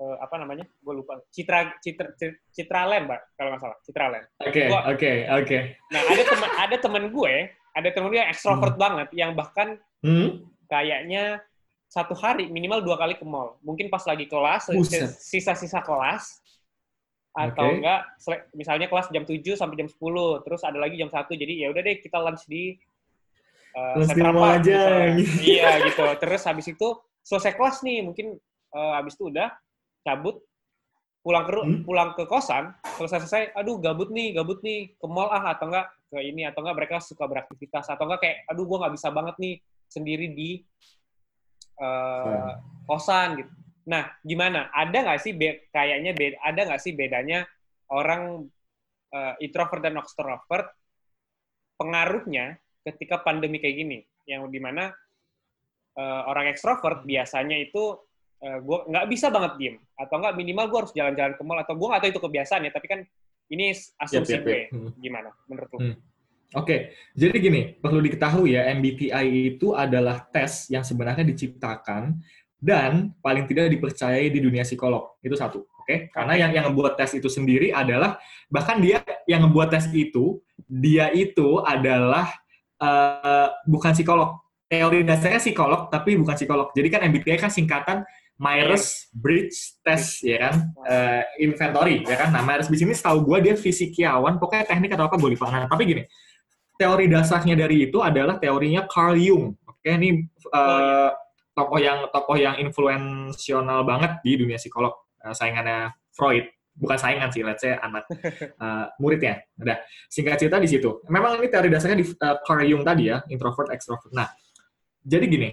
eh, 0.00 0.16
apa 0.18 0.34
namanya? 0.40 0.64
Gue 0.80 0.96
lupa. 0.96 1.20
Citra 1.30 1.76
Citra 1.78 2.16
Citra 2.16 2.34
Citraland, 2.50 3.04
Mbak, 3.06 3.20
kalau 3.36 3.48
nggak 3.54 3.62
salah. 3.62 3.78
Citraland. 3.84 4.24
Oke, 4.42 4.62
oke, 4.66 5.12
oke. 5.30 5.58
Nah, 5.92 6.00
ada 6.08 6.22
teman 6.24 6.50
ada 6.56 6.76
teman 6.80 7.04
gue, 7.12 7.34
ada 7.76 7.88
teman 7.92 8.08
gue 8.10 8.18
yang 8.18 8.32
ekstrovert 8.32 8.74
banget 8.74 9.08
yang 9.14 9.36
bahkan 9.36 9.78
Hmm? 10.04 10.44
kayaknya 10.68 11.40
satu 11.86 12.14
hari 12.18 12.50
minimal 12.50 12.82
dua 12.82 12.96
kali 12.98 13.14
ke 13.16 13.24
mall. 13.24 13.56
Mungkin 13.62 13.86
pas 13.88 14.02
lagi 14.04 14.26
kelas, 14.26 14.68
sisa-sisa 15.22 15.80
kelas, 15.80 16.42
atau 17.36 17.68
Oke. 17.68 17.84
enggak, 17.84 18.00
misalnya 18.56 18.86
kelas 18.88 19.12
jam 19.12 19.24
7 19.28 19.60
sampai 19.60 19.76
jam 19.76 19.88
10, 19.92 20.40
terus 20.40 20.64
ada 20.64 20.80
lagi 20.80 20.96
jam 20.96 21.12
1, 21.12 21.36
jadi 21.36 21.52
ya 21.62 21.68
udah 21.68 21.82
deh 21.84 21.96
kita 22.00 22.16
lunch 22.16 22.48
di 22.48 22.74
uh, 23.76 24.00
Lunch 24.00 24.12
di 24.16 24.22
mall 24.24 24.40
aja. 24.56 24.80
misalnya. 24.80 25.20
iya 25.44 25.70
gitu. 25.84 26.04
Terus 26.16 26.42
habis 26.48 26.66
itu 26.72 26.88
selesai 27.20 27.52
kelas 27.54 27.84
nih, 27.84 28.00
mungkin 28.00 28.40
uh, 28.72 28.92
habis 28.96 29.14
itu 29.20 29.28
udah 29.28 29.52
cabut 30.00 30.40
pulang 31.20 31.42
ke 31.42 31.52
Hmm. 31.58 31.82
pulang 31.82 32.10
ke 32.14 32.22
kosan, 32.24 32.70
selesai 32.96 33.26
selesai, 33.26 33.42
aduh 33.58 33.82
gabut 33.82 34.08
nih, 34.14 34.32
gabut 34.32 34.62
nih 34.62 34.94
ke 34.94 35.06
mall 35.10 35.26
ah 35.28 35.52
atau 35.52 35.66
enggak 35.68 35.86
ke 36.06 36.22
ini 36.22 36.46
atau 36.46 36.62
enggak 36.62 36.76
mereka 36.78 36.96
suka 37.02 37.26
beraktivitas 37.26 37.90
atau 37.90 38.06
enggak 38.06 38.20
kayak 38.22 38.36
aduh 38.46 38.62
gua 38.62 38.86
nggak 38.86 38.94
bisa 38.94 39.08
banget 39.10 39.34
nih 39.42 39.54
sendiri 39.90 40.26
di 40.32 40.62
uh, 41.80 42.60
kosan 42.84 43.42
gitu. 43.42 43.50
Nah, 43.86 44.10
gimana? 44.26 44.68
Ada 44.74 44.98
nggak 45.06 45.20
sih 45.22 45.32
be- 45.32 45.70
kayaknya 45.70 46.10
be- 46.10 46.40
ada 46.42 46.60
nggak 46.66 46.82
sih 46.82 46.92
bedanya 46.96 47.46
orang 47.94 48.50
uh, 49.14 49.34
introvert 49.38 49.82
dan 49.82 49.94
extrovert 50.00 50.74
pengaruhnya 51.78 52.58
ketika 52.82 53.22
pandemi 53.22 53.62
kayak 53.62 53.76
gini, 53.78 53.98
yang 54.26 54.50
di 54.50 54.58
mana 54.58 54.90
uh, 55.94 56.22
orang 56.26 56.50
ekstrovert 56.50 57.06
biasanya 57.06 57.54
itu 57.58 57.94
uh, 58.42 58.58
gua 58.64 58.86
nggak 58.90 59.06
bisa 59.06 59.30
banget 59.30 59.52
diem 59.58 59.76
atau 59.94 60.18
nggak 60.18 60.34
minimal 60.34 60.66
gue 60.66 60.78
harus 60.82 60.94
jalan-jalan 60.96 61.34
ke 61.38 61.42
mall 61.46 61.62
atau 61.62 61.74
gue 61.78 61.88
nggak 61.88 62.02
tahu 62.02 62.10
itu 62.10 62.22
kebiasaan 62.26 62.66
ya, 62.66 62.72
tapi 62.74 62.86
kan 62.90 63.00
ini 63.54 63.70
asumsi 64.02 64.34
Yap, 64.34 64.42
yap, 64.42 64.46
gue. 64.46 64.58
yap. 64.58 64.74
Hmm. 64.74 64.90
Gimana 64.98 65.30
menurut 65.46 65.70
lu? 65.70 65.78
Hmm. 65.78 65.96
Oke, 66.54 66.94
jadi 67.18 67.36
gini, 67.42 67.74
perlu 67.74 67.98
diketahui 67.98 68.54
ya, 68.54 68.70
MBTI 68.70 69.56
itu 69.58 69.74
adalah 69.74 70.22
tes 70.30 70.70
yang 70.70 70.86
sebenarnya 70.86 71.26
diciptakan 71.26 72.22
dan 72.62 73.10
paling 73.18 73.50
tidak 73.50 73.66
dipercayai 73.74 74.30
di 74.30 74.38
dunia 74.38 74.62
psikolog. 74.62 75.18
Itu 75.18 75.34
satu, 75.34 75.66
oke? 75.66 76.14
Karena 76.14 76.38
yang 76.38 76.54
yang 76.54 76.64
ngebuat 76.70 76.94
tes 76.94 77.18
itu 77.18 77.26
sendiri 77.26 77.74
adalah 77.74 78.22
bahkan 78.46 78.78
dia 78.78 79.02
yang 79.26 79.42
ngebuat 79.42 79.74
tes 79.74 79.90
itu, 79.90 80.38
dia 80.70 81.10
itu 81.10 81.58
adalah 81.66 82.30
eh, 82.78 83.48
bukan 83.66 83.90
psikolog. 83.90 84.38
Teori 84.66 85.06
dasarnya 85.06 85.42
psikolog, 85.42 85.90
tapi 85.90 86.14
bukan 86.14 86.34
psikolog. 86.34 86.70
Jadi 86.74 86.88
kan 86.90 87.02
MBTI 87.06 87.38
kan 87.38 87.50
singkatan 87.50 88.02
Myers-Briggs 88.36 89.80
Test, 89.80 90.20
ya 90.20 90.48
kan? 90.48 90.54
Eh, 90.84 91.22
inventory, 91.40 92.04
ya 92.04 92.16
kan? 92.20 92.28
Nah, 92.34 92.44
Myers-Briggs 92.44 92.84
ini 92.84 92.94
setahu 92.94 93.24
gue 93.24 93.38
dia 93.50 93.54
fisikiawan, 93.56 94.36
pokoknya 94.36 94.68
teknik 94.68 94.92
atau 94.92 95.08
apa 95.08 95.16
gue 95.16 95.30
lupa. 95.32 95.48
Nah, 95.48 95.64
tapi 95.64 95.88
gini, 95.88 96.02
teori 96.76 97.08
dasarnya 97.08 97.56
dari 97.56 97.88
itu 97.88 97.98
adalah 98.00 98.36
teorinya 98.36 98.84
Carl 98.86 99.16
Jung. 99.16 99.56
Oke, 99.64 99.88
ini 99.90 100.24
eh, 100.30 101.10
tokoh 101.56 101.78
yang 101.80 102.08
tokoh 102.12 102.36
yang 102.36 102.60
influensional 102.60 103.82
banget 103.88 104.20
di 104.20 104.36
dunia 104.36 104.60
psikolog. 104.60 104.92
Eh, 105.24 105.32
saingannya 105.32 105.96
Freud, 106.12 106.44
bukan 106.76 106.98
saingan 107.00 107.32
sih, 107.32 107.40
let's 107.40 107.64
say 107.64 107.74
anak 107.74 108.04
eh, 108.64 108.86
muridnya. 109.00 109.40
Udah, 109.56 109.80
singkat 110.12 110.36
cerita 110.36 110.60
di 110.60 110.68
situ. 110.68 111.00
Memang 111.08 111.40
ini 111.40 111.48
teori 111.48 111.72
dasarnya 111.72 111.98
di 111.98 112.06
eh, 112.06 112.36
Carl 112.44 112.64
Jung 112.68 112.84
tadi 112.84 113.08
ya, 113.08 113.24
introvert, 113.32 113.72
extrovert. 113.72 114.12
Nah, 114.12 114.28
jadi 115.00 115.24
gini, 115.24 115.48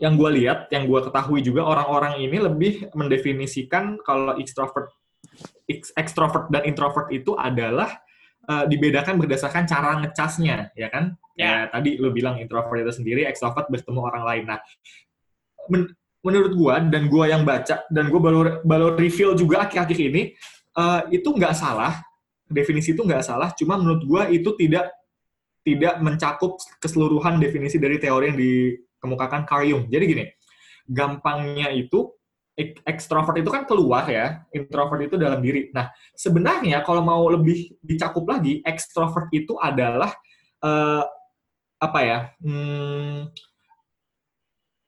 yang 0.00 0.18
gue 0.18 0.30
lihat, 0.42 0.72
yang 0.74 0.88
gue 0.88 1.00
ketahui 1.04 1.40
juga 1.44 1.62
orang-orang 1.62 2.18
ini 2.18 2.38
lebih 2.40 2.74
mendefinisikan 2.96 4.00
kalau 4.02 4.34
extrovert, 4.40 4.90
ex- 5.70 5.94
extrovert 5.94 6.50
dan 6.50 6.66
introvert 6.66 7.12
itu 7.14 7.36
adalah 7.38 8.03
eh, 8.44 8.64
dibedakan 8.70 9.18
berdasarkan 9.18 9.64
cara 9.66 9.98
ngecasnya, 10.04 10.72
ya 10.76 10.88
kan? 10.88 11.16
Ya. 11.34 11.66
Ya, 11.66 11.72
tadi 11.72 11.98
lu 11.98 12.14
bilang 12.14 12.38
introvert 12.38 12.86
itu 12.86 13.02
sendiri, 13.02 13.26
extrovert 13.26 13.66
bertemu 13.66 14.00
orang 14.00 14.22
lain. 14.22 14.44
Nah, 14.46 14.60
men- 15.66 15.90
menurut 16.22 16.52
gua 16.54 16.78
dan 16.80 17.10
gua 17.10 17.28
yang 17.28 17.42
baca 17.42 17.84
dan 17.90 18.08
gua 18.08 18.20
baru 18.22 18.40
baru 18.62 18.86
reveal 18.94 19.34
juga 19.34 19.66
akhir-akhir 19.66 19.98
ini 19.98 20.22
eh, 20.78 21.00
itu 21.10 21.28
nggak 21.28 21.54
salah, 21.58 22.00
definisi 22.46 22.94
itu 22.94 23.02
nggak 23.02 23.26
salah. 23.26 23.50
Cuma 23.58 23.74
menurut 23.76 24.02
gua 24.06 24.22
itu 24.30 24.54
tidak 24.54 24.94
tidak 25.64 25.98
mencakup 25.98 26.60
keseluruhan 26.78 27.40
definisi 27.40 27.80
dari 27.80 27.98
teori 27.98 28.30
yang 28.30 28.38
dikemukakan 28.38 29.42
Carl 29.48 29.66
Jung. 29.66 29.84
Jadi 29.90 30.04
gini, 30.06 30.24
gampangnya 30.86 31.72
itu 31.74 32.13
ekstrovert 32.56 33.42
itu 33.42 33.50
kan 33.50 33.66
keluar 33.66 34.06
ya, 34.06 34.46
introvert 34.54 35.02
itu 35.02 35.18
dalam 35.18 35.42
diri. 35.42 35.74
Nah, 35.74 35.90
sebenarnya 36.14 36.86
kalau 36.86 37.02
mau 37.02 37.26
lebih 37.26 37.74
dicakup 37.82 38.22
lagi, 38.30 38.62
ekstrovert 38.62 39.26
itu 39.34 39.58
adalah 39.58 40.14
eh, 40.62 41.04
apa 41.82 42.00
ya? 42.00 42.18
Hmm, 42.38 43.26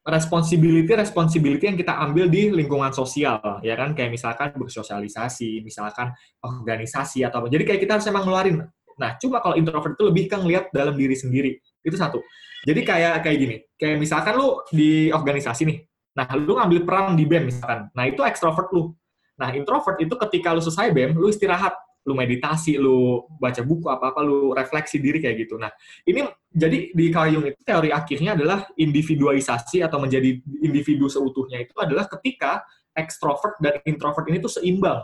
responsibility 0.07 0.95
responsibility 0.95 1.67
yang 1.67 1.75
kita 1.75 1.99
ambil 1.99 2.31
di 2.31 2.55
lingkungan 2.55 2.95
sosial 2.95 3.43
ya 3.67 3.75
kan? 3.75 3.93
Kayak 3.99 4.15
misalkan 4.15 4.55
bersosialisasi 4.55 5.67
misalkan 5.67 6.15
organisasi 6.47 7.27
atau 7.27 7.43
apa. 7.43 7.51
Jadi 7.51 7.67
kayak 7.67 7.81
kita 7.83 7.93
harus 7.99 8.07
emang 8.07 8.23
ngeluarin. 8.23 8.63
Nah 8.97 9.19
cuma 9.19 9.43
kalau 9.43 9.59
introvert 9.59 9.99
itu 9.99 10.05
lebih 10.07 10.25
kan 10.31 10.47
ngeliat 10.47 10.71
dalam 10.71 10.95
diri 10.95 11.19
sendiri. 11.19 11.59
Itu 11.83 11.99
satu. 11.99 12.23
Jadi 12.63 12.81
kayak 12.87 13.27
kayak 13.27 13.39
gini. 13.39 13.57
Kayak 13.75 13.99
misalkan 13.99 14.39
lu 14.39 14.63
di 14.71 15.11
organisasi 15.11 15.63
nih 15.67 15.79
nah 16.17 16.27
lu 16.33 16.57
ngambil 16.57 16.81
peran 16.89 17.13
di 17.13 17.29
band 17.29 17.53
misalkan. 17.53 17.93
Nah 17.93 18.05
itu 18.09 18.25
ekstrovert 18.25 18.73
lu. 18.73 18.97
Nah 19.37 19.53
introvert 19.53 20.01
itu 20.01 20.17
ketika 20.17 20.57
lu 20.57 20.65
selesai 20.65 20.89
band 20.91 21.13
lu 21.21 21.29
istirahat. 21.29 21.77
Lu 22.07 22.15
meditasi 22.15 22.79
lu 22.79 23.27
baca 23.43 23.61
buku 23.67 23.91
apa 23.91 24.15
apa 24.15 24.23
lu 24.23 24.55
refleksi 24.55 25.03
diri 25.03 25.19
kayak 25.19 25.43
gitu. 25.45 25.59
Nah 25.61 25.69
ini 26.07 26.25
jadi 26.49 26.95
di 26.95 27.05
Carl 27.11 27.35
Jung 27.35 27.45
itu 27.51 27.61
teori 27.67 27.91
akhirnya 27.91 28.39
adalah 28.39 28.65
individualisasi 28.79 29.83
atau 29.83 29.99
menjadi 29.99 30.39
individu 30.63 31.11
seutuhnya 31.11 31.67
itu 31.67 31.75
adalah 31.77 32.07
ketika 32.07 32.63
ekstrovert 32.95 33.59
dan 33.61 33.83
introvert 33.85 34.25
ini 34.31 34.39
tuh 34.39 34.55
seimbang. 34.55 35.03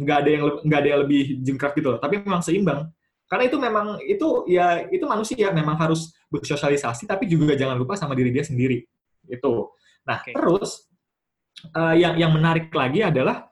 Nggak 0.00 0.16
ada 0.24 0.30
yang 0.32 0.42
nggak 0.64 0.78
ada 0.80 0.88
yang 0.88 1.00
lebih 1.06 1.22
jengkrak 1.44 1.76
gitu 1.78 1.94
loh 1.94 2.00
tapi 2.00 2.18
memang 2.18 2.40
seimbang. 2.40 2.88
Karena 3.28 3.44
itu 3.44 3.56
memang 3.60 3.86
itu 4.02 4.28
ya 4.48 4.80
itu 4.88 5.04
manusia 5.04 5.52
memang 5.52 5.76
harus 5.76 6.10
bersosialisasi 6.32 7.04
tapi 7.04 7.28
juga 7.28 7.52
jangan 7.52 7.76
lupa 7.76 8.00
sama 8.00 8.16
diri 8.16 8.32
dia 8.32 8.42
sendiri. 8.42 8.80
Itu 9.28 9.76
nah 10.04 10.20
Oke. 10.20 10.36
terus 10.36 10.84
eh, 11.72 11.94
yang 12.00 12.14
yang 12.20 12.30
menarik 12.32 12.68
lagi 12.70 13.00
adalah 13.00 13.48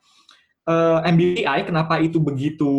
eh, 0.69 0.99
MBTI 1.09 1.69
kenapa 1.69 1.99
itu 2.01 2.21
begitu 2.21 2.73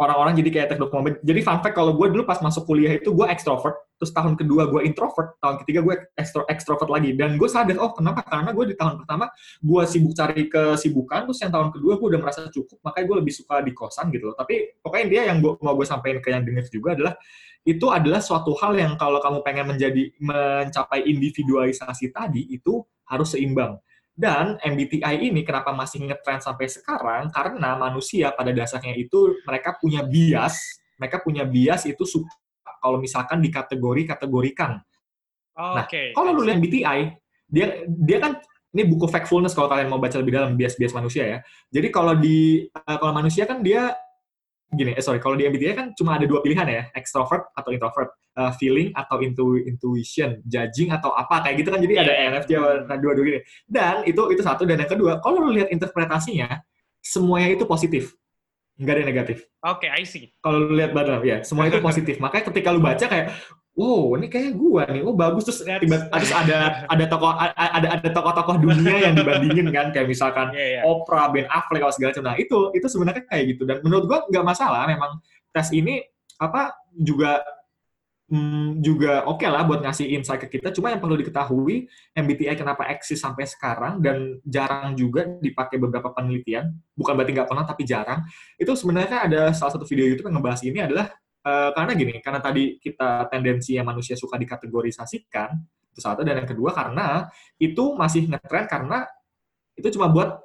orang-orang 0.00 0.32
jadi 0.40 0.50
kayak 0.50 0.68
teknik 0.74 0.90
mobil. 0.90 1.12
Jadi 1.20 1.40
fun 1.44 1.60
fact 1.60 1.76
kalau 1.76 1.92
gue 1.92 2.06
dulu 2.08 2.24
pas 2.24 2.40
masuk 2.40 2.64
kuliah 2.64 2.96
itu 2.96 3.12
gue 3.12 3.26
extrovert, 3.28 3.76
terus 4.00 4.16
tahun 4.16 4.32
kedua 4.32 4.72
gue 4.72 4.88
introvert, 4.88 5.36
tahun 5.44 5.60
ketiga 5.60 5.84
gue 5.84 5.94
extro 6.16 6.48
extrovert 6.48 6.88
lagi. 6.88 7.12
Dan 7.12 7.36
gue 7.36 7.44
sadar, 7.44 7.76
oh 7.76 7.92
kenapa? 7.92 8.24
Karena 8.24 8.56
gue 8.56 8.72
di 8.72 8.76
tahun 8.80 9.04
pertama 9.04 9.28
gue 9.60 9.82
sibuk 9.84 10.16
cari 10.16 10.48
kesibukan, 10.48 11.28
terus 11.28 11.36
yang 11.44 11.52
tahun 11.52 11.68
kedua 11.68 12.00
gue 12.00 12.08
udah 12.16 12.20
merasa 12.24 12.48
cukup, 12.48 12.80
makanya 12.80 13.04
gue 13.04 13.16
lebih 13.20 13.34
suka 13.36 13.60
di 13.60 13.76
kosan 13.76 14.08
gitu 14.08 14.32
loh. 14.32 14.36
Tapi 14.40 14.80
pokoknya 14.80 15.06
dia 15.12 15.22
yang 15.28 15.44
gua, 15.44 15.60
mau 15.60 15.76
gue 15.76 15.84
sampaikan 15.84 16.24
ke 16.24 16.32
yang 16.32 16.48
denger 16.48 16.64
juga 16.72 16.96
adalah 16.96 17.14
itu 17.60 17.86
adalah 17.92 18.24
suatu 18.24 18.56
hal 18.56 18.72
yang 18.72 18.96
kalau 18.96 19.20
kamu 19.20 19.44
pengen 19.44 19.76
menjadi 19.76 20.08
mencapai 20.16 21.04
individualisasi 21.04 22.08
tadi 22.08 22.48
itu 22.48 22.80
harus 23.04 23.36
seimbang. 23.36 23.76
Dan 24.16 24.56
MBTI 24.60 25.28
ini 25.28 25.44
kenapa 25.44 25.72
masih 25.72 26.04
ngetrend 26.04 26.44
sampai 26.44 26.68
sekarang? 26.72 27.28
Karena 27.32 27.76
manusia 27.76 28.32
pada 28.32 28.52
dasarnya 28.52 28.96
itu 28.96 29.40
mereka 29.44 29.76
punya 29.76 30.04
bias, 30.04 30.80
mereka 31.00 31.20
punya 31.20 31.44
bias 31.44 31.84
itu 31.88 32.04
suka 32.04 32.32
kalau 32.80 32.96
misalkan 32.98 33.44
dikategori-kategorikan. 33.44 34.80
Oh, 35.60 35.76
Nah, 35.76 35.84
Oke. 35.84 36.16
Kalau 36.16 36.32
lu 36.34 36.42
lihat 36.48 36.58
MBTI, 36.58 36.98
dia 37.46 37.84
dia 37.86 38.18
kan 38.18 38.40
ini 38.72 38.86
buku 38.86 39.06
Factfulness 39.10 39.52
kalau 39.52 39.68
kalian 39.68 39.92
mau 39.92 40.00
baca 40.00 40.16
lebih 40.16 40.34
dalam 40.34 40.56
bias-bias 40.56 40.96
manusia 40.96 41.24
ya. 41.26 41.38
Jadi 41.68 41.88
kalau 41.92 42.16
di 42.16 42.64
eh, 42.64 42.96
kalau 42.98 43.12
manusia 43.12 43.44
kan 43.44 43.60
dia 43.60 43.92
gini, 44.70 44.94
eh 44.94 45.02
sorry, 45.02 45.18
kalau 45.20 45.34
di 45.36 45.44
MBTI 45.44 45.74
kan 45.76 45.86
cuma 45.92 46.16
ada 46.16 46.24
dua 46.24 46.40
pilihan 46.40 46.64
ya, 46.64 46.82
extrovert 46.94 47.50
atau 47.52 47.74
introvert, 47.74 48.14
Eh, 48.30 48.52
feeling 48.62 48.94
atau 48.94 49.18
intu, 49.26 49.58
intuition, 49.58 50.38
judging 50.46 50.94
atau 50.94 51.10
apa 51.12 51.42
kayak 51.42 51.66
gitu 51.66 51.68
kan. 51.74 51.82
Jadi 51.82 51.94
ada 51.98 52.12
ENFJ 52.14 52.52
dua-dua 53.02 53.24
gini. 53.26 53.40
Dan 53.66 54.06
itu 54.06 54.22
itu 54.30 54.38
satu 54.38 54.62
dan 54.62 54.78
yang 54.78 54.86
kedua, 54.86 55.18
kalau 55.18 55.44
lu 55.44 55.58
lihat 55.58 55.66
interpretasinya, 55.74 56.62
semuanya 57.02 57.58
itu 57.58 57.66
positif. 57.66 58.14
Nggak 58.80 58.92
ada 58.96 59.00
yang 59.04 59.10
negatif 59.12 59.38
Oke, 59.60 59.86
I 59.92 60.08
see. 60.08 60.32
kalau 60.40 60.64
lu 60.64 60.72
lihat 60.80 60.96
badan 60.96 61.20
ya 61.20 61.44
semua 61.44 61.68
itu 61.68 61.78
positif 61.84 62.16
makanya 62.24 62.48
ketika 62.48 62.68
lu 62.72 62.80
baca 62.80 63.04
kayak 63.04 63.36
wow 63.76 64.12
ini 64.18 64.26
kayak 64.28 64.52
gua 64.58 64.84
nih, 64.90 65.00
oh 65.00 65.14
bagus 65.14 65.46
terus 65.46 65.62
tiba 65.64 66.04
terus 66.10 66.32
ada 66.34 66.84
ada 66.84 67.04
tokoh 67.06 67.32
ada 67.32 67.88
ada 67.96 68.08
tokoh-tokoh 68.12 68.56
dunia 68.60 69.08
yang 69.08 69.14
dibandingin 69.16 69.72
kan 69.72 69.88
kayak 69.94 70.10
misalkan 70.10 70.52
Iya, 70.52 70.66
iya. 70.66 70.80
Oprah, 70.84 71.30
Ben 71.32 71.46
Affleck, 71.48 71.80
atau 71.80 71.94
segala 71.94 72.12
macam. 72.12 72.24
Nah 72.28 72.36
itu 72.36 72.58
itu 72.76 72.86
sebenarnya 72.90 73.22
kayak 73.24 73.44
gitu 73.56 73.62
dan 73.64 73.80
menurut 73.80 74.04
gua 74.10 74.18
nggak 74.26 74.44
masalah. 74.44 74.84
Memang 74.84 75.22
tes 75.54 75.70
ini 75.72 76.02
apa 76.36 76.76
juga 76.92 77.40
hmm, 78.30 78.80
juga 78.80 79.26
oke 79.26 79.42
lah 79.44 79.66
buat 79.66 79.82
ngasih 79.82 80.06
insight 80.14 80.46
ke 80.46 80.58
kita. 80.58 80.70
Cuma 80.70 80.94
yang 80.94 81.02
perlu 81.02 81.18
diketahui 81.18 81.90
MBTI 82.14 82.54
kenapa 82.54 82.86
eksis 82.88 83.18
sampai 83.18 83.44
sekarang 83.44 83.98
dan 84.00 84.38
jarang 84.46 84.94
juga 84.94 85.26
dipakai 85.42 85.76
beberapa 85.76 86.14
penelitian. 86.14 86.70
Bukan 86.94 87.12
berarti 87.18 87.34
nggak 87.34 87.48
pernah 87.50 87.66
tapi 87.66 87.82
jarang. 87.84 88.22
Itu 88.56 88.78
sebenarnya 88.78 89.26
ada 89.26 89.42
salah 89.50 89.74
satu 89.74 89.84
video 89.84 90.06
YouTube 90.06 90.30
yang 90.30 90.38
ngebahas 90.38 90.62
ini 90.62 90.78
adalah 90.78 91.10
eh, 91.44 91.70
karena 91.74 91.92
gini, 91.98 92.14
karena 92.22 92.40
tadi 92.40 92.78
kita 92.78 93.26
tendensi 93.28 93.74
yang 93.74 93.84
manusia 93.90 94.14
suka 94.14 94.38
dikategorisasikan 94.38 95.50
itu 95.90 95.98
satu 95.98 96.22
dan 96.22 96.38
yang 96.38 96.48
kedua 96.48 96.70
karena 96.70 97.26
itu 97.58 97.98
masih 97.98 98.30
ngetrend 98.30 98.70
karena 98.70 99.10
itu 99.74 99.90
cuma 99.98 100.06
buat 100.06 100.38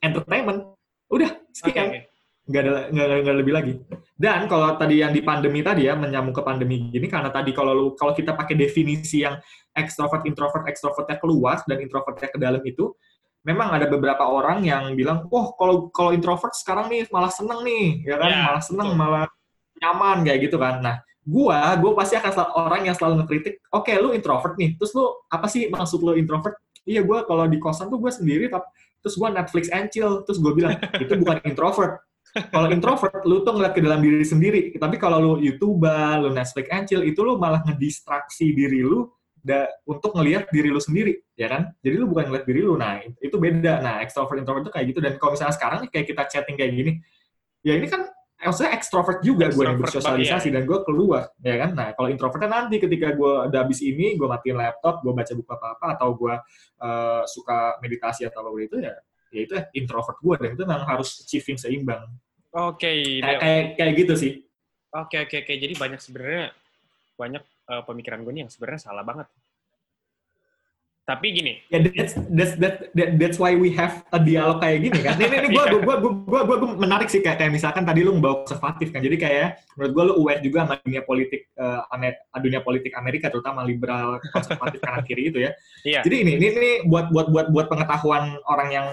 entertainment. 0.00 0.72
Udah, 1.12 1.30
sekian. 1.52 1.92
oke. 1.92 2.15
Nggak 2.46 2.62
ada 2.62 2.70
nggak, 2.94 3.06
nggak 3.26 3.36
lebih 3.42 3.52
lagi. 3.54 3.72
Dan 4.14 4.46
kalau 4.46 4.78
tadi 4.78 5.02
yang 5.02 5.10
di 5.10 5.20
pandemi 5.20 5.60
tadi 5.66 5.90
ya, 5.90 5.98
menyambung 5.98 6.32
ke 6.32 6.42
pandemi 6.46 6.88
gini, 6.94 7.10
karena 7.10 7.28
tadi 7.28 7.50
kalau 7.50 7.74
lu, 7.74 7.86
kalau 7.98 8.14
kita 8.14 8.32
pakai 8.38 8.54
definisi 8.54 9.26
yang 9.26 9.36
extrovert, 9.74 10.22
introvert, 10.24 10.64
extrovertnya 10.70 11.18
keluar 11.18 11.60
dan 11.66 11.82
introvertnya 11.82 12.30
ke 12.30 12.38
dalam 12.38 12.62
itu, 12.62 12.94
memang 13.42 13.74
ada 13.74 13.90
beberapa 13.90 14.24
orang 14.26 14.62
yang 14.62 14.94
bilang, 14.94 15.26
oh 15.30 15.52
kalau 15.58 15.90
kalau 15.90 16.14
introvert 16.14 16.54
sekarang 16.54 16.86
nih 16.86 17.06
malah 17.10 17.30
seneng 17.34 17.60
nih, 17.66 17.86
ya 18.06 18.16
kan, 18.18 18.30
Ya, 18.30 18.40
malah 18.46 18.62
seneng, 18.62 18.88
betul. 18.94 19.00
malah 19.02 19.26
nyaman 19.82 20.18
kayak 20.24 20.38
gitu 20.48 20.56
kan. 20.56 20.74
Nah, 20.80 20.96
gua, 21.26 21.74
gua 21.82 21.92
pasti 21.98 22.14
akan 22.16 22.32
sel- 22.32 22.54
orang 22.54 22.82
yang 22.86 22.96
selalu 22.96 23.14
ngekritik, 23.26 23.54
oke 23.74 23.90
lu 23.98 24.14
introvert 24.14 24.54
nih, 24.54 24.78
terus 24.78 24.94
lu 24.94 25.04
apa 25.28 25.46
sih 25.50 25.66
maksud 25.68 25.98
lu 26.00 26.14
introvert? 26.14 26.56
Iya 26.86 27.02
gua 27.02 27.26
kalau 27.26 27.44
di 27.50 27.58
kosan 27.58 27.90
tuh 27.90 27.98
gua 27.98 28.14
sendiri, 28.14 28.46
tapi 28.46 28.70
terus 29.02 29.18
gua 29.18 29.34
Netflix 29.34 29.66
and 29.74 29.90
chill, 29.90 30.22
terus 30.22 30.38
gua 30.38 30.54
bilang 30.54 30.78
itu 31.02 31.12
bukan 31.18 31.42
introvert. 31.44 32.02
Kalau 32.52 32.68
introvert, 32.68 33.24
lu 33.24 33.40
tuh 33.40 33.56
ngeliat 33.56 33.72
ke 33.72 33.80
dalam 33.80 34.00
diri 34.04 34.26
sendiri. 34.26 34.60
Tapi 34.76 34.96
kalau 35.00 35.18
lu 35.18 35.32
YouTuber, 35.40 36.20
lu 36.20 36.30
Netflix 36.36 36.66
and 36.68 36.84
chill, 36.84 37.02
itu 37.02 37.20
lu 37.24 37.40
malah 37.40 37.64
ngedistraksi 37.64 38.52
diri 38.52 38.84
lu 38.84 39.08
da, 39.40 39.70
untuk 39.86 40.12
ngelihat 40.18 40.50
diri 40.50 40.68
lu 40.68 40.82
sendiri, 40.82 41.22
ya 41.38 41.48
kan? 41.48 41.72
Jadi 41.80 41.94
lu 41.96 42.10
bukan 42.10 42.28
ngeliat 42.28 42.44
diri 42.44 42.60
lu. 42.60 42.74
Nah, 42.74 43.00
itu 43.00 43.36
beda. 43.38 43.80
Nah, 43.80 43.94
extrovert 44.02 44.42
introvert 44.42 44.68
itu 44.68 44.72
kayak 44.74 44.86
gitu. 44.92 45.00
Dan 45.00 45.12
kalau 45.16 45.32
misalnya 45.38 45.54
sekarang 45.54 45.78
kayak 45.88 46.06
kita 46.06 46.22
chatting 46.28 46.56
kayak 46.58 46.72
gini, 46.74 46.92
ya 47.64 47.78
ini 47.78 47.86
kan 47.88 48.04
maksudnya 48.36 48.76
extrovert 48.76 49.24
juga 49.24 49.48
gue 49.48 49.64
yang 49.64 49.80
bersosialisasi 49.80 50.52
dan 50.52 50.68
gue 50.68 50.78
keluar, 50.84 51.32
ya 51.40 51.56
kan? 51.56 51.72
Nah, 51.72 51.88
kalau 51.96 52.12
introvertnya 52.12 52.50
nanti 52.52 52.76
ketika 52.76 53.16
gue 53.16 53.32
udah 53.48 53.60
habis 53.64 53.80
ini, 53.80 54.12
gue 54.18 54.28
matiin 54.28 54.60
laptop, 54.60 55.00
gue 55.00 55.12
baca 55.14 55.32
buku 55.32 55.50
apa-apa, 55.50 55.86
atau 55.96 56.08
gue 56.12 56.34
eh, 56.84 57.22
suka 57.24 57.80
meditasi 57.80 58.28
atau 58.28 58.44
apa 58.44 58.58
itu 58.60 58.76
ya, 58.76 58.92
ya 59.32 59.40
itu 59.40 59.54
introvert 59.72 60.20
gue 60.20 60.34
dan 60.36 60.48
itu 60.52 60.62
memang 60.68 60.84
harus 60.84 61.24
achieving 61.24 61.56
seimbang. 61.56 62.04
Oke, 62.56 63.20
Kayak, 63.20 63.40
kayak, 63.44 63.64
kayak 63.76 63.92
gitu 64.00 64.14
sih. 64.16 64.32
oke, 64.88 65.16
oke, 65.28 65.36
oke. 65.44 65.52
Jadi 65.60 65.74
banyak 65.76 66.00
sebenarnya 66.00 66.56
banyak 67.20 67.42
eh, 67.44 67.82
pemikiran 67.84 68.24
gue 68.24 68.32
nih 68.32 68.42
yang 68.48 68.52
sebenarnya 68.52 68.80
salah 68.80 69.04
banget. 69.04 69.28
Tapi 71.06 71.30
gini, 71.30 71.62
Ya 71.70 71.78
that's 71.86 72.18
that's 72.34 72.58
that, 72.58 72.90
that- 72.90 73.14
that's 73.14 73.38
why 73.38 73.54
we 73.54 73.70
have 73.70 74.02
a 74.10 74.18
dialog 74.18 74.58
kayak 74.58 74.90
gini 74.90 74.98
kan. 75.06 75.14
Ini 75.14 75.36
ini 75.38 75.48
gua 75.54 75.64
gua 75.70 75.96
gua 76.02 76.12
gua, 76.26 76.40
gua 76.42 76.56
menarik 76.74 77.06
sih 77.06 77.22
kayak, 77.22 77.38
kayak 77.38 77.54
misalkan 77.54 77.86
tadi 77.86 78.02
lu 78.02 78.18
membawa 78.18 78.42
konservatif 78.42 78.90
kan. 78.90 78.98
Jadi 79.06 79.14
kayak 79.14 79.62
menurut 79.78 79.92
gua 79.94 80.04
lu 80.10 80.14
aware 80.18 80.42
juga 80.42 80.66
sama 80.66 80.74
dunia 80.82 81.06
politik 81.06 81.46
Amer- 81.94 82.18
dunia 82.42 82.58
politik 82.58 82.90
Amerika 82.98 83.30
terutama 83.30 83.62
liberal 83.62 84.18
konservatif 84.34 84.82
kanan 84.82 85.06
kiri 85.06 85.30
itu 85.30 85.38
ya. 85.46 85.54
iya. 85.86 86.02
Jadi 86.02 86.26
ini 86.26 86.30
ini 86.42 86.46
ini 86.50 86.70
buat 86.90 87.14
buat 87.14 87.30
buat 87.30 87.46
buat 87.54 87.66
pengetahuan 87.70 88.42
orang 88.50 88.68
yang 88.74 88.88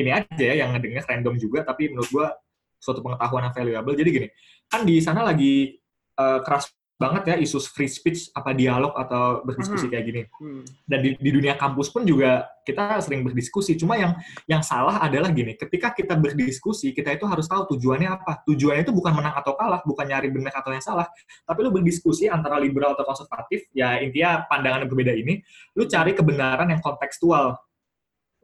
ini 0.00 0.16
aja 0.16 0.40
ya 0.40 0.64
yang 0.64 0.72
ngedengar 0.72 1.04
random 1.04 1.36
juga 1.36 1.60
tapi 1.60 1.92
menurut 1.92 2.08
gua 2.08 2.40
suatu 2.80 3.04
pengetahuan 3.04 3.46
yang 3.46 3.54
valuable. 3.54 3.94
Jadi 3.94 4.10
gini, 4.10 4.28
kan 4.66 4.82
di 4.82 4.96
sana 4.98 5.20
lagi 5.22 5.76
eh, 6.16 6.40
keras 6.44 6.68
banget 7.00 7.32
ya 7.32 7.36
isu 7.40 7.56
free 7.64 7.88
speech 7.88 8.28
apa 8.36 8.52
dialog 8.52 8.92
atau 8.92 9.40
berdiskusi 9.40 9.88
Mhm. 9.88 9.92
kayak 9.96 10.04
gini 10.04 10.22
Hmm. 10.36 10.62
dan 10.84 10.98
di, 11.00 11.16
di 11.16 11.30
dunia 11.32 11.56
kampus 11.56 11.88
pun 11.88 12.04
juga 12.04 12.44
kita 12.60 13.00
sering 13.00 13.24
berdiskusi. 13.24 13.72
Cuma 13.80 13.96
yang 13.96 14.20
yang 14.44 14.60
salah 14.60 15.00
adalah 15.00 15.32
gini, 15.32 15.56
ketika 15.56 15.96
kita 15.96 16.12
berdiskusi, 16.12 16.92
kita 16.92 17.16
itu 17.16 17.24
harus 17.24 17.48
tahu 17.48 17.72
tujuannya 17.72 18.04
apa. 18.04 18.44
Tujuannya 18.44 18.84
itu 18.84 18.92
bukan 18.92 19.16
menang 19.16 19.32
atau 19.32 19.56
kalah, 19.56 19.80
bukan 19.80 20.12
nyari 20.12 20.28
benar 20.28 20.52
atau 20.52 20.76
yang 20.76 20.84
salah, 20.84 21.08
tapi 21.48 21.64
lu 21.64 21.72
berdiskusi 21.72 22.28
antara 22.28 22.60
liberal 22.60 22.92
atau 22.92 23.08
konservatif, 23.08 23.64
ya 23.72 23.96
intinya 24.04 24.44
pandangan 24.44 24.84
yang 24.84 24.90
berbeda 24.92 25.16
ini, 25.16 25.40
lu 25.80 25.88
cari 25.88 26.12
kebenaran 26.12 26.68
yang 26.68 26.84
kontekstual 26.84 27.56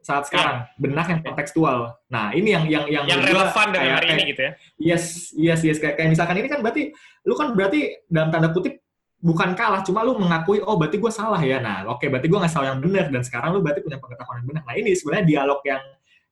saat 0.07 0.23
sekarang, 0.31 0.63
benar 0.79 1.03
yang 1.11 1.19
kontekstual. 1.19 1.99
Nah, 2.07 2.31
ini 2.31 2.55
yang 2.55 2.63
yang 2.71 2.85
yang, 2.87 3.03
Yang 3.11 3.19
gua 3.27 3.51
relevan 3.51 3.67
dengan 3.75 3.83
kayak- 3.83 3.97
hari 3.99 4.07
ini 4.15 4.23
gitu 4.31 4.41
ya. 4.47 4.51
Yes, 4.79 5.03
yes, 5.35 5.59
yes. 5.67 5.77
Kayak, 5.83 5.99
kayak 5.99 6.09
misalkan 6.15 6.35
ini 6.39 6.47
kan 6.47 6.63
berarti, 6.63 6.95
lu 7.27 7.35
kan 7.35 7.51
berarti 7.51 8.07
dalam 8.07 8.31
tanda 8.31 8.55
kutip 8.55 8.79
bukan 9.19 9.51
kalah, 9.59 9.83
cuma 9.83 10.07
lu 10.07 10.15
mengakui, 10.15 10.63
oh 10.63 10.79
berarti 10.79 10.95
gue 10.95 11.11
salah 11.11 11.41
ya. 11.43 11.59
Nah, 11.59 11.91
oke, 11.91 12.07
berarti 12.07 12.31
gue 12.31 12.39
nggak 12.39 12.53
salah 12.53 12.71
yang 12.71 12.79
benar, 12.79 13.11
dan 13.11 13.19
sekarang 13.19 13.51
lu 13.51 13.59
berarti 13.59 13.83
punya 13.83 13.99
pengetahuan 13.99 14.39
yang 14.39 14.47
benar. 14.47 14.63
Nah, 14.63 14.75
ini 14.79 14.95
sebenarnya 14.95 15.25
dialog 15.27 15.59
yang 15.67 15.83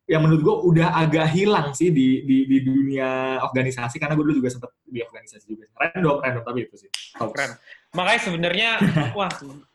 yang 0.05 0.21
menurut 0.21 0.41
gue 0.45 0.55
udah 0.69 0.88
agak 1.01 1.34
hilang 1.34 1.73
sih 1.73 1.89
di, 1.89 2.21
di, 2.30 2.45
di 2.45 2.57
dunia 2.61 3.41
organisasi, 3.41 3.97
karena 3.97 4.13
gue 4.13 4.23
dulu 4.23 4.38
juga 4.38 4.53
sempat 4.53 4.69
di 4.86 5.01
organisasi 5.01 5.45
juga. 5.49 5.65
Random, 5.76 6.21
random, 6.21 6.43
tapi 6.45 6.59
itu 6.69 6.76
sih. 6.78 6.89
Talks. 7.17 7.34
Keren. 7.34 7.51
Makanya 7.97 8.21
sebenarnya, 8.21 8.69
wah 9.17 9.34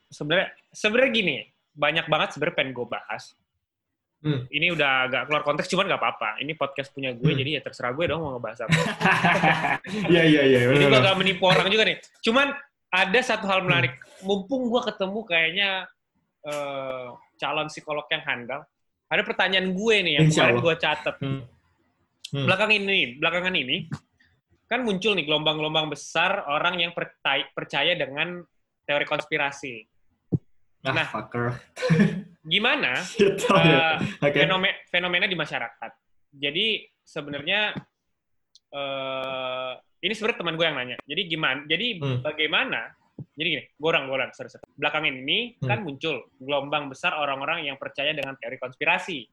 sebenarnya 0.09 0.49
sebenarnya 0.71 1.11
gini, 1.11 1.35
banyak 1.75 2.07
banget 2.07 2.39
sebenarnya 2.39 2.57
pengen 2.57 2.73
gue 2.79 2.87
bahas. 2.87 3.35
Hmm. 4.21 4.45
Ini 4.53 4.77
udah 4.77 5.09
agak 5.09 5.23
keluar 5.33 5.43
konteks, 5.49 5.69
cuman 5.73 5.89
nggak 5.89 6.01
apa-apa. 6.01 6.31
Ini 6.45 6.53
podcast 6.53 6.93
punya 6.93 7.17
gue, 7.17 7.33
Hmm. 7.33 7.41
jadi 7.41 7.51
ya 7.57 7.61
terserah 7.65 7.97
gue 7.97 8.05
dong 8.05 8.21
mau 8.21 8.37
ngebahas 8.37 8.69
apa. 8.69 8.77
Iya, 10.13 10.23
iya, 10.29 10.43
iya. 10.45 10.61
Jadi 10.77 10.85
gue 10.93 11.01
gak 11.01 11.17
menipu 11.17 11.45
orang 11.49 11.67
juga 11.73 11.89
nih. 11.89 11.97
Cuman 12.21 12.53
ada 12.93 13.21
satu 13.25 13.49
hal 13.49 13.65
menarik. 13.65 13.97
Mumpung 14.21 14.69
gue 14.69 14.81
ketemu 14.85 15.21
kayaknya 15.25 15.71
eh, 16.45 17.07
calon 17.41 17.69
psikolog 17.73 18.05
yang 18.13 18.25
handal, 18.25 18.61
ada 19.09 19.23
pertanyaan 19.25 19.73
gue 19.73 19.97
nih 20.05 20.13
yang 20.21 20.27
Insya 20.29 20.53
kemarin 20.53 20.57
gue 20.61 20.75
catat. 20.77 21.17
Hmm. 21.21 21.43
Hmm. 22.31 22.47
Belakang 22.47 22.71
ini, 22.77 23.17
belakangan 23.19 23.55
ini, 23.57 23.77
kan 24.71 24.87
muncul 24.87 25.17
nih 25.19 25.27
gelombang-gelombang 25.27 25.91
besar 25.91 26.47
orang 26.47 26.79
yang 26.79 26.93
percaya, 26.95 27.43
percaya 27.51 27.93
dengan 27.97 28.39
teori 28.87 29.03
konspirasi. 29.09 29.83
Nah, 30.81 30.93
Nah. 30.97 31.07
fucker. 31.07 31.47
Gimana 32.41 32.97
Gitu, 33.21 33.45
ya. 33.53 34.01
eh, 34.01 34.25
Oke. 34.25 34.39
fenome- 34.41 34.81
fenomena 34.89 35.27
di 35.29 35.37
masyarakat? 35.37 35.93
Jadi 36.33 36.67
sebenarnya 37.05 37.75
eh 38.71 39.73
ini 40.01 40.13
sebenarnya 40.17 40.39
teman 40.41 40.57
gue 40.57 40.65
yang 40.65 40.79
nanya. 40.79 40.97
Jadi 41.05 41.23
gimana? 41.29 41.61
Jadi 41.69 41.87
Hmm. 42.01 42.25
bagaimana? 42.25 42.81
Jadi 43.37 43.49
gini, 43.51 43.65
gorang 43.77 44.09
gorang 44.09 44.33
sorry, 44.33 44.49
sorry. 44.49 44.65
Belakangan 44.73 45.13
ini 45.13 45.61
Hmm. 45.61 45.69
kan 45.69 45.79
muncul 45.85 46.25
gelombang 46.41 46.89
besar 46.89 47.13
orang-orang 47.15 47.69
yang 47.69 47.77
percaya 47.77 48.17
dengan 48.17 48.33
teori 48.41 48.57
konspirasi. 48.57 49.29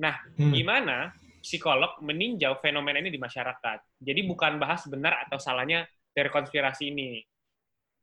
Nah, 0.00 0.16
Hmm. 0.38 0.54
gimana 0.54 1.12
psikolog 1.38 2.00
meninjau 2.00 2.56
fenomena 2.58 2.96
ini 2.98 3.12
di 3.12 3.20
masyarakat? 3.20 4.00
Jadi 4.00 4.20
bukan 4.24 4.56
bahas 4.56 4.88
benar 4.88 5.28
atau 5.28 5.36
salahnya 5.36 5.84
teori 6.16 6.32
konspirasi 6.32 6.88
ini. 6.88 7.20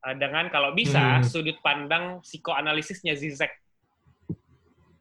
Eh, 0.05 0.15
dengan 0.21 0.45
kalau 0.53 0.69
bisa 0.77 1.17
Hmm. 1.17 1.25
sudut 1.25 1.57
pandang 1.65 2.21
psikoanalisisnya 2.21 3.17
Zizek 3.17 3.49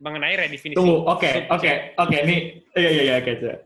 mengenai 0.01 0.33
redefinisi. 0.33 0.81
Tunggu, 0.81 1.05
oke, 1.05 1.49
oke, 1.53 1.73
oke, 2.01 2.17
ini, 2.25 2.65
iya, 2.73 2.89
iya, 2.89 3.03
iya, 3.05 3.15
oke, 3.21 3.31
coba. 3.37 3.57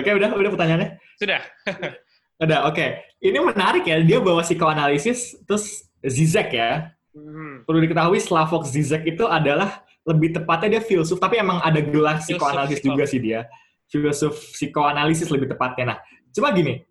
Oke, 0.00 0.08
udah, 0.16 0.28
udah 0.32 0.50
pertanyaannya? 0.56 0.90
Sudah. 1.20 1.40
Udah, 2.36 2.68
oke. 2.68 2.84
Ini 3.24 3.38
menarik 3.40 3.88
ya, 3.88 3.96
dia 4.04 4.20
bawa 4.20 4.44
psikoanalisis, 4.44 5.40
terus 5.48 5.88
Zizek 6.04 6.52
ya. 6.52 6.92
Hmm. 7.16 7.64
Perlu 7.64 7.80
diketahui 7.80 8.20
Slavoj 8.20 8.60
Zizek 8.68 9.08
itu 9.08 9.24
adalah, 9.24 9.80
lebih 10.04 10.36
tepatnya 10.36 10.76
dia 10.76 10.82
filsuf, 10.84 11.16
tapi 11.16 11.40
emang 11.40 11.64
ada 11.64 11.80
gelar 11.80 12.20
psikoanalisis 12.20 12.84
juga 12.84 13.08
sih 13.08 13.24
dia. 13.24 13.48
Filsuf 13.88 14.36
psikoanalisis 14.52 15.32
lebih 15.32 15.48
tepatnya. 15.48 15.96
Nah, 15.96 15.98
cuma 16.36 16.52
gini, 16.52 16.84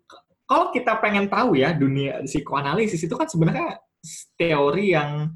kalau 0.50 0.74
kita 0.74 0.98
pengen 0.98 1.30
tahu 1.30 1.54
ya, 1.54 1.70
dunia 1.70 2.26
psikoanalisis 2.26 3.06
itu 3.06 3.14
kan 3.14 3.30
sebenarnya 3.30 3.78
teori 4.38 4.92
yang 4.94 5.30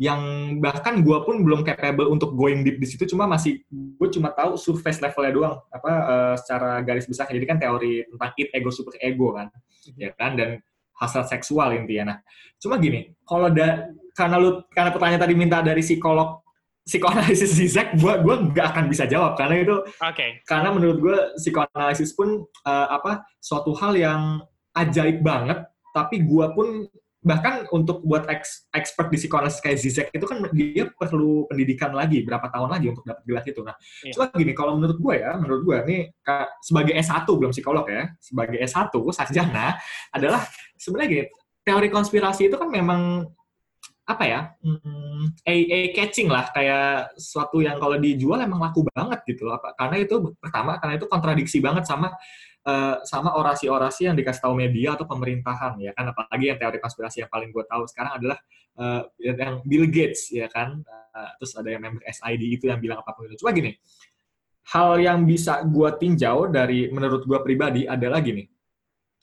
yang 0.00 0.22
bahkan 0.58 1.04
gue 1.04 1.18
pun 1.22 1.46
belum 1.46 1.62
capable 1.62 2.10
untuk 2.10 2.34
going 2.34 2.66
deep 2.66 2.80
di 2.82 2.88
situ. 2.88 3.04
Cuma 3.06 3.28
masih 3.30 3.62
gue 3.70 4.08
cuma 4.10 4.32
tahu 4.34 4.58
surface 4.58 4.98
levelnya 4.98 5.32
doang 5.32 5.56
apa 5.70 5.92
eh, 5.92 6.34
secara 6.40 6.82
garis 6.82 7.06
besar. 7.06 7.28
Jadi 7.30 7.46
kan 7.46 7.58
teori 7.60 8.02
tentang 8.08 8.30
id 8.34 8.48
ego 8.50 8.70
super 8.72 8.96
ego 8.98 9.36
kan 9.36 9.52
ya 9.94 10.10
kan? 10.16 10.34
Dan 10.34 10.58
hasrat 10.98 11.28
seksual 11.30 11.76
intinya. 11.76 12.14
Nah 12.14 12.18
cuma 12.58 12.82
gini 12.82 13.12
kalau 13.22 13.52
da, 13.52 13.90
karena 14.16 14.36
lu 14.42 14.64
karena 14.74 14.90
pertanyaan 14.90 15.22
tadi 15.22 15.34
minta 15.38 15.58
dari 15.62 15.82
psikolog 15.84 16.42
psikoanalisis 16.82 17.54
Zizek 17.54 17.94
gue 17.94 18.14
gue 18.26 18.34
nggak 18.50 18.66
akan 18.74 18.84
bisa 18.90 19.04
jawab. 19.06 19.38
Karena 19.38 19.60
itu 19.60 19.76
Oke. 20.02 20.42
karena 20.48 20.68
menurut 20.74 20.98
gue 20.98 21.16
psikoanalisis 21.38 22.16
pun 22.16 22.42
eh, 22.42 22.86
apa 22.90 23.22
suatu 23.38 23.70
hal 23.78 23.94
yang 23.94 24.42
ajaib 24.72 25.20
banget 25.20 25.68
tapi 25.92 26.24
gue 26.24 26.46
pun 26.56 26.88
bahkan 27.22 27.70
untuk 27.70 28.02
buat 28.02 28.26
ex, 28.26 28.66
expert 28.74 29.06
di 29.06 29.14
psikoanalisis 29.14 29.62
kayak 29.62 29.78
Zizek 29.78 30.06
itu 30.10 30.26
kan 30.26 30.42
dia 30.50 30.90
perlu 30.90 31.46
pendidikan 31.46 31.94
lagi 31.94 32.26
berapa 32.26 32.50
tahun 32.50 32.66
lagi 32.74 32.90
untuk 32.90 33.06
dapat 33.06 33.22
gelar 33.22 33.44
itu. 33.46 33.62
Nah, 33.62 33.78
Iya. 34.02 34.12
cuma 34.18 34.24
gini 34.34 34.52
kalau 34.58 34.74
menurut 34.74 34.98
gue 34.98 35.14
ya, 35.22 35.32
menurut 35.38 35.62
gue 35.62 35.76
nih 35.86 36.00
ka- 36.18 36.50
sebagai 36.58 36.98
S1 36.98 37.22
belum 37.30 37.54
psikolog 37.54 37.86
ya, 37.86 38.10
sebagai 38.18 38.58
S1 38.58 38.90
sarjana 39.14 39.78
adalah 40.10 40.42
sebenarnya 40.74 41.08
gini, 41.08 41.24
teori 41.62 41.88
konspirasi 41.94 42.50
itu 42.50 42.58
kan 42.58 42.66
memang 42.66 43.22
apa 44.02 44.24
ya, 44.26 44.40
mm, 44.58 45.46
a, 45.46 45.54
a 45.54 45.80
catching 45.94 46.26
lah 46.26 46.50
kayak 46.50 47.14
sesuatu 47.14 47.62
yang 47.62 47.78
kalau 47.78 47.94
dijual 48.02 48.42
emang 48.42 48.58
laku 48.58 48.82
banget 48.90 49.22
gitu 49.30 49.46
loh. 49.46 49.62
Karena 49.78 49.94
itu 50.02 50.34
pertama 50.42 50.74
karena 50.82 50.98
itu 50.98 51.06
kontradiksi 51.06 51.62
banget 51.62 51.86
sama 51.86 52.10
eh, 52.66 52.96
sama 53.06 53.34
orasi-orasi 53.38 54.10
yang 54.10 54.16
dikasih 54.18 54.42
tahu 54.46 54.54
media 54.58 54.94
atau 54.94 55.06
pemerintahan 55.06 55.78
ya 55.82 55.92
kan? 55.94 56.10
Apalagi 56.10 56.54
yang 56.54 56.58
teori 56.58 56.78
konspirasi 56.78 57.26
yang 57.26 57.30
paling 57.32 57.50
gue 57.50 57.64
tahu 57.66 57.82
sekarang 57.90 58.12
adalah 58.18 58.38
eh, 58.78 59.02
yang 59.22 59.62
Bill 59.66 59.86
Gates 59.90 60.30
ya 60.30 60.46
kan? 60.50 60.82
Eh, 60.86 61.30
terus 61.42 61.52
ada 61.58 61.68
yang 61.68 61.82
member 61.82 62.02
SID 62.06 62.42
itu 62.46 62.64
yang 62.70 62.78
bilang 62.78 63.02
apa 63.02 63.12
pun 63.12 63.26
itu. 63.26 63.38
Cuma 63.42 63.52
gini 63.52 63.76
hal 64.70 65.02
yang 65.02 65.26
bisa 65.26 65.66
gue 65.66 65.90
tinjau 65.98 66.46
dari 66.46 66.86
menurut 66.88 67.26
gue 67.26 67.38
pribadi 67.42 67.82
adalah 67.84 68.22
gini. 68.22 68.46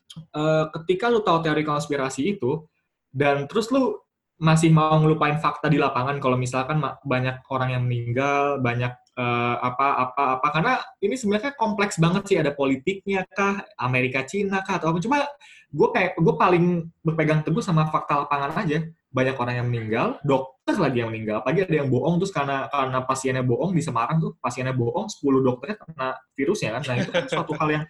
Eh, 0.09 0.65
ketika 0.75 1.07
lu 1.07 1.21
tahu 1.23 1.45
teori 1.45 1.63
konspirasi 1.63 2.37
itu 2.37 2.65
dan 3.13 3.47
terus 3.47 3.69
lu 3.71 3.97
masih 4.39 4.71
mau 4.71 4.95
ngelupain 4.99 5.35
fakta 5.37 5.67
di 5.67 5.75
lapangan 5.75 6.15
kalau 6.23 6.39
misalkan 6.39 6.79
banyak 7.03 7.43
orang 7.51 7.75
yang 7.75 7.83
meninggal 7.83 8.57
banyak 8.63 8.95
eh, 9.19 9.55
apa 9.59 9.87
apa 10.07 10.23
apa. 10.39 10.47
Karena 10.55 10.73
ini 11.03 11.15
sebenarnya 11.19 11.51
kompleks 11.59 11.99
banget 11.99 12.23
sih 12.31 12.37
ada 12.39 12.55
politiknya 12.55 13.27
kah 13.27 13.67
Amerika 13.75 14.23
Cina 14.23 14.63
kah 14.63 14.79
atau 14.79 14.95
apa. 14.95 14.99
Cuma 15.03 15.27
gue 15.69 15.87
kayak 15.93 16.11
gue 16.17 16.33
paling 16.39 16.65
berpegang 17.05 17.43
teguh 17.45 17.61
sama 17.61 17.91
fakta 17.91 18.23
lapangan 18.25 18.55
aja. 18.63 18.79
Banyak 19.09 19.35
orang 19.41 19.55
yang 19.59 19.67
meninggal 19.67 20.07
dokter 20.23 20.75
lagi 20.77 21.01
yang 21.03 21.09
meninggal. 21.11 21.41
Apalagi 21.43 21.65
ada 21.67 21.75
yang 21.81 21.89
bohong 21.89 22.15
terus 22.21 22.31
karena 22.31 22.69
karena 22.69 22.99
pasiennya 23.03 23.43
bohong 23.43 23.71
di 23.75 23.81
Semarang 23.83 24.17
tuh 24.21 24.31
pasiennya 24.39 24.73
bohong 24.77 25.09
10 25.09 25.41
dokternya 25.43 25.75
kena 25.81 26.09
virusnya 26.37 26.69
kan. 26.79 26.81
Nah 26.87 26.95
itu 27.03 27.11
kan 27.11 27.23
suatu 27.27 27.53
hal 27.57 27.69
yang 27.73 27.85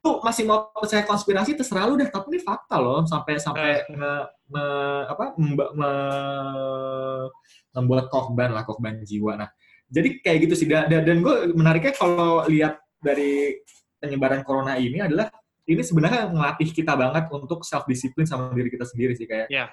tuh 0.00 0.16
masih 0.24 0.48
mau 0.48 0.72
percaya 0.72 1.04
konspirasi 1.04 1.58
terserah 1.58 1.84
lu 1.90 1.98
deh. 2.00 2.08
Tapi 2.08 2.26
ini 2.32 2.40
fakta 2.40 2.80
loh 2.80 3.04
sampai 3.04 3.36
sampai 3.36 3.84
nge, 3.90 4.12
me- 4.48 5.04
apa 5.12 5.24
memba- 5.36 5.72
me- 5.76 7.28
membuat 7.76 8.06
korban 8.10 8.50
lah 8.54 8.62
korban 8.66 9.02
jiwa. 9.04 9.36
Nah 9.38 9.50
jadi 9.90 10.08
kayak 10.22 10.38
gitu 10.46 10.54
sih. 10.54 10.66
Dan, 10.70 10.86
dan 10.86 11.16
gue 11.18 11.34
menariknya 11.52 11.92
kalau 11.92 12.46
lihat 12.46 12.78
dari 13.02 13.58
penyebaran 13.98 14.46
corona 14.46 14.78
ini 14.78 15.02
adalah 15.02 15.28
ini 15.66 15.82
sebenarnya 15.84 16.30
ngelatih 16.32 16.70
kita 16.72 16.94
banget 16.96 17.26
untuk 17.30 17.66
self 17.66 17.84
disiplin 17.84 18.24
sama 18.24 18.54
diri 18.54 18.70
kita 18.72 18.86
sendiri 18.88 19.12
sih 19.18 19.26
kayak 19.28 19.50
Iya. 19.50 19.68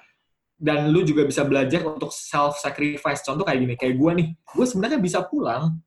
dan 0.58 0.90
lu 0.90 1.06
juga 1.06 1.22
bisa 1.22 1.46
belajar 1.46 1.86
untuk 1.86 2.10
self 2.10 2.58
sacrifice 2.58 3.22
contoh 3.22 3.46
kayak 3.46 3.62
gini 3.62 3.74
kayak 3.78 3.94
gue 3.94 4.10
nih. 4.18 4.28
Gue 4.52 4.66
sebenarnya 4.66 4.98
bisa 4.98 5.22
pulang. 5.22 5.78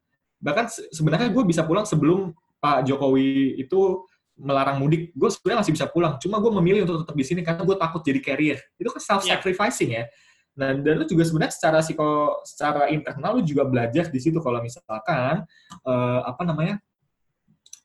Bahkan 0.41 0.65
se- 0.71 0.87
sebenarnya 0.95 1.29
gue 1.29 1.43
bisa 1.45 1.61
pulang 1.67 1.83
sebelum 1.85 2.31
Pak 2.63 2.87
Jokowi 2.87 3.59
itu 3.59 4.07
melarang 4.39 4.79
mudik. 4.81 5.11
Gue 5.13 5.29
sebenarnya 5.29 5.59
masih 5.67 5.73
bisa 5.75 5.85
pulang. 5.91 6.17
Cuma 6.17 6.39
gue 6.41 6.51
memilih 6.55 6.87
untuk 6.87 7.03
tetap 7.05 7.15
di 7.19 7.25
sini 7.27 7.41
karena 7.45 7.61
gue 7.67 7.75
takut 7.77 8.01
jadi 8.01 8.19
carrier. 8.23 8.57
Itu 8.79 8.89
kan 8.95 9.01
self 9.03 9.21
sacrificing 9.27 9.91
ya 9.91 10.05
Nah, 10.51 10.75
dan 10.75 10.93
lu 10.99 11.05
juga 11.07 11.23
sebenarnya 11.23 11.53
secara 11.55 11.79
psiko, 11.79 12.43
secara 12.43 12.91
internal 12.91 13.39
lu 13.39 13.43
juga 13.47 13.63
belajar 13.63 14.11
di 14.11 14.19
situ. 14.19 14.37
Kalau 14.43 14.59
misalkan 14.59 15.47
eh, 15.87 16.19
apa 16.27 16.41
namanya 16.43 16.75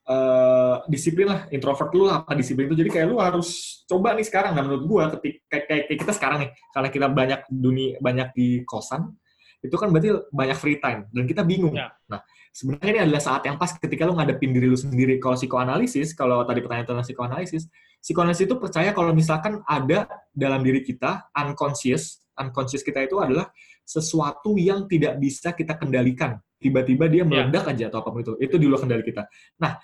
eh, 0.06 0.76
disiplin 0.90 1.30
lah 1.30 1.40
introvert 1.54 1.90
lu 1.94 2.10
apa 2.10 2.34
disiplin 2.34 2.66
itu. 2.66 2.76
Jadi 2.82 2.90
kayak 2.90 3.06
lu 3.06 3.22
harus 3.22 3.82
coba 3.86 4.18
nih 4.18 4.26
sekarang. 4.26 4.58
Nah 4.58 4.62
menurut 4.66 4.84
gua 4.84 5.04
ketika 5.14 5.46
kayak, 5.46 5.64
kayak, 5.70 5.84
kayak 5.90 6.00
kita 6.02 6.12
sekarang 6.14 6.38
nih 6.42 6.50
karena 6.74 6.88
kita 6.90 7.06
banyak 7.06 7.40
dunia 7.46 7.90
banyak 8.02 8.28
di 8.34 8.48
kosan 8.66 9.14
itu 9.62 9.74
kan 9.78 9.88
berarti 9.90 10.10
banyak 10.30 10.58
free 10.58 10.78
time. 10.82 11.06
Dan 11.14 11.24
kita 11.26 11.46
bingung. 11.46 11.74
Ya. 11.78 11.94
nah 12.10 12.22
sebenarnya 12.56 12.90
ini 12.96 13.00
adalah 13.04 13.20
saat 13.20 13.42
yang 13.44 13.60
pas 13.60 13.68
ketika 13.76 14.08
lu 14.08 14.16
ngadepin 14.16 14.56
diri 14.56 14.64
lu 14.72 14.78
sendiri. 14.80 15.20
Kalau 15.20 15.36
psikoanalisis 15.36 16.16
kalau 16.16 16.40
tadi 16.48 16.64
pertanyaan 16.64 16.88
tentang 16.88 17.04
psikoanalisis 17.04 17.68
psikoanalisis 18.00 18.48
itu 18.48 18.56
percaya 18.56 18.96
kalau 18.96 19.12
misalkan 19.12 19.60
ada 19.68 20.08
dalam 20.32 20.64
diri 20.64 20.80
kita 20.80 21.28
unconscious 21.36 22.24
unconscious 22.40 22.80
kita 22.80 23.04
itu 23.04 23.20
adalah 23.20 23.52
sesuatu 23.84 24.56
yang 24.56 24.88
tidak 24.88 25.20
bisa 25.20 25.52
kita 25.52 25.76
kendalikan. 25.76 26.40
Tiba-tiba 26.56 27.04
dia 27.12 27.22
meledak 27.28 27.68
aja 27.68 27.92
atau 27.92 28.00
apa 28.00 28.08
pun 28.08 28.24
itu. 28.24 28.32
Itu 28.40 28.56
di 28.56 28.64
luar 28.64 28.80
kendali 28.80 29.04
kita. 29.04 29.28
Nah 29.60 29.76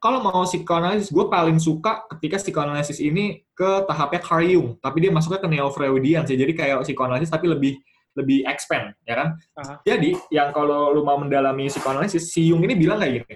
kalau 0.00 0.24
mau 0.24 0.46
psikoanalisis, 0.48 1.12
gue 1.12 1.26
paling 1.28 1.60
suka 1.60 2.08
ketika 2.16 2.40
psikoanalisis 2.40 3.04
ini 3.04 3.44
ke 3.52 3.84
tahapnya 3.84 4.24
Carl 4.24 4.48
Jung, 4.48 4.68
tapi 4.80 5.04
dia 5.04 5.12
masuknya 5.12 5.44
ke 5.44 5.48
neo-Freudian 5.50 6.24
sih. 6.24 6.40
Jadi 6.40 6.56
kayak 6.56 6.88
psikoanalisis 6.88 7.28
tapi 7.28 7.52
lebih 7.52 7.76
lebih 8.18 8.42
expand, 8.46 8.90
ya 9.06 9.14
kan? 9.14 9.28
Aha. 9.58 9.74
Jadi 9.86 10.18
yang 10.34 10.50
kalau 10.50 10.90
lu 10.90 11.06
mau 11.06 11.18
mendalami 11.18 11.70
psikoanalisis, 11.70 12.34
si 12.34 12.50
Jung 12.50 12.62
ini 12.66 12.74
bilang 12.74 12.98
kayak 12.98 13.22
gini. 13.22 13.34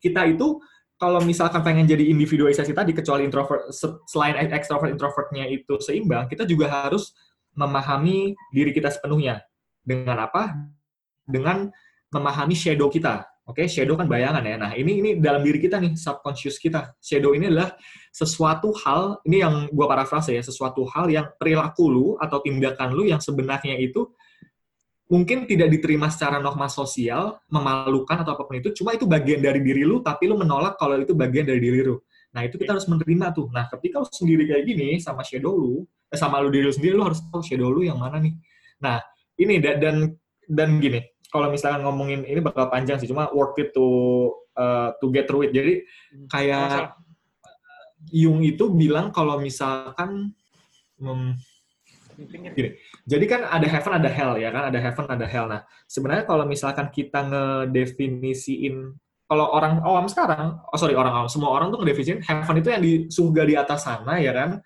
Kita 0.00 0.28
itu 0.28 0.60
kalau 1.00 1.20
misalkan 1.24 1.60
pengen 1.64 1.88
jadi 1.88 2.06
individualisasi 2.12 2.72
tadi, 2.72 2.92
kecuali 2.94 3.26
introvert, 3.26 3.68
se- 3.72 4.00
selain 4.08 4.36
extrovert 4.52 4.92
introvertnya 4.92 5.48
itu 5.48 5.80
seimbang, 5.80 6.28
kita 6.30 6.46
juga 6.46 6.70
harus 6.70 7.12
memahami 7.56 8.32
diri 8.52 8.70
kita 8.70 8.92
sepenuhnya. 8.92 9.42
Dengan 9.84 10.24
apa? 10.24 10.54
Dengan 11.24 11.68
memahami 12.08 12.54
shadow 12.56 12.88
kita. 12.88 13.26
Oke, 13.44 13.68
shadow 13.68 13.92
kan 13.92 14.08
bayangan 14.08 14.40
ya. 14.40 14.56
Nah, 14.56 14.72
ini 14.72 15.04
ini 15.04 15.10
dalam 15.20 15.44
diri 15.44 15.60
kita 15.60 15.76
nih, 15.76 16.00
subconscious 16.00 16.56
kita. 16.56 16.96
Shadow 16.96 17.36
ini 17.36 17.52
adalah 17.52 17.76
sesuatu 18.08 18.72
hal, 18.72 19.20
ini 19.28 19.44
yang 19.44 19.68
gua 19.68 19.84
parafrase 19.84 20.32
ya, 20.32 20.40
sesuatu 20.40 20.88
hal 20.88 21.12
yang 21.12 21.28
perilaku 21.36 21.84
lu 21.92 22.06
atau 22.16 22.40
tindakan 22.40 22.96
lu 22.96 23.04
yang 23.04 23.20
sebenarnya 23.20 23.76
itu 23.76 24.08
mungkin 25.12 25.44
tidak 25.44 25.68
diterima 25.76 26.08
secara 26.08 26.40
norma 26.40 26.72
sosial, 26.72 27.36
memalukan 27.52 28.24
atau 28.24 28.32
apa 28.32 28.48
pun 28.48 28.56
itu, 28.56 28.72
cuma 28.72 28.96
itu 28.96 29.04
bagian 29.04 29.44
dari 29.44 29.60
diri 29.60 29.84
lu, 29.84 30.00
tapi 30.00 30.24
lu 30.24 30.40
menolak 30.40 30.80
kalau 30.80 30.96
itu 30.96 31.12
bagian 31.12 31.44
dari 31.44 31.60
diri 31.60 31.84
lu. 31.84 32.00
Nah, 32.32 32.42
itu 32.48 32.56
kita 32.56 32.74
harus 32.74 32.88
menerima 32.88 33.30
tuh. 33.36 33.46
Nah, 33.52 33.68
ketika 33.68 34.00
lu 34.00 34.08
sendiri 34.08 34.48
kayak 34.48 34.64
gini, 34.66 34.98
sama 34.98 35.20
shadow 35.20 35.52
lu, 35.52 35.84
eh, 36.08 36.16
sama 36.18 36.40
lu 36.40 36.48
diri 36.48 36.64
lu 36.66 36.74
sendiri, 36.74 36.96
lu 36.96 37.04
harus 37.04 37.20
tahu 37.28 37.44
shadow 37.44 37.68
lu 37.68 37.84
yang 37.84 38.00
mana 38.00 38.18
nih. 38.18 38.34
Nah, 38.80 38.98
ini 39.38 39.60
da- 39.60 39.78
dan 39.78 40.16
dan 40.48 40.80
gini, 40.80 41.00
kalau 41.34 41.50
misalkan 41.50 41.82
ngomongin 41.82 42.22
ini 42.22 42.38
bakal 42.38 42.70
panjang 42.70 43.02
sih, 43.02 43.10
cuma 43.10 43.26
worth 43.34 43.58
it 43.58 43.74
to 43.74 44.30
uh, 44.54 44.94
to 45.02 45.10
get 45.10 45.26
through 45.26 45.42
it. 45.42 45.50
Jadi 45.50 45.82
kayak 46.30 46.94
Jung 48.14 48.46
itu 48.46 48.70
bilang 48.70 49.10
kalau 49.10 49.42
misalkan 49.42 50.30
hmm, 51.02 51.34
Gini, 52.30 52.78
jadi 53.02 53.24
kan 53.26 53.42
ada 53.42 53.66
heaven 53.66 53.92
ada 53.98 54.06
hell 54.06 54.38
ya 54.38 54.54
kan, 54.54 54.70
ada 54.70 54.78
heaven 54.78 55.06
ada 55.10 55.26
hell. 55.26 55.50
Nah, 55.50 55.66
sebenarnya 55.90 56.22
kalau 56.22 56.46
misalkan 56.46 56.86
kita 56.94 57.26
ngedefinisiin 57.26 58.94
kalau 59.26 59.50
orang 59.50 59.82
awam 59.82 60.06
sekarang, 60.06 60.62
oh 60.62 60.78
sorry 60.78 60.94
orang 60.94 61.10
awam, 61.10 61.26
semua 61.26 61.50
orang 61.50 61.74
tuh 61.74 61.82
ngedefinisiin 61.82 62.22
heaven 62.22 62.56
itu 62.62 62.68
yang 62.70 62.82
di 62.86 62.92
surga 63.10 63.42
di 63.42 63.54
atas 63.58 63.82
sana 63.82 64.22
ya 64.22 64.30
kan, 64.30 64.62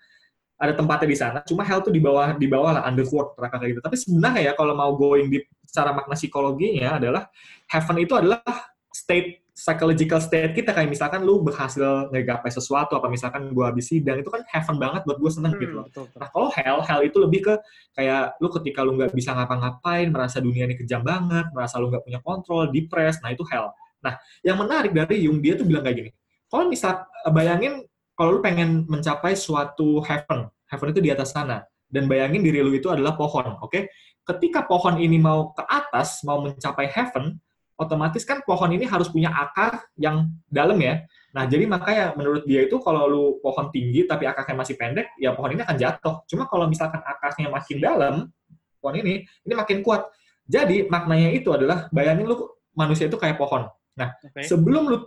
ada 0.59 0.75
tempatnya 0.75 1.07
di 1.07 1.17
sana. 1.17 1.39
Cuma 1.47 1.63
hell 1.63 1.79
tuh 1.79 1.89
di 1.89 2.03
bawah 2.03 2.35
di 2.35 2.47
bawah 2.51 2.75
lah 2.75 2.83
underworld 2.83 3.33
neraka 3.39 3.63
kayak 3.63 3.71
gitu. 3.73 3.81
Tapi 3.81 3.95
sebenarnya 3.95 4.41
ya 4.51 4.53
kalau 4.53 4.75
mau 4.75 4.91
going 4.91 5.31
deep 5.31 5.47
secara 5.63 5.95
makna 5.95 6.19
psikologinya 6.19 6.99
adalah 6.99 7.31
heaven 7.71 7.97
itu 8.03 8.13
adalah 8.19 8.43
state 8.91 9.47
psychological 9.59 10.23
state 10.23 10.55
kita 10.55 10.71
kayak 10.71 10.87
misalkan 10.87 11.19
lu 11.27 11.43
berhasil 11.43 12.07
ngegapai 12.15 12.47
sesuatu 12.47 12.95
apa 12.95 13.11
misalkan 13.11 13.51
gua 13.51 13.75
habis 13.75 13.91
sidang 13.91 14.23
itu 14.23 14.31
kan 14.31 14.39
heaven 14.47 14.79
banget 14.79 15.03
buat 15.03 15.19
gue 15.19 15.31
seneng 15.35 15.51
gitu 15.59 15.83
loh. 15.83 15.85
betul, 15.91 16.07
betul. 16.07 16.19
Nah 16.23 16.27
kalau 16.31 16.47
hell, 16.55 16.79
hell 16.79 17.01
itu 17.03 17.17
lebih 17.19 17.39
ke 17.43 17.53
kayak 17.91 18.39
lu 18.39 18.47
ketika 18.55 18.79
lu 18.87 18.95
nggak 18.95 19.11
bisa 19.11 19.35
ngapa-ngapain, 19.35 20.07
merasa 20.15 20.39
dunia 20.39 20.63
ini 20.63 20.79
kejam 20.79 21.03
banget, 21.03 21.51
merasa 21.51 21.75
lu 21.75 21.91
nggak 21.91 22.07
punya 22.07 22.19
kontrol, 22.23 22.71
depres, 22.71 23.19
nah 23.19 23.35
itu 23.35 23.43
hell. 23.51 23.75
Nah 23.99 24.15
yang 24.47 24.55
menarik 24.63 24.95
dari 24.95 25.27
Jung 25.27 25.43
dia 25.43 25.59
tuh 25.59 25.67
bilang 25.67 25.83
kayak 25.83 26.07
gini, 26.07 26.11
kalau 26.47 26.71
misal 26.71 27.03
bayangin 27.27 27.83
kalau 28.19 28.35
lu 28.35 28.39
pengen 28.43 28.83
mencapai 28.91 29.31
suatu 29.31 30.03
heaven, 30.03 30.51
heaven 30.67 30.87
itu 30.91 30.99
di 30.99 31.07
atas 31.15 31.31
sana, 31.31 31.63
dan 31.87 32.11
bayangin 32.11 32.43
diri 32.43 32.59
lu 32.59 32.75
itu 32.75 32.91
adalah 32.91 33.15
pohon, 33.15 33.55
oke? 33.63 33.87
Ketika 34.27 34.67
pohon 34.67 34.99
ini 34.99 35.15
mau 35.15 35.55
ke 35.55 35.63
atas, 35.63 36.19
mau 36.27 36.43
mencapai 36.43 36.91
heaven, 36.91 37.39
otomatis 37.79 38.27
kan 38.27 38.43
pohon 38.43 38.75
ini 38.75 38.83
harus 38.83 39.07
punya 39.07 39.31
akar 39.31 39.87
yang 39.95 40.27
dalam 40.51 40.75
ya. 40.83 40.99
Nah, 41.31 41.47
jadi 41.47 41.63
makanya 41.63 42.11
menurut 42.19 42.43
dia 42.43 42.67
itu 42.67 42.75
kalau 42.83 43.07
lu 43.07 43.23
pohon 43.39 43.71
tinggi 43.71 44.03
tapi 44.03 44.27
akarnya 44.27 44.59
masih 44.59 44.75
pendek, 44.75 45.15
ya 45.15 45.31
pohon 45.31 45.55
ini 45.55 45.63
akan 45.63 45.77
jatuh. 45.79 46.15
Cuma 46.27 46.43
kalau 46.51 46.67
misalkan 46.67 46.99
akarnya 46.99 47.47
makin 47.47 47.77
dalam, 47.79 48.15
pohon 48.83 48.95
ini, 48.99 49.23
ini 49.47 49.53
makin 49.55 49.79
kuat. 49.79 50.11
Jadi 50.43 50.91
maknanya 50.91 51.31
itu 51.31 51.55
adalah 51.55 51.87
bayangin 51.95 52.27
lu 52.27 52.35
manusia 52.75 53.07
itu 53.07 53.15
kayak 53.15 53.39
pohon. 53.39 53.71
Nah, 53.95 54.11
Oke. 54.19 54.43
sebelum 54.43 54.83
lu 54.91 54.97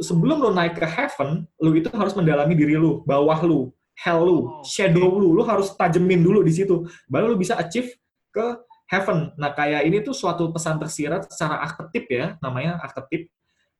sebelum 0.00 0.40
lu 0.40 0.50
naik 0.52 0.80
ke 0.80 0.86
heaven, 0.88 1.44
lu 1.60 1.76
itu 1.76 1.92
harus 1.92 2.16
mendalami 2.16 2.56
diri 2.56 2.78
lu, 2.78 3.04
bawah 3.04 3.40
lu, 3.44 3.68
hell 3.98 4.20
lu, 4.24 4.38
Oh, 4.40 4.64
shadow 4.64 5.08
lu, 5.20 5.36
lu 5.36 5.42
harus 5.44 5.72
tajemin 5.76 6.24
dulu 6.24 6.40
di 6.40 6.52
situ. 6.52 6.88
Baru 7.10 7.32
lu 7.32 7.36
bisa 7.36 7.58
achieve 7.60 7.92
ke 8.32 8.46
heaven. 8.88 9.36
Nah, 9.36 9.52
kayak 9.52 9.84
ini 9.84 10.00
tuh 10.00 10.16
suatu 10.16 10.48
pesan 10.52 10.80
tersirat 10.80 11.28
secara 11.28 11.60
arketip 11.60 12.04
ya, 12.08 12.26
namanya 12.40 12.80
arketip. 12.80 13.28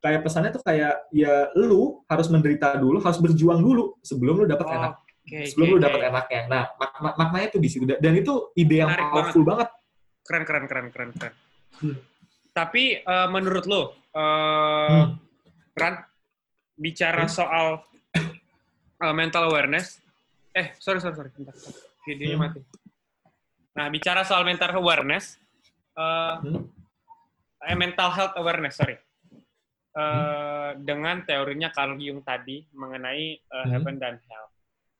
Kayak 0.02 0.26
pesannya 0.26 0.50
tuh 0.50 0.62
kayak 0.66 0.98
ya 1.14 1.46
lu 1.54 2.02
harus 2.10 2.26
menderita 2.26 2.74
dulu, 2.76 2.98
harus 2.98 3.22
berjuang 3.22 3.62
dulu 3.62 3.96
sebelum 4.02 4.42
lu 4.42 4.46
dapat 4.50 4.66
enak. 4.66 4.92
Oh, 4.98 5.10
Oke. 5.22 5.46
sebelum 5.46 5.66
oke, 5.70 5.74
lu 5.78 5.80
dapat 5.80 6.00
enaknya. 6.10 6.40
Nah, 6.50 6.64
mak- 6.74 6.98
mak- 6.98 7.16
maknanya 7.22 7.48
tuh 7.54 7.60
di 7.62 7.70
situ 7.70 7.86
dan 7.86 8.12
itu 8.18 8.50
ide 8.58 8.82
yang 8.82 8.90
Menarik 8.90 9.06
powerful 9.14 9.46
banget. 9.46 9.68
Keren, 10.26 10.42
keren, 10.42 10.64
keren, 10.66 10.86
keren, 10.90 11.10
keren. 11.14 11.34
Hmm. 11.78 11.96
Tapi 12.50 12.82
eh, 13.06 13.28
menurut 13.30 13.64
lo, 13.70 13.82
eh, 14.10 14.90
Hmm. 14.90 15.22
Ran, 15.72 15.96
bicara 16.76 17.24
Hmm. 17.24 17.32
soal 17.32 17.66
eh, 19.02 19.14
mental 19.16 19.48
awareness, 19.48 19.98
eh 20.52 20.76
sorry 20.76 21.00
sorry 21.00 21.16
sorry, 21.16 21.30
bentar, 21.32 21.56
videonya 22.04 22.36
Hmm. 22.36 22.44
mati. 22.44 22.60
Nah 23.72 23.86
bicara 23.88 24.22
soal 24.22 24.44
mental 24.44 24.76
awareness, 24.76 25.40
eh, 25.96 26.34
Hmm. 26.44 26.68
eh, 27.64 27.76
mental 27.76 28.10
health 28.12 28.34
awareness 28.36 28.76
sorry, 28.76 28.96
Eh, 29.92 30.00
Hmm. 30.72 30.88
dengan 30.88 31.20
teorinya 31.20 31.68
Carl 31.68 32.00
Jung 32.00 32.24
tadi 32.24 32.64
mengenai 32.72 33.36
eh, 33.36 33.64
Hmm. 33.68 33.72
heaven 33.76 33.96
dan 34.00 34.16
hell, 34.24 34.46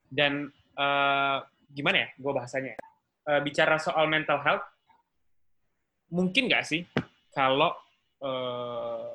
dan 0.08 0.32
eh, 0.52 1.36
gimana 1.68 1.96
ya, 2.04 2.08
gue 2.12 2.32
bahasanya? 2.32 2.76
ya? 2.76 2.78
Eh, 3.28 3.40
bicara 3.40 3.80
soal 3.80 4.04
mental 4.08 4.40
health, 4.44 4.64
mungkin 6.12 6.44
nggak 6.48 6.64
sih 6.64 6.84
kalau 7.32 7.72
eh, 8.20 9.10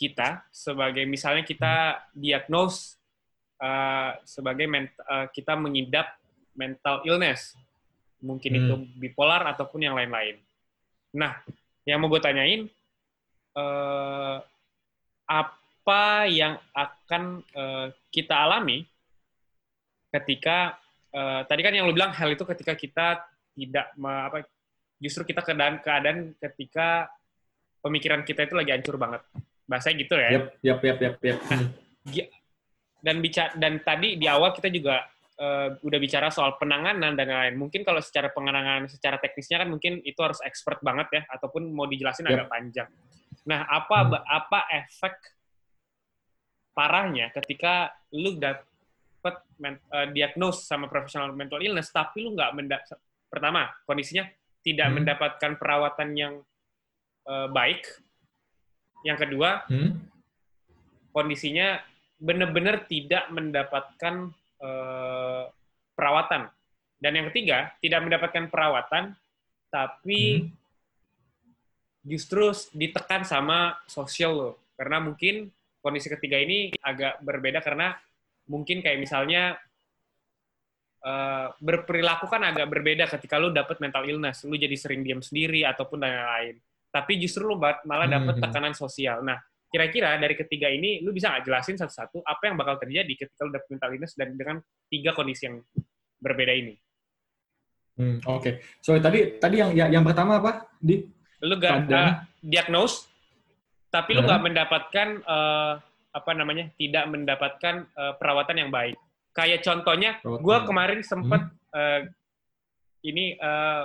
kita 0.00 0.48
sebagai 0.48 1.04
misalnya 1.04 1.44
kita 1.44 2.00
diagnose 2.16 2.96
eh, 3.60 4.10
sebagai 4.24 4.64
ment- 4.64 4.96
eh, 4.96 5.28
kita 5.36 5.52
mengidap 5.52 6.16
mental 6.56 7.04
illness, 7.04 7.52
mungkin 8.24 8.56
Hmm. 8.56 8.60
itu 8.64 8.74
bipolar 8.96 9.44
ataupun 9.52 9.84
yang 9.84 9.92
lain-lain. 9.92 10.40
Nah, 11.12 11.44
yang 11.84 12.00
mau 12.00 12.08
gue 12.08 12.24
tanyain, 12.24 12.64
eh, 13.52 14.36
apa 15.28 16.02
yang 16.24 16.56
akan 16.72 17.44
eh, 17.52 17.86
kita 18.08 18.32
alami 18.32 18.88
ketika 20.10 20.80
eh, 21.12 21.42
tadi 21.44 21.60
kan 21.60 21.74
yang 21.74 21.84
lu 21.84 21.92
bilang 21.92 22.14
hal 22.16 22.32
itu 22.32 22.42
ketika 22.48 22.72
kita 22.72 23.06
tidak 23.52 23.86
me- 23.98 24.24
apa 24.30 24.46
justru 24.96 25.26
kita 25.26 25.42
keadaan 25.42 25.82
keadaan 25.82 26.18
ketika 26.38 27.10
pemikiran 27.82 28.22
kita 28.22 28.46
itu 28.46 28.54
lagi 28.54 28.70
hancur 28.72 28.94
banget 28.94 29.22
bahasanya 29.70 29.96
gitu 30.02 30.14
ya 30.18 30.28
Yap, 30.34 30.44
yap, 30.60 30.80
yap, 30.82 30.98
yap, 30.98 31.16
yap. 31.22 31.38
Hmm. 31.46 31.70
dan 33.00 33.16
bicara 33.22 33.54
dan 33.54 33.78
tadi 33.80 34.18
di 34.18 34.26
awal 34.26 34.50
kita 34.50 34.66
juga 34.68 35.06
eh, 35.38 35.72
udah 35.78 35.98
bicara 35.98 36.28
soal 36.28 36.58
penanganan 36.58 37.14
dan 37.14 37.24
lain-lain 37.24 37.54
mungkin 37.56 37.80
kalau 37.80 38.02
secara 38.02 38.28
penanganan 38.28 38.90
secara 38.90 39.16
teknisnya 39.16 39.56
kan 39.56 39.70
mungkin 39.70 40.02
itu 40.02 40.18
harus 40.18 40.42
expert 40.42 40.82
banget 40.82 41.08
ya 41.14 41.22
ataupun 41.30 41.70
mau 41.70 41.86
dijelasin 41.86 42.26
Yap. 42.26 42.34
agak 42.34 42.48
panjang 42.50 42.88
nah 43.46 43.64
apa 43.64 43.96
Hmm. 44.02 44.20
apa 44.20 44.58
efek 44.74 45.14
parahnya 46.70 47.30
ketika 47.32 47.88
lu 48.12 48.36
dapet 48.36 49.34
men, 49.56 49.78
eh, 49.78 50.08
diagnose 50.10 50.64
sama 50.64 50.86
profesional 50.86 51.32
mental 51.32 51.60
illness 51.60 51.88
tapi 51.88 52.20
lu 52.20 52.34
nggak 52.34 52.50
menda- 52.52 52.84
pertama 53.26 53.70
kondisinya 53.84 54.26
tidak 54.60 54.88
Hmm. 54.88 54.96
mendapatkan 55.00 55.52
perawatan 55.56 56.10
yang 56.12 56.34
eh, 57.22 57.48
baik 57.48 57.84
yang 59.06 59.18
kedua 59.18 59.64
Hmm. 59.66 59.96
kondisinya 61.10 61.80
benar-benar 62.20 62.84
tidak 62.84 63.28
mendapatkan 63.32 64.14
eh, 64.60 65.44
perawatan 65.96 66.52
dan 67.00 67.12
yang 67.16 67.26
ketiga 67.32 67.72
tidak 67.80 68.00
mendapatkan 68.04 68.44
perawatan 68.52 69.16
tapi 69.72 70.44
Hmm. 70.44 70.52
justru 72.04 72.52
ditekan 72.72 73.24
sama 73.24 73.76
sosial 73.88 74.32
lo 74.36 74.50
karena 74.76 75.00
mungkin 75.00 75.48
kondisi 75.80 76.08
ketiga 76.12 76.36
ini 76.40 76.76
agak 76.80 77.20
berbeda 77.24 77.60
karena 77.64 77.96
mungkin 78.48 78.84
kayak 78.84 79.00
misalnya 79.00 79.56
eh, 81.00 81.48
berperilaku 81.56 82.28
kan 82.28 82.44
agak 82.44 82.68
berbeda 82.68 83.08
ketika 83.08 83.40
lu 83.40 83.48
dapat 83.48 83.80
mental 83.80 84.04
illness 84.04 84.44
lu 84.44 84.60
jadi 84.60 84.76
sering 84.76 85.00
diam 85.00 85.24
sendiri 85.24 85.64
ataupun 85.64 85.96
lain-lain 85.96 86.60
tapi 86.90 87.16
justru 87.16 87.46
lu 87.46 87.56
malah 87.58 88.06
dapat 88.06 88.38
Mhm. 88.38 88.42
tekanan 88.42 88.74
sosial. 88.74 89.22
Nah 89.22 89.38
kira-kira 89.70 90.18
dari 90.18 90.34
ketiga 90.34 90.66
ini 90.66 90.98
lu 91.00 91.14
bisa 91.14 91.30
nggak 91.30 91.46
jelasin 91.46 91.78
satu-satu 91.78 92.26
apa 92.26 92.42
yang 92.42 92.58
bakal 92.58 92.74
terjadi 92.82 93.12
ketika 93.14 93.46
lu 93.46 93.54
dapat 93.54 93.68
mental 93.70 93.90
illness 93.94 94.14
dan 94.18 94.34
dengan 94.34 94.58
tiga 94.90 95.14
kondisi 95.14 95.46
yang 95.46 95.62
berbeda 96.18 96.52
ini? 96.52 96.74
Hmm, 97.94 98.18
Oke, 98.26 98.64
so 98.82 98.96
tadi 98.98 99.38
tadi 99.38 99.60
yang 99.62 99.70
yang, 99.76 99.88
yang 100.00 100.04
pertama 100.04 100.42
apa? 100.42 100.66
Di? 100.80 101.04
Lu 101.46 101.54
gak 101.56 101.86
uh, 101.88 102.26
diagnose 102.42 103.08
tapi 103.90 104.14
lu 104.14 104.22
nggak 104.22 104.42
mendapatkan 104.46 105.08
eh, 105.18 105.72
apa 106.10 106.30
namanya 106.34 106.70
tidak 106.78 107.10
mendapatkan 107.10 107.74
eh, 107.90 108.12
perawatan 108.22 108.56
yang 108.62 108.70
baik. 108.70 108.94
Kayak 109.34 109.66
contohnya 109.66 110.18
gue 110.22 110.56
kemarin 110.66 111.02
sempet 111.02 111.42
Hmm. 111.42 111.74
eh, 111.74 112.00
ini 113.02 113.34
eh, 113.34 113.82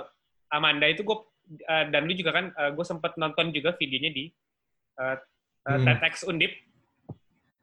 Amanda 0.50 0.86
itu 0.86 1.02
gue 1.02 1.18
dan 1.66 2.02
lu 2.02 2.12
juga 2.12 2.30
kan 2.32 2.44
gue 2.50 2.84
sempet 2.84 3.14
nonton 3.14 3.50
juga 3.50 3.70
videonya 3.72 4.10
di 4.10 4.24
eh, 4.96 5.16
eh, 5.16 5.18
Hmm. 5.66 5.82
TEDx 5.82 6.22
Undip 6.24 6.52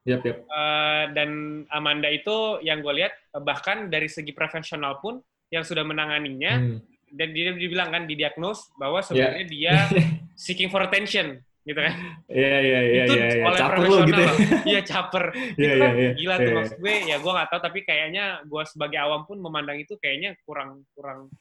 Yap, 0.04 0.20
yap. 0.22 0.44
Eh, 0.44 1.04
dan 1.16 1.30
Amanda 1.68 2.08
itu 2.08 2.60
yang 2.60 2.80
gue 2.80 2.92
lihat 2.94 3.16
eh, 3.16 3.40
bahkan 3.40 3.88
dari 3.88 4.08
segi 4.08 4.32
profesional 4.32 5.00
pun 5.00 5.20
yang 5.48 5.64
sudah 5.64 5.82
menanganinya 5.82 6.60
Hmm. 6.60 6.78
dan 7.08 7.32
dia 7.32 7.52
dibilang 7.52 7.88
kan 7.88 8.04
didiagnos 8.04 8.68
bahwa 8.76 9.00
Ya. 9.00 9.06
sebenarnya 9.06 9.46
dia 9.48 9.74
seeking 10.36 10.68
for 10.68 10.82
attention 10.82 11.40
gitu 11.64 11.80
kan 11.80 11.96
Iya, 12.28 12.56
iya, 12.60 12.80
iya, 12.84 13.04
itu 13.08 13.14
iya, 13.16 13.28
iya. 13.32 13.44
oleh 13.48 13.56
Caper 13.56 13.72
lo 13.72 13.80
profesional 13.80 14.04
gitu 14.04 14.20
ya. 14.20 14.32
iya 14.68 14.82
caper 14.84 15.24
Iya, 15.32 15.48
itu 15.56 15.64
iya, 15.64 15.76
kan 15.80 15.92
iya. 15.96 16.12
gila 16.12 16.28
Iya, 16.28 16.36
tuh 16.36 16.44
iya. 16.44 16.56
maksud 16.60 16.78
gue 16.78 16.94
ya 17.08 17.18
gue 17.18 17.32
nggak 17.32 17.48
tahu 17.48 17.62
tapi 17.64 17.80
kayaknya 17.82 18.24
gue 18.44 18.64
sebagai 18.68 19.00
awam 19.00 19.22
pun 19.24 19.38
memandang 19.40 19.78
itu 19.80 19.96
kayaknya 19.96 20.36
kurang 20.44 20.84
kurang 20.92 21.32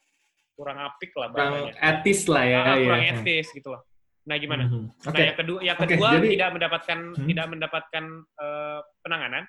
kurang 0.53 0.77
apik 0.79 1.11
lah 1.13 1.27
Kurang 1.29 1.53
etis 1.73 2.19
lah 2.29 2.43
ya. 2.45 2.61
Ah, 2.61 2.75
iya. 2.75 2.85
kurang 2.85 3.03
etis 3.03 3.47
gitu 3.49 3.69
loh 3.69 3.81
nah 4.23 4.39
gimana 4.39 4.63
Mhm. 4.63 4.83
nah 5.03 5.11
Oke. 5.11 5.19
yang 5.21 5.35
kedua 5.35 5.59
yang 5.59 5.75
kedua 5.77 6.09
jadi- 6.15 6.31
tidak 6.39 6.49
mendapatkan 6.55 6.99
Hmm. 7.11 7.27
tidak 7.27 7.45
mendapatkan 7.51 8.03
eh, 8.39 8.79
penanganan 9.03 9.43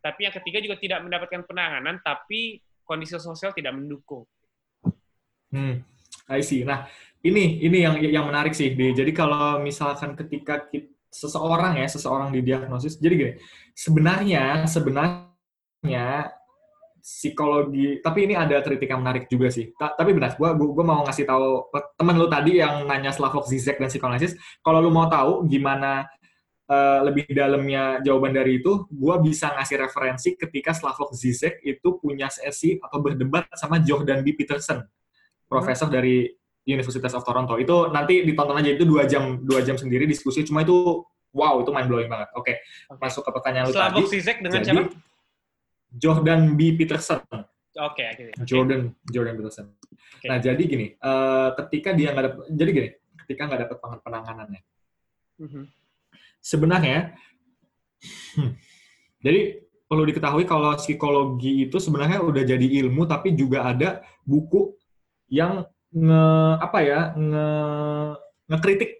tapi 0.00 0.20
yang 0.24 0.34
ketiga 0.34 0.58
juga 0.60 0.76
tidak 0.76 1.00
mendapatkan 1.00 1.40
penanganan 1.44 1.96
tapi 2.00 2.60
kondisi 2.82 3.16
sosial 3.16 3.52
tidak 3.52 3.72
mendukung 3.72 4.28
Hmm, 5.50 5.82
I 6.30 6.46
see. 6.46 6.62
Nah, 6.62 6.86
ini 7.26 7.58
ini 7.58 7.82
yang 7.82 7.98
yang 7.98 8.22
menarik 8.22 8.54
sih. 8.54 8.70
Di. 8.70 8.94
Jadi 8.94 9.10
kalau 9.10 9.58
misalkan 9.58 10.14
ketika 10.14 10.62
kita, 10.62 10.86
seseorang 11.10 11.74
ya, 11.74 11.90
seseorang 11.90 12.30
didiagnosis, 12.30 13.02
jadi 13.02 13.14
gini, 13.18 13.32
sebenarnya 13.74 14.62
sebenarnya 14.70 16.30
psikologi, 17.00 17.98
tapi 18.04 18.28
ini 18.28 18.38
ada 18.38 18.60
kritik 18.62 18.86
yang 18.92 19.02
menarik 19.02 19.26
juga 19.26 19.48
sih. 19.50 19.72
Ta- 19.74 19.96
tapi 19.96 20.14
benar, 20.14 20.36
gua, 20.36 20.54
gua 20.54 20.68
gua 20.70 20.84
mau 20.84 21.00
ngasih 21.08 21.24
tahu 21.26 21.72
temen 21.98 22.16
lu 22.20 22.28
tadi 22.28 22.60
yang 22.60 22.86
nanya 22.86 23.10
Slavoj 23.10 23.48
Zizek 23.48 23.80
dan 23.80 23.88
psikoanalisis, 23.88 24.36
kalau 24.60 24.84
lu 24.84 24.92
mau 24.92 25.08
tahu 25.08 25.48
gimana 25.48 26.06
eh, 26.70 27.00
lebih 27.02 27.26
dalamnya 27.34 27.98
jawaban 28.04 28.36
dari 28.36 28.62
itu, 28.62 28.86
gua 28.92 29.18
bisa 29.18 29.50
ngasih 29.56 29.76
referensi 29.80 30.38
ketika 30.38 30.76
Slavoj 30.76 31.10
Zizek 31.16 31.58
itu 31.64 31.98
punya 31.98 32.30
sesi 32.30 32.78
atau 32.78 33.02
berdebat 33.02 33.50
sama 33.58 33.82
Jordan 33.82 34.22
B. 34.22 34.38
Peterson 34.38 34.84
profesor 35.50 35.90
dari 35.90 36.30
Universitas 36.62 37.10
of 37.18 37.26
Toronto. 37.26 37.58
Itu 37.58 37.90
nanti 37.90 38.22
ditonton 38.22 38.54
aja 38.54 38.70
itu 38.70 38.86
dua 38.86 39.02
jam 39.10 39.42
dua 39.42 39.66
jam 39.66 39.74
sendiri 39.74 40.06
diskusi. 40.06 40.46
Cuma 40.46 40.62
itu 40.62 41.02
wow 41.34 41.58
itu 41.58 41.70
mind 41.74 41.88
blowing 41.90 42.06
banget. 42.06 42.30
Oke, 42.38 42.62
Oke. 42.86 43.00
masuk 43.02 43.26
ke 43.26 43.30
pertanyaan 43.34 43.66
lu 43.66 43.74
Slavoj 43.74 44.06
tadi. 44.06 44.12
Zizek 44.14 44.38
dengan 44.38 44.62
Jadi, 44.62 44.66
siapa 44.70 45.09
Jordan 45.94 46.54
B. 46.54 46.74
Peterson. 46.78 47.20
oke 47.70 48.02
oke 48.02 48.22
oke. 48.34 48.44
Jordan 48.46 48.90
Jordan 49.08 49.34
Peterson. 49.38 49.66
Oke. 50.18 50.26
Nah 50.26 50.38
jadi 50.38 50.62
gini, 50.62 50.86
eh, 50.94 51.48
ketika 51.64 51.90
dia 51.96 52.12
nggak 52.12 52.24
dapat, 52.28 52.44
jadi 52.50 52.70
gini, 52.70 52.88
ketika 53.24 53.40
nggak 53.46 53.60
dapat 53.66 53.76
penanganannya, 54.04 54.60
Mhm. 55.40 55.62
sebenarnya, 56.42 57.14
hmm, 58.36 58.52
jadi 59.24 59.40
perlu 59.86 60.04
diketahui 60.06 60.44
kalau 60.46 60.76
psikologi 60.76 61.66
itu 61.66 61.80
sebenarnya 61.80 62.22
udah 62.22 62.42
jadi 62.44 62.66
ilmu, 62.84 63.08
tapi 63.08 63.34
juga 63.34 63.66
ada 63.66 64.04
buku 64.22 64.76
yang 65.30 65.66
nge 65.90 66.22
apa 66.62 66.78
ya 66.86 67.00
nge 67.18 67.46
ngekritik 68.46 68.90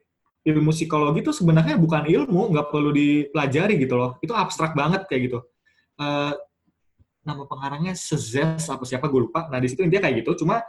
ilmu 0.41 0.71
psikologi 0.75 1.21
itu 1.23 1.31
sebenarnya 1.37 1.77
bukan 1.77 2.09
ilmu, 2.09 2.51
nggak 2.51 2.67
perlu 2.73 2.91
dipelajari 2.91 3.77
gitu 3.79 3.95
loh. 3.95 4.17
Itu 4.25 4.33
abstrak 4.35 4.73
banget 4.75 5.05
kayak 5.07 5.23
gitu. 5.31 5.39
Eh, 6.01 6.33
nama 7.31 7.47
pengarangnya 7.47 7.95
Sezes 7.95 8.67
apa 8.67 8.83
siapa 8.83 9.07
gue 9.07 9.31
lupa. 9.31 9.47
Nah 9.47 9.63
di 9.63 9.71
situ 9.71 9.87
dia 9.87 10.03
kayak 10.03 10.27
gitu. 10.27 10.43
Cuma 10.45 10.67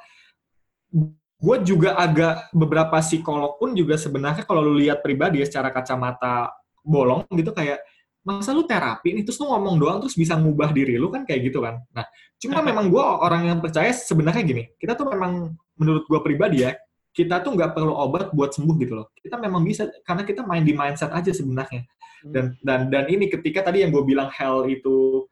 gue 1.42 1.58
juga 1.66 1.98
agak 1.98 2.54
beberapa 2.54 3.02
psikolog 3.02 3.58
pun 3.58 3.74
juga 3.74 3.98
sebenarnya 3.98 4.46
kalau 4.46 4.62
lu 4.62 4.78
lihat 4.78 5.02
pribadi 5.02 5.42
ya 5.42 5.50
secara 5.50 5.74
kacamata 5.74 6.54
bolong 6.86 7.26
gitu 7.34 7.50
kayak 7.50 7.82
masa 8.22 8.54
lu 8.54 8.62
terapi 8.70 9.18
nih 9.18 9.26
terus 9.26 9.42
lu 9.42 9.50
ngomong 9.50 9.82
doang 9.82 9.98
terus 9.98 10.14
bisa 10.14 10.38
ngubah 10.38 10.70
diri 10.70 11.02
lu 11.02 11.10
kan 11.10 11.26
kayak 11.26 11.50
gitu 11.50 11.66
kan. 11.66 11.82
Nah 11.98 12.06
cuma 12.38 12.62
memang 12.62 12.94
gue 12.94 13.02
orang 13.02 13.50
yang 13.50 13.58
percaya 13.58 13.90
sebenarnya 13.90 14.46
gini 14.46 14.64
kita 14.78 14.94
tuh 14.94 15.10
memang 15.10 15.58
menurut 15.82 16.06
gue 16.06 16.20
pribadi 16.22 16.62
ya 16.70 16.78
kita 17.12 17.44
tuh 17.44 17.58
nggak 17.58 17.76
perlu 17.76 17.92
obat 17.92 18.32
buat 18.32 18.56
sembuh 18.56 18.76
gitu 18.80 18.94
loh. 19.02 19.12
Kita 19.20 19.36
memang 19.36 19.66
bisa 19.68 19.90
karena 20.08 20.24
kita 20.24 20.48
main 20.48 20.64
di 20.64 20.72
mindset 20.72 21.12
aja 21.12 21.34
sebenarnya. 21.34 21.84
Dan 22.22 22.56
dan 22.62 22.88
dan 22.94 23.10
ini 23.10 23.28
ketika 23.28 23.66
tadi 23.66 23.82
yang 23.82 23.90
gue 23.92 24.06
bilang 24.06 24.30
hell 24.30 24.70
itu 24.70 25.26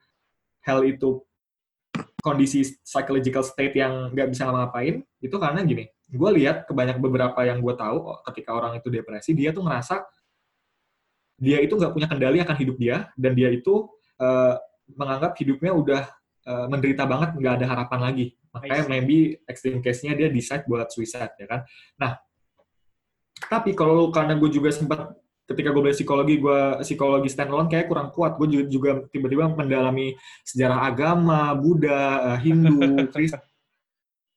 hell 0.70 0.86
itu 0.86 1.26
kondisi 2.22 2.62
psychological 2.86 3.42
state 3.42 3.74
yang 3.74 4.14
nggak 4.14 4.30
bisa 4.30 4.46
ngapa-ngapain 4.46 5.02
itu 5.18 5.36
karena 5.42 5.66
gini 5.66 5.90
gue 6.10 6.30
lihat 6.38 6.70
kebanyak 6.70 7.02
beberapa 7.02 7.42
yang 7.42 7.58
gue 7.58 7.74
tahu 7.74 7.98
oh, 8.14 8.20
ketika 8.30 8.54
orang 8.54 8.78
itu 8.78 8.94
depresi 8.94 9.34
dia 9.34 9.50
tuh 9.50 9.66
ngerasa 9.66 10.06
dia 11.40 11.58
itu 11.64 11.74
nggak 11.74 11.96
punya 11.96 12.08
kendali 12.12 12.38
akan 12.44 12.58
hidup 12.60 12.76
dia 12.76 13.08
dan 13.16 13.32
dia 13.34 13.50
itu 13.50 13.88
uh, 14.20 14.60
menganggap 14.92 15.32
hidupnya 15.40 15.72
udah 15.72 16.02
uh, 16.46 16.68
menderita 16.68 17.08
banget 17.08 17.40
nggak 17.40 17.54
ada 17.64 17.66
harapan 17.66 18.00
lagi. 18.04 18.26
Makanya 18.52 18.84
maybe 18.92 19.40
extreme 19.48 19.80
case-nya 19.80 20.18
dia 20.20 20.28
decide 20.28 20.68
buat 20.68 20.92
suicide 20.92 21.32
ya 21.40 21.48
kan? 21.48 21.62
Nah 21.96 22.20
tapi 23.48 23.72
kalau 23.72 24.12
karena 24.12 24.36
gue 24.36 24.52
juga 24.52 24.70
sempat 24.76 25.16
ketika 25.50 25.74
gue 25.74 25.82
belajar 25.82 25.97
psikologi, 25.97 26.36
gue 26.38 26.60
psikologi 26.86 27.30
standalone 27.34 27.66
kayak 27.66 27.89
kurang 27.89 28.14
kuat. 28.14 28.38
Gue 28.38 28.47
juga, 28.54 28.66
juga 28.70 28.91
tiba-tiba 29.10 29.50
mendalami 29.50 30.14
sejarah 30.45 30.86
agama, 30.86 31.58
Buddha, 31.58 32.38
eh, 32.38 32.39
Hindu, 32.45 32.78
Kristen, 33.14 33.41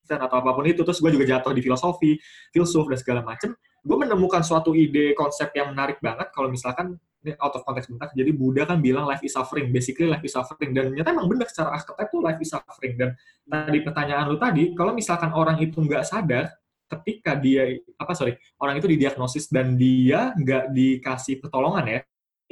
atau 0.08 0.36
apa 0.40 0.50
pun 0.56 0.64
itu. 0.64 0.80
Terus 0.80 0.98
gue 1.04 1.12
juga 1.12 1.28
jatuh 1.28 1.52
di 1.52 1.60
filosofi, 1.60 2.16
filsuf, 2.48 2.88
dan 2.88 2.98
segala 2.98 3.20
macem. 3.20 3.52
Gue 3.84 3.96
menemukan 4.00 4.40
suatu 4.40 4.72
ide, 4.72 5.12
konsep 5.12 5.52
yang 5.52 5.76
menarik 5.76 6.00
banget 6.00 6.32
kalau 6.32 6.48
misalkan, 6.48 6.96
ini 7.22 7.38
out 7.38 7.54
of 7.54 7.62
context 7.62 7.86
bentar, 7.86 8.10
jadi 8.18 8.34
Buddha 8.34 8.66
kan 8.66 8.82
bilang 8.82 9.06
life 9.06 9.22
is 9.22 9.30
suffering, 9.34 9.70
basically 9.70 10.10
life 10.10 10.24
is 10.24 10.34
suffering. 10.34 10.74
Dan 10.74 10.90
ternyata 10.90 11.12
emang 11.12 11.28
benar 11.28 11.46
secara 11.46 11.76
archetype 11.76 12.08
tuh 12.08 12.22
life 12.24 12.40
is 12.40 12.50
suffering. 12.50 12.94
Dan 12.96 13.14
tadi 13.46 13.78
pertanyaan 13.84 14.26
lu 14.32 14.40
tadi, 14.40 14.72
kalau 14.72 14.96
misalkan 14.96 15.30
orang 15.36 15.60
itu 15.60 15.78
nggak 15.78 16.02
sadar, 16.02 16.50
ketika 16.99 17.32
dia 17.38 17.78
apa 17.97 18.12
sorry 18.12 18.36
orang 18.61 18.76
itu 18.76 18.88
didiagnosis 18.88 19.49
dan 19.49 19.74
dia 19.74 20.36
nggak 20.36 20.72
dikasih 20.72 21.40
pertolongan 21.40 21.84
ya. 21.88 22.01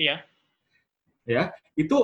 Iya. 0.01 0.16
Ya 1.28 1.43
itu 1.76 1.99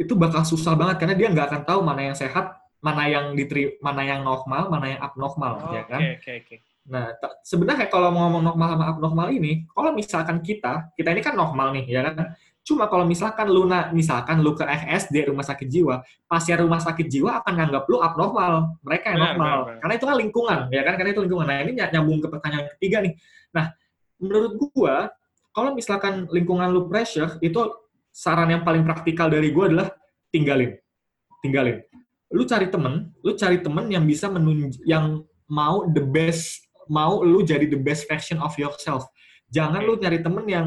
itu 0.00 0.16
bakal 0.16 0.42
susah 0.48 0.72
banget 0.72 0.96
karena 1.04 1.14
dia 1.14 1.28
nggak 1.28 1.46
akan 1.52 1.62
tahu 1.68 1.80
mana 1.84 2.12
yang 2.12 2.16
sehat 2.16 2.56
mana 2.80 3.04
yang 3.12 3.36
diteri 3.36 3.76
mana 3.84 4.00
yang 4.00 4.24
normal 4.24 4.72
mana 4.72 4.96
yang 4.96 5.00
abnormal 5.04 5.60
oh, 5.60 5.76
ya 5.76 5.84
kan? 5.84 6.00
okay, 6.00 6.16
okay, 6.16 6.36
okay. 6.40 6.58
nah 6.88 7.12
sebenarnya 7.44 7.92
kalau 7.92 8.08
mau 8.08 8.24
ngomong 8.28 8.40
normal 8.40 8.68
sama 8.72 8.84
abnormal 8.88 9.28
ini 9.28 9.68
kalau 9.68 9.92
misalkan 9.92 10.40
kita 10.40 10.88
kita 10.96 11.12
ini 11.12 11.20
kan 11.20 11.36
normal 11.36 11.76
nih 11.76 11.84
ya 11.84 12.00
kan 12.08 12.32
Cuma 12.70 12.86
kalau 12.86 13.02
misalkan 13.02 13.50
lu 13.50 13.66
na, 13.66 13.90
misalkan 13.90 14.38
lu 14.46 14.54
ke 14.54 14.62
FSD 14.62 15.26
rumah 15.26 15.42
sakit 15.42 15.66
jiwa, 15.66 16.06
pasien 16.30 16.54
rumah 16.54 16.78
sakit 16.78 17.10
jiwa 17.10 17.42
akan 17.42 17.52
nganggap 17.58 17.82
lu 17.90 17.98
abnormal, 17.98 18.78
mereka 18.86 19.10
yang 19.10 19.34
normal. 19.34 19.34
Benar, 19.34 19.58
benar. 19.66 19.78
Karena 19.82 19.94
itu 19.98 20.06
kan 20.06 20.16
lingkungan, 20.22 20.58
ya 20.70 20.82
kan? 20.86 20.94
Karena 20.94 21.10
itu 21.10 21.22
lingkungan. 21.26 21.46
Nah, 21.50 21.58
ini 21.66 21.72
nyambung 21.74 22.22
ke 22.22 22.28
pertanyaan 22.30 22.66
ketiga 22.78 23.02
nih. 23.02 23.18
Nah, 23.50 23.74
menurut 24.22 24.52
gua 24.70 25.10
kalau 25.50 25.74
misalkan 25.74 26.30
lingkungan 26.30 26.70
lu 26.70 26.86
pressure, 26.86 27.42
itu 27.42 27.58
saran 28.14 28.54
yang 28.54 28.62
paling 28.62 28.86
praktikal 28.86 29.26
dari 29.26 29.50
gua 29.50 29.66
adalah 29.66 29.88
tinggalin. 30.30 30.78
Tinggalin. 31.42 31.82
Lu 32.30 32.46
cari 32.46 32.70
temen, 32.70 33.10
lu 33.26 33.34
cari 33.34 33.58
temen 33.58 33.90
yang 33.90 34.06
bisa 34.06 34.30
menunj 34.30 34.78
yang 34.86 35.26
mau 35.50 35.90
the 35.90 36.06
best, 36.06 36.70
mau 36.86 37.18
lu 37.26 37.42
jadi 37.42 37.66
the 37.66 37.82
best 37.82 38.06
version 38.06 38.38
of 38.38 38.54
yourself 38.54 39.10
Jangan 39.50 39.82
lu 39.82 39.98
nyari 39.98 40.22
temen 40.22 40.46
yang 40.46 40.66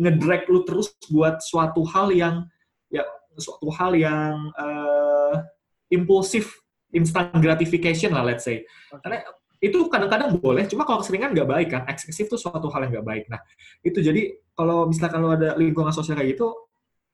ngedrag 0.00 0.48
lu 0.48 0.64
terus 0.64 0.96
buat 1.12 1.44
suatu 1.44 1.84
hal 1.84 2.08
yang 2.12 2.48
ya 2.88 3.04
suatu 3.36 3.68
hal 3.72 3.92
yang 3.96 4.52
uh, 4.56 5.36
impulsif, 5.92 6.56
instant 6.96 7.36
gratification 7.36 8.16
lah 8.16 8.24
let's 8.24 8.48
say. 8.48 8.64
Karena 9.04 9.20
itu 9.62 9.78
kadang-kadang 9.86 10.42
boleh, 10.42 10.66
cuma 10.66 10.82
kalau 10.82 11.04
keseringan 11.04 11.30
nggak 11.36 11.46
baik 11.46 11.68
kan. 11.70 11.82
Eksesif 11.86 12.26
itu 12.26 12.34
suatu 12.34 12.66
hal 12.72 12.88
yang 12.88 12.98
nggak 12.98 13.06
baik. 13.06 13.24
Nah, 13.30 13.38
itu 13.86 14.02
jadi 14.02 14.34
kalau 14.58 14.90
misalkan 14.90 15.22
lu 15.22 15.30
ada 15.30 15.54
lingkungan 15.54 15.94
sosial 15.94 16.18
kayak 16.18 16.34
gitu, 16.34 16.50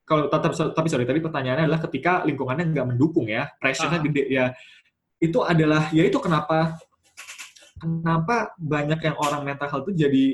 kalau 0.08 0.32
tetap 0.32 0.56
tapi 0.72 0.88
sorry 0.88 1.04
tadi 1.04 1.20
pertanyaannya 1.20 1.68
adalah 1.68 1.84
ketika 1.84 2.24
lingkungannya 2.24 2.72
nggak 2.72 2.86
mendukung 2.88 3.28
ya, 3.28 3.52
pressure-nya 3.60 4.00
ah. 4.00 4.04
gede 4.08 4.24
ya, 4.32 4.44
itu 5.20 5.38
adalah 5.44 5.92
ya 5.92 6.08
itu 6.08 6.16
kenapa 6.16 6.80
kenapa 7.76 8.56
banyak 8.56 9.00
yang 9.04 9.16
orang 9.20 9.44
mental 9.44 9.68
health 9.68 9.86
itu 9.92 10.08
jadi 10.08 10.24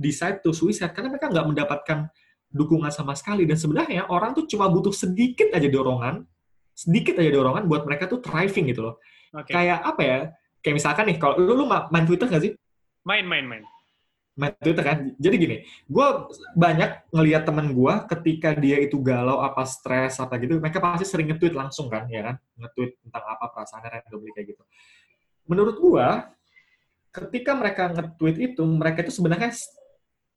decide 0.00 0.40
to 0.40 0.56
suicide 0.56 0.96
karena 0.96 1.12
mereka 1.12 1.28
nggak 1.28 1.46
mendapatkan 1.46 2.08
dukungan 2.48 2.88
sama 2.88 3.12
sekali. 3.12 3.44
Dan 3.44 3.60
sebenarnya 3.60 4.08
orang 4.08 4.32
tuh 4.32 4.48
cuma 4.48 4.72
butuh 4.72 4.96
sedikit 4.96 5.52
aja 5.52 5.68
dorongan 5.68 6.24
sedikit 6.80 7.20
aja 7.20 7.28
dorongan 7.28 7.68
buat 7.68 7.84
mereka 7.84 8.08
tuh 8.08 8.24
thriving 8.24 8.72
gitu 8.72 8.88
loh. 8.88 8.96
Okay. 9.30 9.52
kayak 9.52 9.78
apa 9.84 10.02
ya? 10.02 10.18
Kayak 10.64 10.76
misalkan 10.80 11.04
nih 11.12 11.16
kalau 11.20 11.36
lu, 11.36 11.52
lu 11.52 11.64
main 11.68 12.04
Twitter 12.08 12.26
nggak 12.26 12.42
sih? 12.42 12.52
Main 13.04 13.28
main 13.28 13.44
main. 13.44 13.64
Main 14.40 14.56
Twitter 14.56 14.80
kan? 14.80 14.98
Jadi 15.20 15.36
gini 15.36 15.56
gue 15.86 16.06
banyak 16.56 17.12
ngelihat 17.12 17.44
temen 17.44 17.76
gue 17.76 17.94
ketika 18.16 18.56
dia 18.56 18.80
itu 18.80 18.96
galau 18.98 19.44
apa 19.44 19.68
stres 19.68 20.16
apa 20.18 20.40
gitu 20.40 20.56
mereka 20.56 20.80
pasti 20.80 21.04
sering 21.04 21.28
nge-tweet 21.30 21.52
langsung 21.52 21.92
kan 21.92 22.08
ya 22.08 22.32
kan? 22.32 22.36
Nge-tweet 22.64 22.96
tentang 23.04 23.24
apa 23.28 23.44
perasaannya 23.52 23.88
randomly 24.00 24.32
kayak 24.32 24.56
gitu. 24.56 24.62
Menurut 25.46 25.76
gue 25.76 26.06
ketika 27.10 27.52
mereka 27.54 27.82
nge-tweet 27.92 28.36
itu 28.54 28.62
mereka 28.64 29.04
itu 29.04 29.12
sebenarnya 29.12 29.52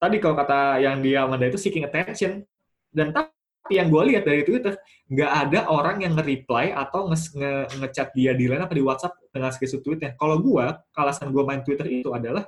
tadi 0.04 0.20
kalau 0.20 0.36
kata 0.36 0.84
yang 0.84 1.00
dia 1.00 1.24
Amanda 1.24 1.48
itu 1.48 1.56
seeking 1.56 1.88
attention 1.88 2.44
dan 2.92 3.16
tapi 3.16 3.32
yang 3.72 3.88
gue 3.88 4.04
lihat 4.12 4.28
dari 4.28 4.44
Twitter 4.44 4.76
nggak 5.08 5.32
ada 5.48 5.60
orang 5.72 6.04
yang 6.04 6.20
nge-reply 6.20 6.76
atau 6.76 7.08
nge-chat 7.08 8.12
nge 8.12 8.16
dia 8.20 8.32
di 8.36 8.52
line 8.52 8.60
apa 8.60 8.76
di 8.76 8.84
WhatsApp 8.84 9.16
dengan 9.32 9.56
screenshot 9.56 9.80
tweetnya. 9.80 10.20
Kalau 10.20 10.36
gue, 10.44 10.66
alasan 11.00 11.32
gue 11.32 11.44
main 11.48 11.64
Twitter 11.64 11.88
itu 11.88 12.12
adalah 12.12 12.44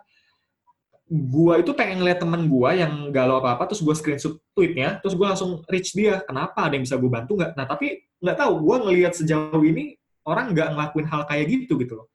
gue 1.05 1.53
itu 1.61 1.71
pengen 1.77 2.01
ngeliat 2.01 2.19
temen 2.19 2.49
gue 2.49 2.69
yang 2.75 3.15
galau 3.15 3.39
apa-apa, 3.39 3.71
terus 3.71 3.79
gue 3.79 3.95
screenshot 3.95 4.35
tweetnya, 4.51 4.99
terus 4.99 5.15
gue 5.15 5.23
langsung 5.23 5.63
reach 5.71 5.95
dia. 5.95 6.19
Kenapa? 6.27 6.67
Ada 6.67 6.75
yang 6.75 6.83
bisa 6.83 6.99
gue 6.99 7.07
bantu 7.07 7.39
nggak? 7.39 7.51
Nah, 7.55 7.63
tapi 7.63 8.03
nggak 8.19 8.35
tahu. 8.35 8.53
Gue 8.59 8.75
ngelihat 8.83 9.13
sejauh 9.15 9.63
ini 9.63 9.95
orang 10.27 10.51
nggak 10.51 10.67
ngelakuin 10.75 11.07
hal 11.07 11.21
kayak 11.29 11.45
gitu 11.47 11.79
gitu 11.79 12.03
loh. 12.03 12.07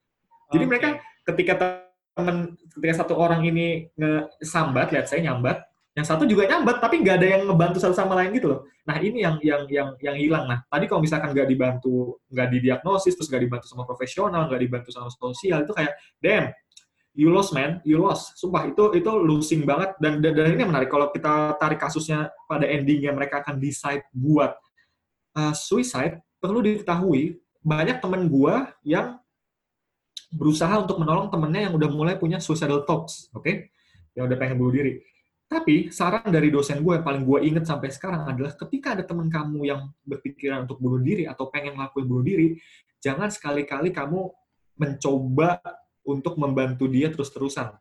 Jadi 0.53 0.63
okay. 0.67 0.69
mereka 0.69 0.87
ketika 1.25 1.53
temen 2.11 2.59
ketika 2.75 3.05
satu 3.05 3.13
orang 3.15 3.41
ini 3.47 3.87
ngesambat, 3.95 4.91
lihat 4.91 5.07
saya 5.07 5.31
nyambat, 5.31 5.63
yang 5.91 6.07
satu 6.07 6.23
juga 6.23 6.47
nyambat 6.47 6.79
tapi 6.79 7.03
nggak 7.03 7.15
ada 7.19 7.27
yang 7.27 7.41
ngebantu 7.51 7.83
satu 7.83 7.91
sama 7.91 8.15
lain 8.15 8.31
gitu 8.31 8.47
loh. 8.47 8.61
Nah 8.87 8.95
ini 9.03 9.27
yang 9.27 9.35
yang 9.43 9.67
yang 9.67 9.89
yang 9.99 10.15
hilang. 10.15 10.47
Nah 10.47 10.63
tadi 10.71 10.87
kalau 10.87 11.03
misalkan 11.03 11.35
nggak 11.35 11.47
dibantu, 11.51 12.15
nggak 12.31 12.47
didiagnosis, 12.47 13.13
terus 13.19 13.27
nggak 13.27 13.43
dibantu 13.43 13.67
sama 13.67 13.83
profesional, 13.83 14.47
nggak 14.47 14.61
dibantu 14.63 14.89
sama 14.95 15.11
sosial 15.11 15.67
itu 15.67 15.75
kayak, 15.75 15.91
damn, 16.23 16.47
you 17.11 17.27
lost 17.27 17.51
man, 17.51 17.83
you 17.83 17.99
lost. 17.99 18.39
Sumpah 18.39 18.71
itu 18.71 18.95
itu 18.95 19.11
losing 19.11 19.67
banget 19.67 19.99
dan 19.99 20.23
dan, 20.23 20.31
dan 20.31 20.47
ini 20.55 20.63
menarik 20.63 20.87
kalau 20.87 21.11
kita 21.11 21.59
tarik 21.59 21.79
kasusnya 21.83 22.31
pada 22.47 22.63
endingnya 22.63 23.11
mereka 23.11 23.43
akan 23.43 23.59
decide 23.59 24.07
buat 24.15 24.55
uh, 25.35 25.51
suicide. 25.51 26.23
Perlu 26.41 26.63
diketahui 26.63 27.37
banyak 27.61 28.01
temen 28.01 28.25
gua 28.31 28.73
yang 28.81 29.20
berusaha 30.31 30.71
untuk 30.79 30.97
menolong 30.97 31.27
temennya 31.27 31.69
yang 31.69 31.73
udah 31.75 31.89
mulai 31.91 32.15
punya 32.15 32.39
suicidal 32.39 32.87
thoughts, 32.87 33.27
oke? 33.35 33.43
Okay? 33.43 33.69
Yang 34.15 34.31
udah 34.31 34.37
pengen 34.39 34.55
bunuh 34.57 34.73
diri. 34.73 34.93
Tapi 35.51 35.91
saran 35.91 36.31
dari 36.31 36.47
dosen 36.47 36.79
gue 36.79 36.95
yang 36.95 37.03
paling 37.03 37.27
gue 37.27 37.39
inget 37.43 37.67
sampai 37.67 37.91
sekarang 37.91 38.23
adalah 38.23 38.55
ketika 38.55 38.95
ada 38.95 39.03
teman 39.03 39.27
kamu 39.27 39.67
yang 39.67 39.91
berpikiran 40.07 40.63
untuk 40.63 40.79
bunuh 40.79 41.03
diri 41.03 41.27
atau 41.27 41.51
pengen 41.51 41.75
ngelakuin 41.75 42.07
bunuh 42.07 42.23
diri, 42.23 42.47
jangan 43.03 43.27
sekali-kali 43.27 43.91
kamu 43.91 44.31
mencoba 44.79 45.59
untuk 46.07 46.39
membantu 46.39 46.87
dia 46.87 47.11
terus-terusan. 47.11 47.75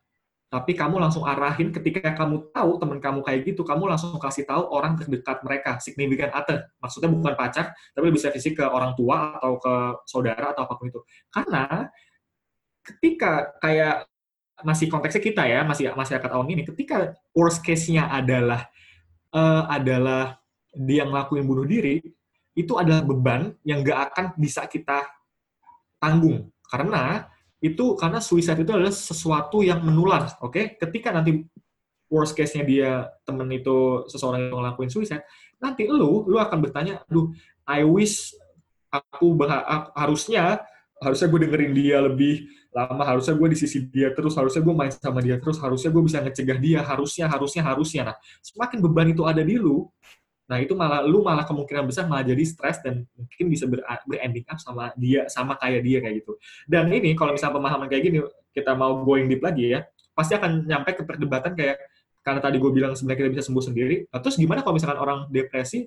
Tapi 0.51 0.75
kamu 0.75 0.99
langsung 0.99 1.23
arahin 1.23 1.71
ketika 1.71 2.11
kamu 2.11 2.51
tahu 2.51 2.83
teman 2.83 2.99
kamu 2.99 3.23
kayak 3.23 3.55
gitu, 3.55 3.63
kamu 3.63 3.87
langsung 3.87 4.19
kasih 4.19 4.43
tahu 4.43 4.67
orang 4.75 4.99
terdekat 4.99 5.39
mereka, 5.47 5.79
significant 5.79 6.35
other. 6.35 6.67
Maksudnya 6.83 7.07
bukan 7.07 7.39
pacar, 7.39 7.71
tapi 7.95 8.11
bisa 8.11 8.35
fisik 8.35 8.59
ke 8.59 8.67
orang 8.67 8.99
tua 8.99 9.39
atau 9.39 9.63
ke 9.63 9.75
saudara 10.11 10.51
atau 10.51 10.67
apa 10.67 10.75
pun 10.75 10.91
itu. 10.91 11.01
Karena 11.31 11.87
ketika 12.91 13.55
kayak 13.63 14.11
masih 14.61 14.87
konteksnya 14.93 15.23
kita 15.23 15.43
ya, 15.49 15.61
masih 15.65 15.93
masyarakat 15.97 16.31
awam 16.33 16.49
ini, 16.53 16.63
ketika 16.69 17.17
worst 17.33 17.65
case-nya 17.65 18.09
adalah 18.13 18.69
uh, 19.33 19.65
adalah 19.71 20.37
dia 20.75 21.09
ngelakuin 21.09 21.45
bunuh 21.49 21.67
diri, 21.67 22.03
itu 22.55 22.73
adalah 22.77 23.03
beban 23.03 23.57
yang 23.65 23.81
gak 23.81 24.13
akan 24.13 24.27
bisa 24.37 24.69
kita 24.69 25.07
tanggung. 25.97 26.53
Karena 26.69 27.27
itu 27.61 27.99
karena 27.99 28.21
suicide 28.23 28.61
itu 28.63 28.73
adalah 28.73 28.95
sesuatu 28.95 29.61
yang 29.61 29.85
menular, 29.85 30.37
oke? 30.41 30.53
Okay? 30.53 30.65
Ketika 30.77 31.13
nanti 31.13 31.45
worst 32.11 32.35
case-nya 32.35 32.65
dia 32.67 32.91
temen 33.23 33.47
itu 33.53 34.05
seseorang 34.11 34.49
yang 34.49 34.61
ngelakuin 34.61 34.91
suicide, 34.91 35.25
nanti 35.61 35.87
lu 35.87 36.27
lu 36.27 36.37
akan 36.41 36.59
bertanya, 36.59 37.05
aduh, 37.07 37.31
I 37.69 37.87
wish 37.87 38.35
aku 38.91 39.39
harusnya 39.95 40.67
harusnya 41.01 41.29
gue 41.33 41.41
dengerin 41.49 41.73
dia 41.73 41.97
lebih 42.05 42.45
lama 42.71 43.03
harusnya 43.03 43.35
gue 43.35 43.49
di 43.51 43.59
sisi 43.59 43.89
dia 43.89 44.13
terus 44.13 44.37
harusnya 44.37 44.61
gue 44.61 44.75
main 44.77 44.93
sama 44.93 45.25
dia 45.25 45.41
terus 45.41 45.57
harusnya 45.59 45.91
gue 45.91 46.03
bisa 46.05 46.21
ngecegah 46.21 46.59
dia 46.61 46.81
harusnya 46.85 47.27
harusnya 47.27 47.63
harusnya 47.65 48.03
nah 48.13 48.17
semakin 48.45 48.79
beban 48.85 49.09
itu 49.11 49.25
ada 49.25 49.41
di 49.41 49.57
lu 49.57 49.89
nah 50.47 50.61
itu 50.61 50.77
malah 50.77 51.01
lu 51.03 51.25
malah 51.25 51.49
kemungkinan 51.49 51.89
besar 51.89 52.05
malah 52.05 52.27
jadi 52.27 52.43
stres 52.45 52.83
dan 52.85 53.07
mungkin 53.17 53.45
bisa 53.49 53.65
ber, 53.65 53.81
berending 54.05 54.45
up 54.51 54.59
sama 54.61 54.93
dia 54.99 55.25
sama 55.33 55.57
kayak 55.57 55.81
dia 55.83 55.99
kayak 56.05 56.23
gitu 56.23 56.37
dan 56.69 56.91
ini 56.93 57.17
kalau 57.17 57.33
misalnya 57.33 57.59
pemahaman 57.59 57.87
kayak 57.89 58.03
gini 58.05 58.19
kita 58.53 58.77
mau 58.77 59.01
going 59.01 59.31
deep 59.31 59.41
lagi 59.41 59.79
ya 59.79 59.87
pasti 60.13 60.37
akan 60.37 60.69
nyampe 60.69 61.01
ke 61.01 61.03
perdebatan 61.07 61.55
kayak 61.57 61.81
karena 62.21 62.41
tadi 62.45 62.61
gue 62.61 62.71
bilang 62.71 62.93
sebenarnya 62.93 63.25
kita 63.25 63.31
bisa 63.41 63.45
sembuh 63.49 63.65
sendiri 63.65 63.97
nah, 64.11 64.21
terus 64.21 64.37
gimana 64.37 64.61
kalau 64.61 64.77
misalkan 64.77 64.99
orang 65.01 65.19
depresi 65.33 65.87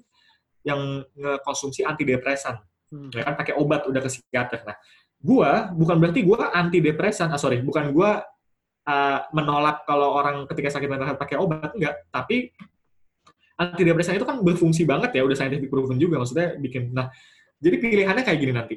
yang 0.63 1.03
ngekonsumsi 1.11 1.83
antidepresan 1.83 2.57
Hmm. 2.93 3.09
ya 3.09 3.25
kan 3.25 3.33
pakai 3.33 3.57
obat 3.57 3.89
udah 3.89 4.05
ke 4.05 4.09
psikiater. 4.13 4.61
Nah, 4.69 4.77
gua 5.23 5.71
bukan 5.71 5.95
berarti 6.03 6.19
gua 6.21 6.51
anti 6.51 6.83
depresan, 6.83 7.31
ah 7.31 7.39
sorry, 7.39 7.63
bukan 7.63 7.95
gua 7.95 8.21
uh, 8.83 9.19
menolak 9.31 9.87
kalau 9.87 10.19
orang 10.19 10.43
ketika 10.51 10.75
sakit 10.75 10.91
mental 10.91 11.07
health 11.07 11.21
pakai 11.23 11.39
obat 11.39 11.71
enggak, 11.71 12.03
tapi 12.11 12.51
anti 13.55 13.81
depresan 13.87 14.19
itu 14.19 14.27
kan 14.27 14.43
berfungsi 14.43 14.83
banget 14.83 15.15
ya, 15.15 15.23
udah 15.23 15.37
scientific 15.39 15.71
proven 15.71 15.95
juga 15.95 16.19
maksudnya 16.19 16.59
bikin. 16.59 16.91
Nah, 16.91 17.07
jadi 17.63 17.75
pilihannya 17.79 18.23
kayak 18.27 18.39
gini 18.39 18.53
nanti. 18.53 18.75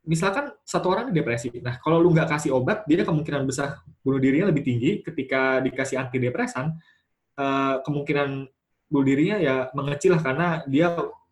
Misalkan 0.00 0.50
satu 0.64 0.90
orang 0.90 1.12
depresi, 1.12 1.52
nah 1.60 1.76
kalau 1.78 2.00
lu 2.00 2.10
nggak 2.10 2.26
kasih 2.26 2.56
obat, 2.56 2.88
dia 2.88 3.04
kemungkinan 3.04 3.44
besar 3.44 3.84
bunuh 4.00 4.18
dirinya 4.18 4.48
lebih 4.48 4.64
tinggi. 4.64 4.90
Ketika 5.04 5.60
dikasih 5.60 6.00
antidepresan, 6.00 6.72
uh, 7.36 7.84
kemungkinan 7.84 8.48
bunuh 8.90 9.06
dirinya 9.06 9.36
ya 9.38 9.70
mengecil 9.76 10.18
lah 10.18 10.22
karena 10.24 10.48
dia 10.66 10.90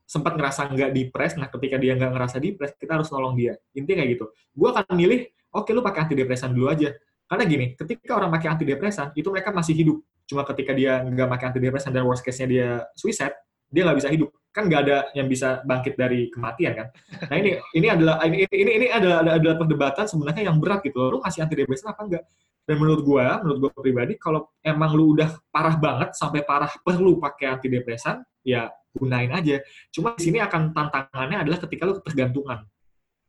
sempat 0.09 0.40
ngerasa 0.40 0.72
nggak 0.72 0.90
depres, 0.96 1.36
nah 1.36 1.52
ketika 1.52 1.76
dia 1.76 1.92
nggak 1.92 2.16
ngerasa 2.16 2.40
depres, 2.40 2.72
kita 2.80 2.96
harus 2.96 3.12
nolong 3.12 3.36
dia. 3.36 3.61
Intinya 3.76 4.00
kayak 4.00 4.11
gitu. 4.16 4.24
Gue 4.56 4.68
akan 4.72 4.96
milih, 4.96 5.28
oke 5.52 5.68
okay, 5.68 5.72
lu 5.76 5.84
pakai 5.84 6.09
antidepresan 6.09 6.56
dulu 6.56 6.72
aja. 6.72 6.96
Karena 7.28 7.44
gini, 7.44 7.76
ketika 7.76 8.16
orang 8.16 8.32
pakai 8.32 8.48
antidepresan, 8.56 9.12
itu 9.12 9.28
mereka 9.28 9.52
masih 9.52 9.76
hidup. 9.76 10.00
Cuma 10.24 10.48
ketika 10.48 10.72
dia 10.72 11.04
nggak 11.04 11.28
pakai 11.28 11.46
antidepresan 11.52 11.92
dan 11.92 12.09
worst 12.09 12.24
case-nya 12.24 12.48
dia 12.48 12.68
suicide, 12.96 13.36
dia 13.68 13.84
nggak 13.84 13.98
bisa 14.00 14.09
hidup. 14.09 14.32
Kan 14.48 14.72
nggak 14.72 14.80
ada 14.88 14.96
yang 15.12 15.28
bisa 15.28 15.61
bangkit 15.61 16.00
dari 16.00 16.32
kematian 16.32 16.72
kan. 16.72 16.88
Nah 17.28 17.36
ini 17.36 17.61
ini 17.76 17.86
adalah 17.92 18.24
ini 18.24 18.48
ini, 18.48 18.70
ini 18.80 18.86
adalah, 18.88 19.20
adalah 19.36 19.56
perdebatan 19.61 20.09
sebenarnya 20.09 20.48
yang 20.48 20.56
berat 20.56 20.80
gitu. 20.88 21.04
Lu 21.12 21.20
kasih 21.20 21.44
antidepresan 21.44 21.92
apa 21.92 22.00
enggak? 22.09 22.24
Dan 22.64 22.76
menurut 22.80 23.00
gue, 23.04 23.24
menurut 23.44 23.59
gue 23.61 23.70
pribadi, 23.80 24.12
kalau 24.20 24.48
emang 24.61 24.92
lu 24.92 25.16
udah 25.16 25.36
parah 25.48 25.76
banget 25.76 26.16
sampai 26.16 26.44
parah 26.44 26.68
perlu 26.84 27.16
pakai 27.16 27.56
antidepresan, 27.56 28.20
ya 28.44 28.68
gunain 28.99 29.30
aja. 29.30 29.62
Cuma 29.94 30.18
di 30.18 30.22
sini 30.26 30.42
akan 30.42 30.74
tantangannya 30.74 31.46
adalah 31.46 31.59
ketika 31.62 31.82
lu 31.86 31.94
ketergantungan. 32.03 32.66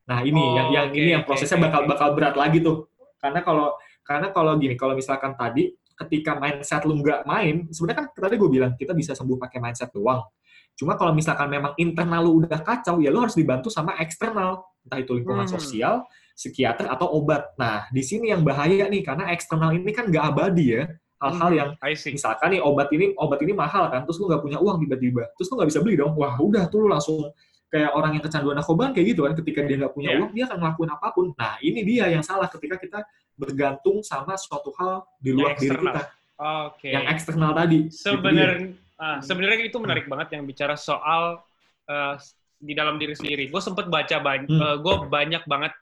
Nah 0.09 0.19
ini 0.25 0.41
oh, 0.41 0.57
yang 0.57 0.67
yang 0.73 0.87
okay, 0.89 0.99
ini 0.99 1.09
yang 1.13 1.23
prosesnya 1.23 1.61
okay, 1.61 1.65
bakal 1.69 1.81
bakal 1.85 2.07
berat 2.17 2.35
lagi 2.35 2.59
tuh. 2.65 2.89
Karena 3.21 3.45
kalau 3.45 3.77
karena 4.01 4.27
kalau 4.33 4.57
gini, 4.57 4.73
kalau 4.73 4.97
misalkan 4.97 5.37
tadi 5.37 5.69
ketika 5.93 6.33
mindset 6.41 6.81
lu 6.89 6.97
nggak 6.97 7.29
main, 7.29 7.69
sebenarnya 7.69 7.97
kan 8.01 8.05
tadi 8.17 8.35
gue 8.39 8.49
bilang 8.49 8.73
kita 8.73 8.97
bisa 8.97 9.13
sembuh 9.13 9.37
pakai 9.37 9.61
mindset 9.61 9.93
doang. 9.93 10.25
Cuma 10.73 10.95
kalau 10.95 11.11
misalkan 11.11 11.51
memang 11.51 11.75
internal 11.75 12.23
lu 12.23 12.41
udah 12.41 12.63
kacau, 12.63 13.03
ya 13.03 13.11
lu 13.11 13.19
harus 13.19 13.35
dibantu 13.35 13.67
sama 13.67 13.99
eksternal, 13.99 14.63
entah 14.87 14.97
itu 14.97 15.11
lingkungan 15.11 15.45
hmm. 15.45 15.53
sosial, 15.59 16.07
psikiater 16.33 16.87
atau 16.87 17.19
obat. 17.19 17.51
Nah, 17.59 17.91
di 17.91 17.99
sini 17.99 18.31
yang 18.31 18.47
bahaya 18.47 18.87
nih 18.87 19.03
karena 19.03 19.27
eksternal 19.35 19.75
ini 19.75 19.91
kan 19.91 20.07
nggak 20.07 20.23
abadi 20.23 20.65
ya 20.79 20.83
hal-hal 21.19 21.51
yang 21.51 21.69
misalkan 21.83 22.47
nih 22.55 22.61
obat 22.63 22.87
ini 22.95 23.11
obat 23.19 23.39
ini 23.43 23.51
mahal 23.51 23.91
kan 23.91 24.07
terus 24.07 24.17
lu 24.23 24.31
nggak 24.31 24.39
punya 24.39 24.57
uang 24.57 24.79
tiba-tiba 24.87 25.27
terus 25.35 25.51
lu 25.51 25.59
nggak 25.59 25.69
bisa 25.69 25.79
beli 25.83 25.95
dong. 25.99 26.15
Wah 26.15 26.39
udah 26.39 26.71
tuh 26.71 26.87
lu 26.87 26.87
langsung 26.87 27.27
kayak 27.69 27.91
orang 27.93 28.17
yang 28.17 28.23
kecanduan 28.23 28.55
narkoba 28.57 28.89
kayak 28.95 29.07
gitu 29.13 29.21
kan 29.27 29.33
ketika 29.37 29.59
dia 29.67 29.75
nggak 29.77 29.93
punya 29.93 30.09
yeah. 30.15 30.19
uang 30.23 30.31
dia 30.33 30.43
akan 30.47 30.57
ngelakuin 30.63 30.91
apa 30.95 31.07
pun. 31.11 31.25
Nah 31.35 31.53
ini 31.59 31.79
dia 31.83 32.05
yang 32.07 32.23
salah 32.23 32.47
ketika 32.47 32.79
kita 32.79 32.99
bergantung 33.35 33.99
sama 34.01 34.39
suatu 34.39 34.71
hal 34.79 35.03
di 35.19 35.31
luar 35.35 35.59
diri 35.59 35.75
kita. 35.75 36.03
Okay. 36.39 36.95
yang 36.95 37.03
eksternal 37.11 37.51
tadi 37.51 37.91
sebenarnya 37.91 38.71
ah, 38.95 39.19
sebenarnya 39.19 39.67
itu 39.67 39.75
menarik 39.75 40.07
hmm. 40.07 40.11
banget 40.15 40.39
yang 40.39 40.47
bicara 40.47 40.79
soal 40.79 41.43
uh, 41.91 42.15
di 42.59 42.71
dalam 42.75 42.99
diri 42.99 43.15
sendiri. 43.15 43.51
Gue 43.51 43.59
sempet 43.63 43.87
baca 43.87 44.15
banyak 44.19 44.47
hmm. 44.47 44.59
uh, 44.59 44.67
eh, 44.71 44.77
gue 44.79 44.95
banyak 45.11 45.43
banget 45.47 45.73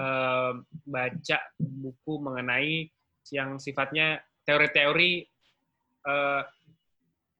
uh, 0.00 0.52
baca 0.88 1.38
buku 1.60 2.14
mengenai 2.20 2.88
yang 3.28 3.60
sifatnya 3.60 4.24
teori-teori 4.48 5.28
uh, 6.08 6.40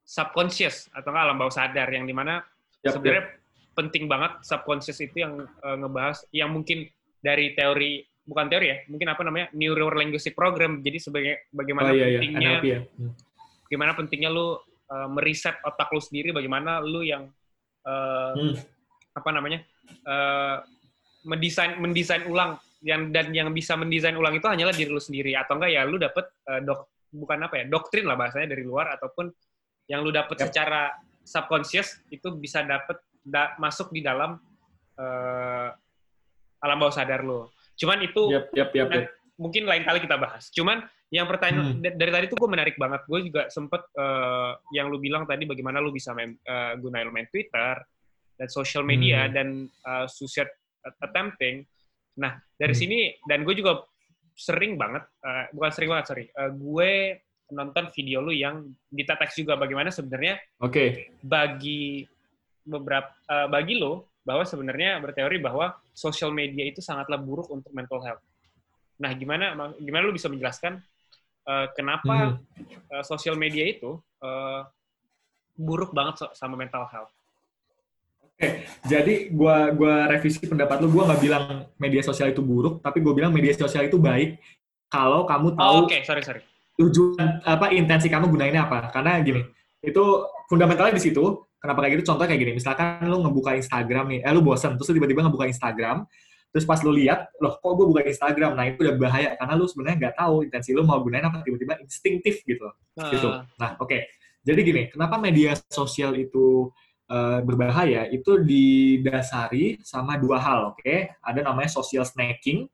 subconscious 0.05 0.93
atau 0.93 1.09
nggak 1.09 1.23
alam 1.25 1.37
bawah 1.41 1.53
sadar 1.53 1.89
yang 1.89 2.05
di 2.05 2.13
mana 2.13 2.41
yep, 2.85 2.93
sebenarnya 2.93 3.25
yep. 3.25 3.73
penting 3.73 4.05
banget 4.05 4.31
subconscious 4.45 5.01
itu 5.01 5.25
yang 5.25 5.41
uh, 5.41 5.75
ngebahas 5.81 6.21
yang 6.29 6.53
mungkin 6.53 6.85
dari 7.21 7.57
teori 7.57 8.05
bukan 8.29 8.45
teori 8.45 8.67
ya 8.69 8.77
mungkin 8.89 9.07
apa 9.09 9.21
namanya 9.25 9.47
neuro 9.57 9.89
linguistic 9.93 10.37
program 10.37 10.85
jadi 10.85 10.97
sebagai 11.01 11.49
bagaimana 11.49 11.89
oh, 11.89 11.97
iya, 11.97 12.05
iya. 12.05 12.19
pentingnya 12.21 12.51
NLP, 12.61 12.65
ya. 12.69 12.79
hmm. 12.85 13.13
gimana 13.73 13.91
pentingnya 13.97 14.29
lu 14.29 14.57
uh, 14.89 15.09
meriset 15.09 15.57
otak 15.65 15.89
lu 15.89 16.01
sendiri 16.01 16.29
bagaimana 16.29 16.77
lu 16.77 17.01
yang 17.01 17.25
uh, 17.89 18.33
hmm. 18.37 18.53
apa 19.17 19.29
namanya 19.33 19.65
uh, 20.05 20.61
mendesain 21.25 21.81
mendesain 21.81 22.25
ulang 22.29 22.61
yang 22.79 23.11
dan 23.11 23.33
yang 23.35 23.49
bisa 23.51 23.75
mendesain 23.75 24.15
ulang 24.15 24.37
itu 24.37 24.47
hanyalah 24.47 24.71
diri 24.71 24.89
lu 24.93 25.01
sendiri 25.01 25.35
atau 25.35 25.59
enggak 25.59 25.71
ya 25.73 25.81
lu 25.83 25.97
dapet 25.99 26.25
uh, 26.47 26.61
dok 26.63 26.98
bukan 27.09 27.45
apa 27.45 27.61
ya 27.61 27.65
doktrin 27.67 28.05
lah 28.05 28.15
bahasanya 28.15 28.53
dari 28.53 28.63
luar 28.63 28.93
ataupun 28.97 29.29
yang 29.89 30.05
lu 30.05 30.13
dapet 30.13 30.37
yep. 30.37 30.45
secara 30.49 30.93
subconscious 31.25 32.01
itu 32.13 32.29
bisa 32.37 32.61
dapet 32.61 32.97
da, 33.25 33.57
masuk 33.57 33.89
di 33.89 34.05
dalam 34.05 34.37
uh, 34.97 35.69
alam 36.59 36.77
bawah 36.77 36.93
sadar 36.93 37.25
lo. 37.25 37.53
Cuman 37.79 38.03
itu 38.03 38.29
yep, 38.29 38.51
yep, 38.53 38.69
yep, 38.75 38.89
yep. 38.91 39.05
mungkin 39.39 39.65
lain 39.65 39.83
kali 39.87 40.03
kita 40.03 40.19
bahas. 40.19 40.51
Cuman 40.53 40.83
yang 41.09 41.25
pertanyaan 41.25 41.81
hmm. 41.81 41.97
dari 41.97 42.11
tadi 42.13 42.25
tuh 42.29 42.37
gue 42.37 42.49
menarik 42.49 42.75
banget. 42.77 43.01
Gue 43.09 43.25
juga 43.25 43.49
sempet 43.49 43.81
uh, 43.97 44.53
yang 44.75 44.93
lu 44.93 45.01
bilang 45.01 45.25
tadi 45.25 45.49
bagaimana 45.49 45.81
lu 45.81 45.89
bisa 45.89 46.13
main, 46.13 46.37
uh, 46.45 46.77
gunain 46.77 47.09
main 47.09 47.25
Twitter 47.33 47.81
dan 48.37 48.47
social 48.47 48.85
media 48.85 49.25
hmm. 49.25 49.33
dan 49.33 49.47
uh, 49.89 50.05
suicide 50.05 50.53
attempting. 51.01 51.65
Nah 52.21 52.37
dari 52.59 52.77
hmm. 52.77 52.81
sini 52.81 52.99
dan 53.25 53.41
gue 53.41 53.57
juga 53.57 53.81
sering 54.39 54.79
banget, 54.79 55.03
uh, 55.19 55.51
bukan 55.51 55.71
sering 55.75 55.89
banget, 55.91 56.05
sorry, 56.07 56.25
uh, 56.39 56.47
gue 56.47 57.19
nonton 57.51 57.91
video 57.91 58.23
lu 58.23 58.31
yang 58.31 58.71
kita 58.93 59.17
teks 59.19 59.41
juga 59.41 59.57
bagaimana 59.57 59.89
sebenarnya 59.89 60.37
okay. 60.61 61.11
bagi 61.19 62.05
beberapa 62.63 63.09
uh, 63.25 63.49
bagi 63.49 63.81
lo 63.81 64.13
bahwa 64.21 64.45
sebenarnya 64.45 65.01
berteori 65.01 65.41
bahwa 65.41 65.73
social 65.89 66.29
media 66.29 66.69
itu 66.69 66.79
sangatlah 66.85 67.17
buruk 67.17 67.49
untuk 67.49 67.73
mental 67.73 67.99
health. 68.05 68.21
Nah, 69.01 69.11
gimana 69.17 69.73
gimana 69.81 70.03
lu 70.05 70.13
bisa 70.13 70.29
menjelaskan 70.29 70.77
uh, 71.49 71.67
kenapa 71.73 72.37
hmm. 72.37 72.93
uh, 72.93 73.03
social 73.03 73.33
media 73.33 73.65
itu 73.65 73.97
uh, 74.21 74.61
buruk 75.57 75.89
banget 75.91 76.29
sama 76.37 76.53
mental 76.53 76.85
health? 76.93 77.11
Oke, 78.39 78.63
jadi 78.87 79.27
gua 79.35 79.75
gua 79.75 80.07
revisi 80.07 80.39
pendapat 80.47 80.79
lu, 80.79 80.87
gua 80.95 81.11
nggak 81.11 81.19
bilang 81.19 81.67
media 81.75 81.99
sosial 81.99 82.31
itu 82.31 82.39
buruk, 82.39 82.79
tapi 82.79 83.03
gue 83.03 83.11
bilang 83.11 83.35
media 83.35 83.51
sosial 83.51 83.91
itu 83.91 83.99
baik 83.99 84.39
kalau 84.87 85.27
kamu 85.27 85.59
tahu. 85.59 85.75
Oh, 85.75 85.83
Oke, 85.83 85.99
okay. 85.99 86.01
sorry 86.07 86.23
sorry. 86.23 86.39
Tujuan 86.79 87.43
apa 87.43 87.75
intensi 87.75 88.07
kamu 88.07 88.31
gunainnya 88.31 88.63
apa? 88.63 88.95
Karena 88.95 89.19
gini, 89.19 89.43
itu 89.83 90.03
fundamentalnya 90.47 90.95
di 90.95 91.03
situ. 91.03 91.43
Kenapa 91.59 91.83
kayak 91.83 91.99
gitu? 91.99 92.15
Contoh 92.15 92.23
kayak 92.23 92.39
gini, 92.39 92.55
misalkan 92.55 93.03
lu 93.11 93.19
ngebuka 93.19 93.59
Instagram 93.59 94.07
nih, 94.07 94.19
eh 94.23 94.31
lu 94.31 94.39
bosen, 94.39 94.79
terus 94.79 94.87
tiba-tiba 94.87 95.27
ngebuka 95.27 95.43
Instagram, 95.43 96.07
terus 96.55 96.63
pas 96.63 96.79
lu 96.79 96.95
lihat, 96.95 97.27
loh 97.43 97.59
kok 97.59 97.71
gue 97.75 97.85
buka 97.91 98.07
Instagram, 98.07 98.55
nah 98.55 98.63
itu 98.63 98.79
udah 98.87 98.95
bahaya 98.95 99.35
karena 99.35 99.53
lu 99.59 99.67
sebenarnya 99.67 99.95
nggak 99.99 100.15
tahu 100.15 100.47
intensi 100.47 100.71
lu 100.71 100.87
mau 100.87 101.03
gunain 101.03 101.27
apa 101.27 101.43
tiba-tiba 101.43 101.75
instingtif 101.83 102.47
gitu, 102.47 102.63
uh. 102.63 103.11
gitu. 103.11 103.27
Nah 103.59 103.75
oke, 103.75 103.91
okay. 103.91 104.07
jadi 104.47 104.59
gini, 104.63 104.81
kenapa 104.87 105.19
media 105.19 105.51
sosial 105.67 106.15
itu 106.15 106.71
uh, 107.09 107.39
berbahaya 107.43 108.07
itu 108.13 108.39
didasari 108.39 109.81
sama 109.81 110.15
dua 110.15 110.37
hal, 110.39 110.59
oke? 110.73 110.79
Okay? 110.79 111.11
Ada 111.19 111.43
namanya 111.43 111.69
social 111.73 112.05
snacking 112.05 112.69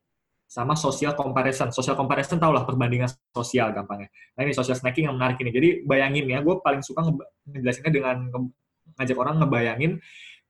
sama 0.45 0.77
social 0.77 1.17
comparison. 1.17 1.73
Social 1.73 1.97
comparison 1.97 2.37
tau 2.37 2.53
lah 2.53 2.67
perbandingan 2.67 3.09
sosial 3.33 3.73
gampangnya. 3.73 4.11
Nah 4.37 4.45
ini 4.45 4.53
social 4.53 4.77
snacking 4.77 5.09
yang 5.09 5.15
menarik 5.17 5.39
ini. 5.41 5.51
Jadi 5.51 5.69
bayangin 5.87 6.29
ya, 6.29 6.39
gue 6.43 6.55
paling 6.61 6.85
suka 6.85 7.07
ngejelasinnya 7.49 7.91
dengan 7.91 8.17
ngajak 8.95 9.17
orang 9.17 9.41
ngebayangin 9.41 9.97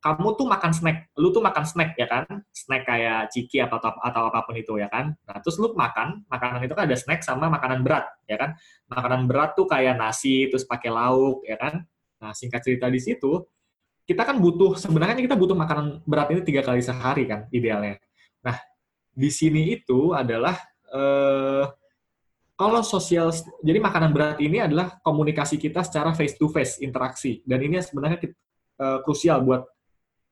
kamu 0.05 0.37
tuh 0.37 0.45
makan 0.45 0.69
snack, 0.69 1.09
lu 1.17 1.33
tuh 1.33 1.41
makan 1.41 1.65
snack 1.65 1.97
ya 1.97 2.05
kan, 2.05 2.29
snack 2.53 2.85
kayak 2.85 3.33
ciki 3.33 3.57
atau 3.57 3.81
atau 3.81 4.29
apa 4.29 4.45
pun 4.45 4.53
itu 4.53 4.77
ya 4.77 4.85
kan. 4.85 5.17
Nah 5.25 5.41
terus 5.41 5.57
lu 5.57 5.73
makan, 5.73 6.21
makanan 6.29 6.61
itu 6.61 6.77
kan 6.77 6.85
ada 6.85 6.93
snack 6.93 7.25
sama 7.25 7.49
makanan 7.49 7.81
berat 7.81 8.05
ya 8.29 8.37
kan. 8.37 8.53
Makanan 8.85 9.25
berat 9.25 9.57
tuh 9.57 9.65
kayak 9.65 9.97
nasi 9.97 10.45
terus 10.53 10.61
pakai 10.61 10.93
lauk 10.93 11.41
ya 11.41 11.57
kan. 11.57 11.81
Nah 12.21 12.37
singkat 12.37 12.61
cerita 12.61 12.85
di 12.85 13.01
situ, 13.01 13.49
kita 14.05 14.21
kan 14.21 14.37
butuh 14.37 14.77
sebenarnya 14.77 15.17
kita 15.17 15.33
butuh 15.33 15.57
makanan 15.57 16.05
berat 16.05 16.29
ini 16.29 16.41
tiga 16.45 16.61
kali 16.61 16.79
sehari 16.79 17.25
kan 17.25 17.49
idealnya. 17.49 17.97
Nah 18.45 18.57
di 19.09 19.29
sini 19.33 19.73
itu 19.73 20.13
adalah 20.13 20.53
eh, 20.93 21.65
kalau 22.55 22.81
sosial 22.85 23.33
jadi 23.65 23.81
makanan 23.81 24.13
berat 24.13 24.37
ini 24.39 24.61
adalah 24.61 25.01
komunikasi 25.01 25.57
kita 25.57 25.81
secara 25.81 26.13
face 26.13 26.37
to 26.37 26.47
face 26.53 26.77
interaksi 26.79 27.41
dan 27.49 27.59
ini 27.65 27.81
sebenarnya 27.81 28.21
eh, 28.21 28.99
krusial 29.01 29.41
buat 29.41 29.65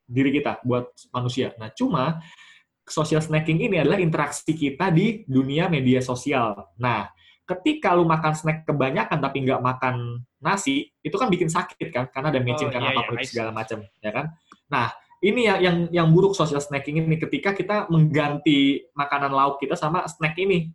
diri 0.06 0.30
kita 0.38 0.62
buat 0.62 0.94
manusia. 1.10 1.58
Nah 1.58 1.74
cuma 1.74 2.22
social 2.86 3.26
snacking 3.26 3.58
ini 3.58 3.82
adalah 3.82 3.98
interaksi 3.98 4.54
kita 4.54 4.94
di 4.94 5.26
dunia 5.26 5.66
media 5.66 5.98
sosial. 5.98 6.70
Nah 6.78 7.10
ketika 7.44 7.92
lu 7.92 8.08
makan 8.08 8.34
snack 8.34 8.64
kebanyakan 8.64 9.20
tapi 9.20 9.44
nggak 9.44 9.60
makan 9.60 10.24
nasi, 10.40 10.92
itu 11.04 11.16
kan 11.16 11.28
bikin 11.28 11.52
sakit 11.52 11.88
kan, 11.92 12.06
karena 12.12 12.32
ada 12.32 12.40
micin 12.40 12.68
oh, 12.68 12.72
karena 12.72 12.92
iya, 12.96 13.00
apa 13.04 13.12
iya, 13.20 13.28
segala 13.28 13.52
macam, 13.52 13.78
ya 14.00 14.12
kan? 14.12 14.26
Nah, 14.72 14.88
ini 15.24 15.48
ya 15.48 15.56
yang 15.60 15.88
yang 15.92 16.08
buruk 16.12 16.36
social 16.36 16.60
snacking 16.60 17.04
ini 17.04 17.16
ketika 17.20 17.56
kita 17.56 17.88
mengganti 17.88 18.88
makanan 18.96 19.32
lauk 19.32 19.60
kita 19.60 19.76
sama 19.76 20.04
snack 20.08 20.36
ini. 20.40 20.72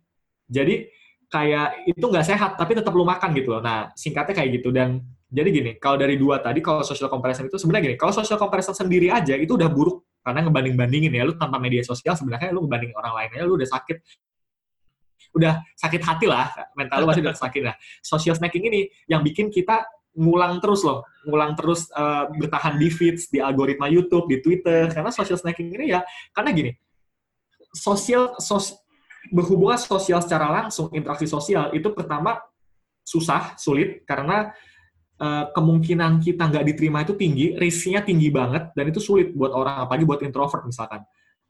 Jadi 0.49 0.89
kayak 1.29 1.85
itu 1.85 2.01
nggak 2.01 2.25
sehat, 2.25 2.57
tapi 2.57 2.73
tetap 2.73 2.93
lu 2.93 3.05
makan 3.05 3.33
gitu 3.37 3.57
loh. 3.57 3.61
Nah, 3.61 3.93
singkatnya 3.93 4.33
kayak 4.33 4.61
gitu 4.61 4.73
dan 4.73 5.05
jadi 5.29 5.49
gini, 5.53 5.71
kalau 5.77 6.01
dari 6.01 6.17
dua 6.17 6.41
tadi, 6.41 6.57
kalau 6.57 6.81
social 6.81 7.05
comparison 7.05 7.45
itu 7.45 7.61
sebenarnya 7.61 7.93
gini, 7.93 7.97
kalau 8.01 8.09
social 8.09 8.41
comparison 8.41 8.73
sendiri 8.73 9.13
aja 9.13 9.37
itu 9.37 9.53
udah 9.53 9.69
buruk 9.69 10.01
karena 10.25 10.45
ngebanding-bandingin 10.45 11.11
ya 11.15 11.23
lu 11.23 11.33
tanpa 11.39 11.57
media 11.57 11.81
sosial 11.81 12.13
sebenarnya 12.13 12.51
lu 12.51 12.67
ngebanding 12.67 12.91
orang 12.93 13.13
lainnya 13.15 13.47
lu 13.47 13.55
udah 13.55 13.69
sakit 13.69 13.97
udah 15.35 15.61
sakit 15.77 16.01
hati 16.01 16.25
lah 16.25 16.49
mental 16.73 17.03
lu 17.03 17.05
pasti 17.09 17.21
udah 17.21 17.35
sakit. 17.35 17.61
Lah 17.65 17.75
social 18.01 18.35
snacking 18.35 18.65
ini 18.69 18.89
yang 19.05 19.21
bikin 19.21 19.53
kita 19.53 19.85
ngulang 20.17 20.57
terus 20.59 20.81
loh 20.81 21.05
ngulang 21.23 21.53
terus 21.53 21.85
uh, 21.93 22.27
bertahan 22.33 22.75
di 22.81 22.89
feeds 22.89 23.29
di 23.29 23.39
algoritma 23.39 23.87
YouTube 23.87 24.27
di 24.27 24.41
Twitter. 24.41 24.89
Karena 24.89 25.09
social 25.13 25.37
snacking 25.37 25.69
ini 25.73 25.93
ya 25.93 26.01
karena 26.33 26.51
gini 26.51 26.71
sosial 27.73 28.37
sos, 28.41 28.73
berhubungan 29.29 29.77
sosial 29.77 30.23
secara 30.23 30.49
langsung 30.49 30.89
interaksi 30.95 31.29
sosial 31.29 31.69
itu 31.75 31.93
pertama 31.93 32.41
susah 33.05 33.57
sulit 33.57 34.05
karena 34.05 34.53
uh, 35.21 35.49
kemungkinan 35.53 36.21
kita 36.21 36.49
nggak 36.49 36.65
diterima 36.73 37.03
itu 37.03 37.13
tinggi 37.17 37.57
risknya 37.57 38.01
tinggi 38.01 38.29
banget 38.29 38.73
dan 38.73 38.85
itu 38.89 39.01
sulit 39.01 39.33
buat 39.33 39.53
orang 39.53 39.85
apalagi 39.85 40.05
buat 40.05 40.21
introvert 40.23 40.65
misalkan. 40.65 41.03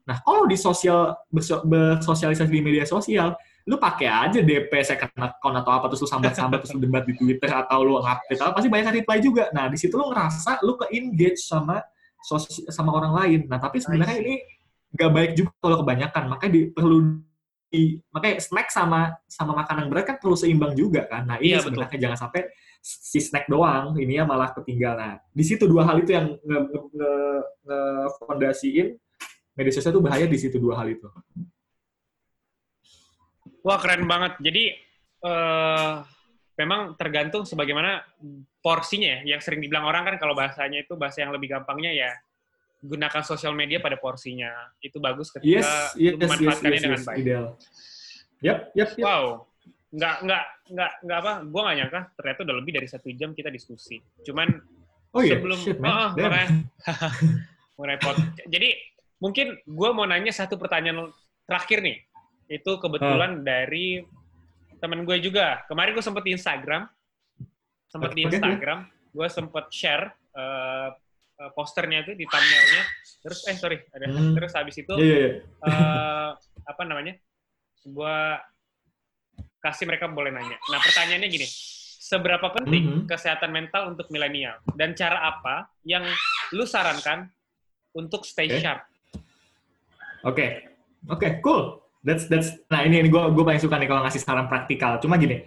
Nah 0.08 0.18
kalau 0.26 0.50
di 0.50 0.58
sosial 0.58 1.14
bersosialisasi 1.62 2.50
di 2.50 2.62
media 2.64 2.88
sosial 2.88 3.38
lu 3.70 3.78
pakai 3.78 4.10
aja 4.10 4.40
DP 4.42 4.72
second 4.82 5.14
account 5.14 5.56
atau 5.62 5.72
apa 5.78 5.86
terus 5.94 6.02
lu 6.02 6.10
sambat-sambat 6.10 6.66
terus 6.66 6.74
lu 6.74 6.82
debat 6.82 7.06
di 7.06 7.14
Twitter 7.14 7.54
atau 7.54 7.86
lu 7.86 8.02
ngupdate 8.02 8.42
apa 8.42 8.58
pasti 8.58 8.70
banyak 8.74 9.06
reply 9.06 9.18
juga. 9.22 9.46
Nah, 9.54 9.70
di 9.70 9.78
situ 9.78 9.94
lu 9.94 10.10
ngerasa 10.10 10.66
lu 10.66 10.74
ke 10.74 10.90
engage 10.90 11.46
sama 11.46 11.86
sama 12.74 12.90
orang 12.98 13.14
lain. 13.14 13.40
Nah, 13.46 13.62
tapi 13.62 13.78
sebenarnya 13.78 14.18
ini 14.26 14.42
nggak 14.98 15.12
baik 15.14 15.32
juga 15.38 15.54
kalau 15.62 15.78
kebanyakan. 15.86 16.24
Makanya 16.34 16.52
di, 16.52 16.62
perlu 16.74 16.98
di, 17.70 18.02
makanya 18.10 18.42
snack 18.42 18.74
sama 18.74 19.14
sama 19.30 19.54
makanan 19.54 19.86
berat 19.94 20.06
kan 20.10 20.18
perlu 20.18 20.34
seimbang 20.34 20.74
juga 20.74 21.06
kan. 21.06 21.30
Nah, 21.30 21.38
ini 21.38 21.54
iya, 21.54 21.62
sebenarnya 21.62 21.94
betul. 21.94 22.04
jangan 22.10 22.18
sampai 22.26 22.42
si 22.82 23.20
snack 23.22 23.46
doang 23.46 23.94
ini 24.02 24.18
ya 24.18 24.26
malah 24.26 24.50
ketinggalan. 24.50 25.22
Nah, 25.22 25.30
di 25.30 25.44
situ 25.46 25.70
dua 25.70 25.86
hal 25.86 26.02
itu 26.02 26.18
yang 26.18 26.34
nge, 26.42 26.60
nge, 26.74 26.82
nge, 26.90 27.14
nge 27.70 27.82
fondasiin 28.18 28.88
media 29.54 29.72
sosial 29.78 29.94
itu 29.94 30.02
bahaya 30.02 30.26
di 30.26 30.38
situ 30.42 30.58
dua 30.58 30.74
hal 30.82 30.90
itu. 30.90 31.06
Wah 33.66 33.78
keren 33.80 34.08
banget. 34.08 34.40
Jadi 34.40 34.64
uh, 35.26 36.04
memang 36.60 36.96
tergantung 36.96 37.44
sebagaimana 37.44 38.04
porsinya 38.64 39.20
ya. 39.20 39.36
Yang 39.36 39.42
sering 39.48 39.60
dibilang 39.64 39.88
orang 39.88 40.08
kan 40.08 40.16
kalau 40.20 40.36
bahasanya 40.36 40.84
itu 40.84 40.96
bahasa 40.96 41.24
yang 41.24 41.32
lebih 41.36 41.52
gampangnya 41.52 41.92
ya 41.92 42.12
gunakan 42.80 43.24
sosial 43.24 43.52
media 43.56 43.84
pada 43.84 44.00
porsinya. 44.00 44.52
Itu 44.80 45.04
bagus 45.04 45.32
ketika 45.36 45.60
yes, 45.60 46.00
yes, 46.00 46.16
memanfaatkannya 46.16 46.72
yes, 46.72 46.80
yes, 46.80 46.86
dengan 46.88 47.02
baik. 47.04 47.20
Ideal. 47.20 47.46
Yep, 48.40 48.60
yep, 48.76 48.90
yep. 48.96 49.04
Wow. 49.04 49.24
Nggak, 49.90 50.16
nggak, 50.22 50.44
nggak, 50.70 50.92
nggak 51.02 51.18
apa, 51.18 51.34
gue 51.50 51.62
nggak 51.66 51.78
nyangka 51.82 52.02
ternyata 52.14 52.40
udah 52.46 52.56
lebih 52.62 52.72
dari 52.78 52.88
satu 52.88 53.08
jam 53.18 53.34
kita 53.34 53.50
diskusi. 53.50 53.98
Cuman 54.22 54.48
oh, 55.18 55.22
yeah? 55.26 55.34
sebelum, 55.34 55.58
Shit, 55.60 55.82
man. 55.82 56.14
oh, 57.74 57.84
repot. 57.90 58.16
Jadi 58.48 58.70
mungkin 59.20 59.58
gue 59.66 59.90
mau 59.92 60.06
nanya 60.08 60.32
satu 60.32 60.56
pertanyaan 60.56 61.10
terakhir 61.50 61.82
nih 61.82 61.98
itu 62.50 62.72
kebetulan 62.82 63.40
uh. 63.40 63.44
dari 63.46 64.02
temen 64.82 65.06
gue 65.06 65.18
juga. 65.22 65.62
Kemarin 65.70 65.94
gue 65.94 66.04
sempet 66.04 66.24
di 66.26 66.32
Instagram, 66.34 66.84
sempet 67.86 68.12
di 68.18 68.26
Instagram, 68.26 68.90
gue 69.14 69.28
sempet 69.30 69.66
share 69.70 70.10
uh, 70.34 70.90
posternya 71.54 72.04
itu 72.04 72.18
di 72.18 72.26
thumbnailnya. 72.26 72.84
Terus 73.20 73.40
eh 73.48 73.56
sorry, 73.56 73.78
ada 73.94 74.06
hmm. 74.10 74.34
terus 74.36 74.52
habis 74.56 74.76
itu 74.80 74.94
yeah, 74.98 75.20
yeah, 75.20 75.34
yeah. 75.40 75.70
Uh, 75.70 76.30
apa 76.66 76.82
namanya? 76.84 77.14
Gue 77.86 78.18
kasih 79.60 79.86
mereka 79.86 80.08
boleh 80.08 80.32
nanya. 80.32 80.56
Nah 80.72 80.80
pertanyaannya 80.80 81.30
gini, 81.30 81.48
seberapa 82.00 82.48
penting 82.56 82.84
mm 82.84 82.94
-hmm. 82.96 83.06
kesehatan 83.12 83.52
mental 83.52 83.92
untuk 83.92 84.08
milenial 84.10 84.58
dan 84.80 84.96
cara 84.96 85.36
apa 85.36 85.68
yang 85.84 86.04
lu 86.56 86.64
sarankan 86.64 87.28
untuk 87.92 88.24
stay 88.24 88.48
okay. 88.48 88.64
sharp? 88.64 88.82
Oke, 90.24 90.36
okay. 90.36 90.50
oke, 91.12 91.20
okay, 91.20 91.32
cool. 91.44 91.89
That's 92.00 92.32
that's 92.32 92.56
nah 92.72 92.88
ini 92.88 93.04
ini 93.04 93.10
gue 93.12 93.20
gue 93.20 93.44
paling 93.44 93.60
suka 93.60 93.76
nih 93.76 93.88
kalau 93.92 94.02
ngasih 94.08 94.22
saran 94.24 94.48
praktikal. 94.48 95.04
Cuma 95.04 95.20
gini, 95.20 95.44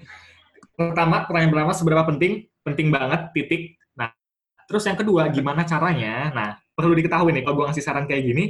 pertama 0.77 1.25
pertanyaan 1.25 1.53
pertama 1.53 1.73
seberapa 1.73 2.03
penting? 2.13 2.45
Penting 2.61 2.93
banget 2.93 3.33
titik. 3.33 3.81
Nah, 3.97 4.13
terus 4.69 4.85
yang 4.85 5.01
kedua 5.01 5.33
gimana 5.33 5.65
caranya? 5.65 6.29
Nah, 6.31 6.49
perlu 6.77 6.93
diketahui 6.93 7.33
nih 7.33 7.43
kalau 7.43 7.65
gue 7.65 7.67
ngasih 7.73 7.85
saran 7.85 8.05
kayak 8.05 8.23
gini, 8.29 8.45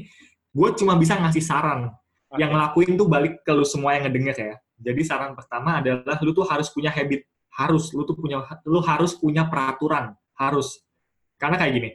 gue 0.51 0.69
cuma 0.75 0.99
bisa 0.99 1.15
ngasih 1.15 1.43
saran. 1.43 1.95
Okay. 2.33 2.43
Yang 2.43 2.51
ngelakuin 2.59 2.91
tuh 2.99 3.07
balik 3.07 3.35
ke 3.47 3.53
lu 3.55 3.63
semua 3.63 3.95
yang 3.95 4.11
ngedenger 4.11 4.37
ya. 4.37 4.55
Jadi 4.83 5.03
saran 5.07 5.39
pertama 5.39 5.79
adalah 5.79 6.19
lu 6.27 6.35
tuh 6.35 6.43
harus 6.43 6.67
punya 6.75 6.91
habit, 6.91 7.23
harus 7.55 7.95
lu 7.95 8.03
tuh 8.03 8.19
punya 8.19 8.43
lu 8.67 8.83
harus 8.83 9.15
punya 9.15 9.47
peraturan, 9.47 10.19
harus. 10.35 10.83
Karena 11.39 11.55
kayak 11.55 11.73
gini, 11.75 11.91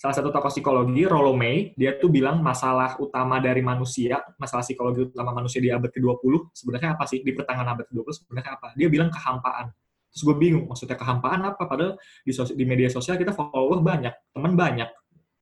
salah 0.00 0.16
satu 0.16 0.32
tokoh 0.32 0.48
psikologi, 0.48 1.04
Rollo 1.04 1.36
May, 1.36 1.76
dia 1.76 1.92
tuh 2.00 2.08
bilang 2.08 2.40
masalah 2.40 2.96
utama 2.96 3.36
dari 3.36 3.60
manusia, 3.60 4.16
masalah 4.40 4.64
psikologi 4.64 5.12
utama 5.12 5.36
manusia 5.36 5.60
di 5.60 5.68
abad 5.68 5.92
ke-20, 5.92 6.56
sebenarnya 6.56 6.96
apa 6.96 7.04
sih? 7.04 7.20
Di 7.20 7.36
pertengahan 7.36 7.76
abad 7.76 7.84
ke-20 7.84 8.24
sebenarnya 8.24 8.56
apa? 8.56 8.72
Dia 8.80 8.88
bilang 8.88 9.12
kehampaan. 9.12 9.68
Terus 10.08 10.22
gue 10.24 10.36
bingung, 10.40 10.64
maksudnya 10.72 10.96
kehampaan 10.96 11.44
apa? 11.44 11.68
Padahal 11.68 12.00
di, 12.24 12.32
di 12.32 12.64
media 12.64 12.88
sosial 12.88 13.20
kita 13.20 13.36
follower 13.36 13.84
banyak, 13.84 14.32
teman 14.32 14.56
banyak, 14.56 14.88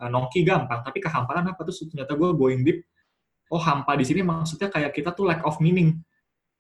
eh, 0.03 0.11
nongki 0.11 0.43
gampang, 0.43 0.83
tapi 0.83 0.99
kehampaan 0.99 1.55
apa? 1.55 1.61
Terus 1.63 1.79
ternyata 1.87 2.19
gue 2.19 2.29
going 2.35 2.67
deep, 2.67 2.83
oh 3.55 3.63
hampa 3.63 3.95
di 3.95 4.03
sini 4.03 4.27
maksudnya 4.27 4.75
kayak 4.75 4.91
kita 4.91 5.15
tuh 5.15 5.23
lack 5.23 5.47
of 5.47 5.63
meaning. 5.63 6.03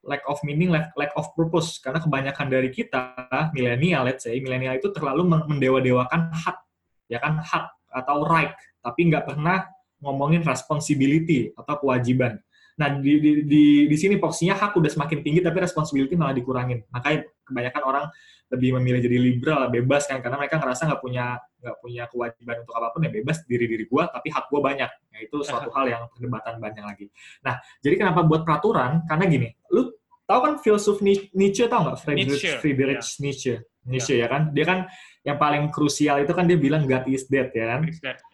Lack 0.06 0.22
of 0.30 0.38
meaning, 0.46 0.70
lack, 0.70 0.94
lack 0.94 1.10
of 1.18 1.34
purpose. 1.34 1.82
Karena 1.82 1.98
kebanyakan 1.98 2.46
dari 2.46 2.70
kita, 2.70 3.18
milenial, 3.50 4.06
let's 4.06 4.22
say, 4.22 4.38
milenial 4.38 4.78
itu 4.78 4.94
terlalu 4.94 5.26
mendewa-dewakan 5.26 6.30
hak. 6.30 6.62
Ya 7.10 7.18
kan, 7.18 7.42
hak 7.42 7.77
atau 7.98 8.22
right, 8.22 8.54
tapi 8.78 9.10
nggak 9.10 9.26
pernah 9.26 9.66
ngomongin 9.98 10.46
responsibility 10.46 11.50
atau 11.58 11.74
kewajiban. 11.82 12.38
Nah, 12.78 12.94
di, 13.02 13.18
di, 13.18 13.30
di, 13.42 13.64
di 13.90 13.96
sini 13.98 14.14
porsinya 14.22 14.54
hak 14.54 14.78
udah 14.78 14.86
semakin 14.86 15.18
tinggi, 15.26 15.42
tapi 15.42 15.58
responsibility 15.58 16.14
malah 16.14 16.30
dikurangin. 16.30 16.86
Makanya 16.94 17.26
kebanyakan 17.42 17.82
orang 17.82 18.04
lebih 18.48 18.78
memilih 18.80 19.00
jadi 19.02 19.18
liberal, 19.18 19.68
bebas 19.68 20.06
kan, 20.08 20.22
karena 20.22 20.38
mereka 20.38 20.56
ngerasa 20.56 20.88
nggak 20.88 21.02
punya 21.02 21.36
nggak 21.58 21.76
punya 21.82 22.06
kewajiban 22.06 22.56
untuk 22.62 22.74
apa 22.78 22.94
pun 22.94 23.02
ya 23.04 23.10
bebas 23.10 23.42
diri 23.44 23.66
diri 23.66 23.84
gue, 23.90 24.04
tapi 24.08 24.30
hak 24.30 24.46
gue 24.46 24.60
banyak. 24.62 24.90
Nah, 25.10 25.18
itu 25.20 25.36
suatu 25.42 25.68
hal 25.76 25.84
yang 25.90 26.02
perdebatan 26.14 26.54
banyak 26.62 26.84
lagi. 26.86 27.06
Nah, 27.42 27.58
jadi 27.82 27.94
kenapa 27.98 28.22
buat 28.22 28.46
peraturan? 28.46 29.04
Karena 29.10 29.24
gini, 29.26 29.48
lu 29.74 29.90
tahu 30.22 30.38
kan 30.38 30.52
filsuf 30.62 31.02
Nietzsche 31.02 31.66
tau 31.66 31.82
nggak? 31.82 31.98
Friedrich 31.98 32.30
Nietzsche. 32.30 32.52
Friedrich 32.62 33.02
yeah. 33.02 33.20
Nietzsche. 33.26 33.54
Nietzsche 33.88 34.20
yeah. 34.20 34.28
ya 34.28 34.32
kan? 34.32 34.42
Dia 34.52 34.64
kan 34.68 34.78
yang 35.24 35.36
paling 35.40 35.72
krusial 35.72 36.22
itu 36.22 36.32
kan 36.36 36.44
dia 36.44 36.60
bilang 36.60 36.84
God 36.84 37.08
is 37.08 37.24
dead 37.26 37.50
ya 37.56 37.64
kan. 37.74 37.80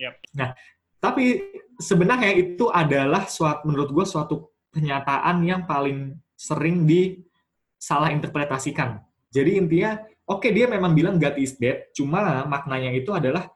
Yep. 0.03 0.15
Nah, 0.37 0.51
tapi 0.99 1.41
sebenarnya 1.79 2.35
itu 2.35 2.69
adalah 2.69 3.27
suatu 3.31 3.67
menurut 3.71 3.91
gue 3.95 4.07
suatu 4.07 4.35
pernyataan 4.75 5.41
yang 5.47 5.63
paling 5.65 6.19
sering 6.35 6.83
disalah 6.85 8.11
interpretasikan. 8.11 8.99
Jadi 9.31 9.59
intinya, 9.59 9.99
oke 10.27 10.47
okay, 10.47 10.51
dia 10.51 10.67
memang 10.67 10.95
bilang 10.95 11.17
God 11.19 11.39
is 11.39 11.55
dead, 11.59 11.91
cuma 11.95 12.43
maknanya 12.47 12.91
itu 12.95 13.11
adalah 13.15 13.51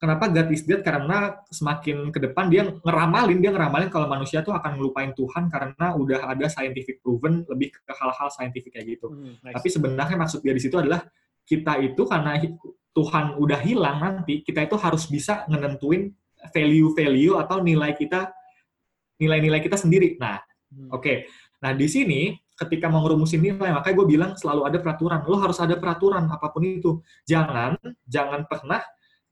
kenapa 0.00 0.32
God 0.32 0.48
is 0.56 0.64
dead 0.64 0.80
karena 0.80 1.36
semakin 1.52 2.08
ke 2.08 2.16
depan 2.16 2.48
dia 2.48 2.64
ngeramalin 2.80 3.44
dia 3.44 3.52
ngeramalin 3.52 3.92
kalau 3.92 4.08
manusia 4.08 4.40
tuh 4.40 4.56
akan 4.56 4.80
ngelupain 4.80 5.12
Tuhan 5.12 5.52
karena 5.52 5.92
udah 5.92 6.32
ada 6.32 6.48
scientific 6.48 7.04
proven 7.04 7.44
lebih 7.52 7.76
ke 7.76 7.92
hal-hal 7.92 8.32
scientific 8.32 8.72
kayak 8.72 8.96
gitu. 8.96 9.12
Hmm, 9.12 9.36
nice. 9.44 9.60
Tapi 9.60 9.68
sebenarnya 9.68 10.16
maksud 10.16 10.40
dia 10.40 10.56
di 10.56 10.62
situ 10.64 10.80
adalah 10.80 11.04
kita 11.44 11.76
itu 11.84 12.02
karena 12.08 12.40
Tuhan 12.94 13.36
udah 13.36 13.60
hilang 13.60 13.98
nanti, 14.00 14.40
kita 14.40 14.64
itu 14.64 14.80
harus 14.80 15.04
bisa 15.12 15.44
nentuin 15.50 16.08
value-value 16.54 17.36
atau 17.36 17.60
nilai 17.60 17.92
kita, 17.92 18.32
nilai-nilai 19.20 19.60
kita 19.60 19.76
sendiri. 19.76 20.16
Nah, 20.16 20.40
hmm. 20.72 20.88
oke. 20.88 21.04
Okay. 21.04 21.16
Nah, 21.60 21.76
di 21.76 21.84
sini 21.84 22.32
ketika 22.54 22.88
mau 22.88 23.04
ngerumusin 23.04 23.44
nilai, 23.44 23.76
makanya 23.76 23.94
gue 23.98 24.06
bilang 24.08 24.30
selalu 24.40 24.62
ada 24.72 24.78
peraturan. 24.80 25.20
Lo 25.28 25.36
harus 25.36 25.58
ada 25.60 25.76
peraturan 25.76 26.30
apa 26.30 26.48
pun 26.48 26.62
itu. 26.64 27.02
Jangan, 27.26 27.76
jangan 28.06 28.46
pernah 28.46 28.80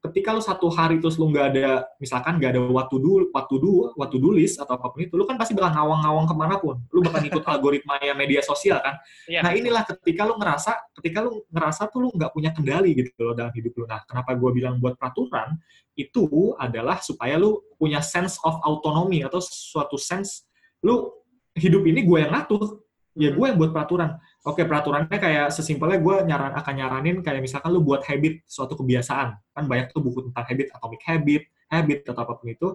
ketika 0.03 0.35
lu 0.35 0.43
satu 0.43 0.67
hari 0.67 0.99
terus 0.99 1.15
lu 1.15 1.31
nggak 1.31 1.55
ada 1.55 1.87
misalkan 1.95 2.35
nggak 2.35 2.59
ada 2.59 2.61
waktu 2.67 2.99
dulu 2.99 3.31
waktu 3.31 3.55
dulu 3.55 3.95
waktu 3.95 4.17
tulis 4.19 4.51
atau 4.59 4.75
apa 4.75 4.91
pun 4.91 4.99
itu 4.99 5.15
lu 5.15 5.23
kan 5.23 5.39
pasti 5.39 5.55
bakal 5.55 5.71
ngawang-ngawang 5.79 6.27
ke 6.27 6.35
mana 6.35 6.55
pun 6.59 6.75
lu 6.91 6.99
bakal 6.99 7.23
ikut 7.23 7.39
algoritma 7.47 7.95
ya 8.03 8.11
media 8.11 8.43
sosial 8.43 8.83
kan. 8.83 8.99
Ya. 9.31 9.39
nah 9.39 9.55
inilah 9.55 9.87
ketika 9.87 10.27
lu 10.27 10.35
ngerasa 10.35 10.75
ketika 10.99 11.23
lu 11.23 11.47
ngerasa 11.47 11.87
tuh 11.87 11.99
lu 12.03 12.09
nggak 12.11 12.35
punya 12.35 12.51
kendali 12.51 12.91
gitu 12.99 13.15
loh 13.23 13.31
dalam 13.31 13.55
hidup 13.55 13.71
lu. 13.79 13.87
Nah 13.87 14.03
kenapa 14.03 14.35
gue 14.35 14.49
bilang 14.51 14.75
buat 14.83 14.99
peraturan? 14.99 15.55
Itu 15.95 16.27
adalah 16.59 16.99
supaya 16.99 17.39
lu 17.39 17.63
punya 17.79 18.03
sense 18.03 18.35
of 18.43 18.59
autonomy 18.59 19.23
atau 19.23 19.39
suatu 19.39 19.95
sense 19.95 20.43
lu 20.83 21.15
hidup 21.55 21.87
ini 21.87 22.03
gue 22.03 22.27
yang 22.27 22.35
ngatur 22.35 22.83
ya 23.15 23.29
gue 23.31 23.45
yang 23.45 23.57
buat 23.61 23.71
peraturan 23.71 24.17
Oke, 24.43 24.67
peraturannya 24.67 25.07
kayak 25.07 25.55
sesimpelnya 25.55 26.03
gue 26.03 26.15
nyaran 26.27 26.51
akan 26.51 26.73
nyaranin 26.75 27.23
kayak 27.23 27.39
misalkan 27.39 27.71
lu 27.71 27.79
buat 27.79 28.03
habit 28.03 28.43
suatu 28.43 28.75
kebiasaan. 28.75 29.39
Kan 29.55 29.63
banyak 29.71 29.95
tuh 29.95 30.03
buku 30.03 30.27
tentang 30.27 30.43
habit, 30.43 30.67
atomic 30.75 31.01
habit, 31.07 31.43
habit 31.71 31.99
atau 32.11 32.21
apa 32.27 32.33
pun 32.35 32.47
itu. 32.51 32.67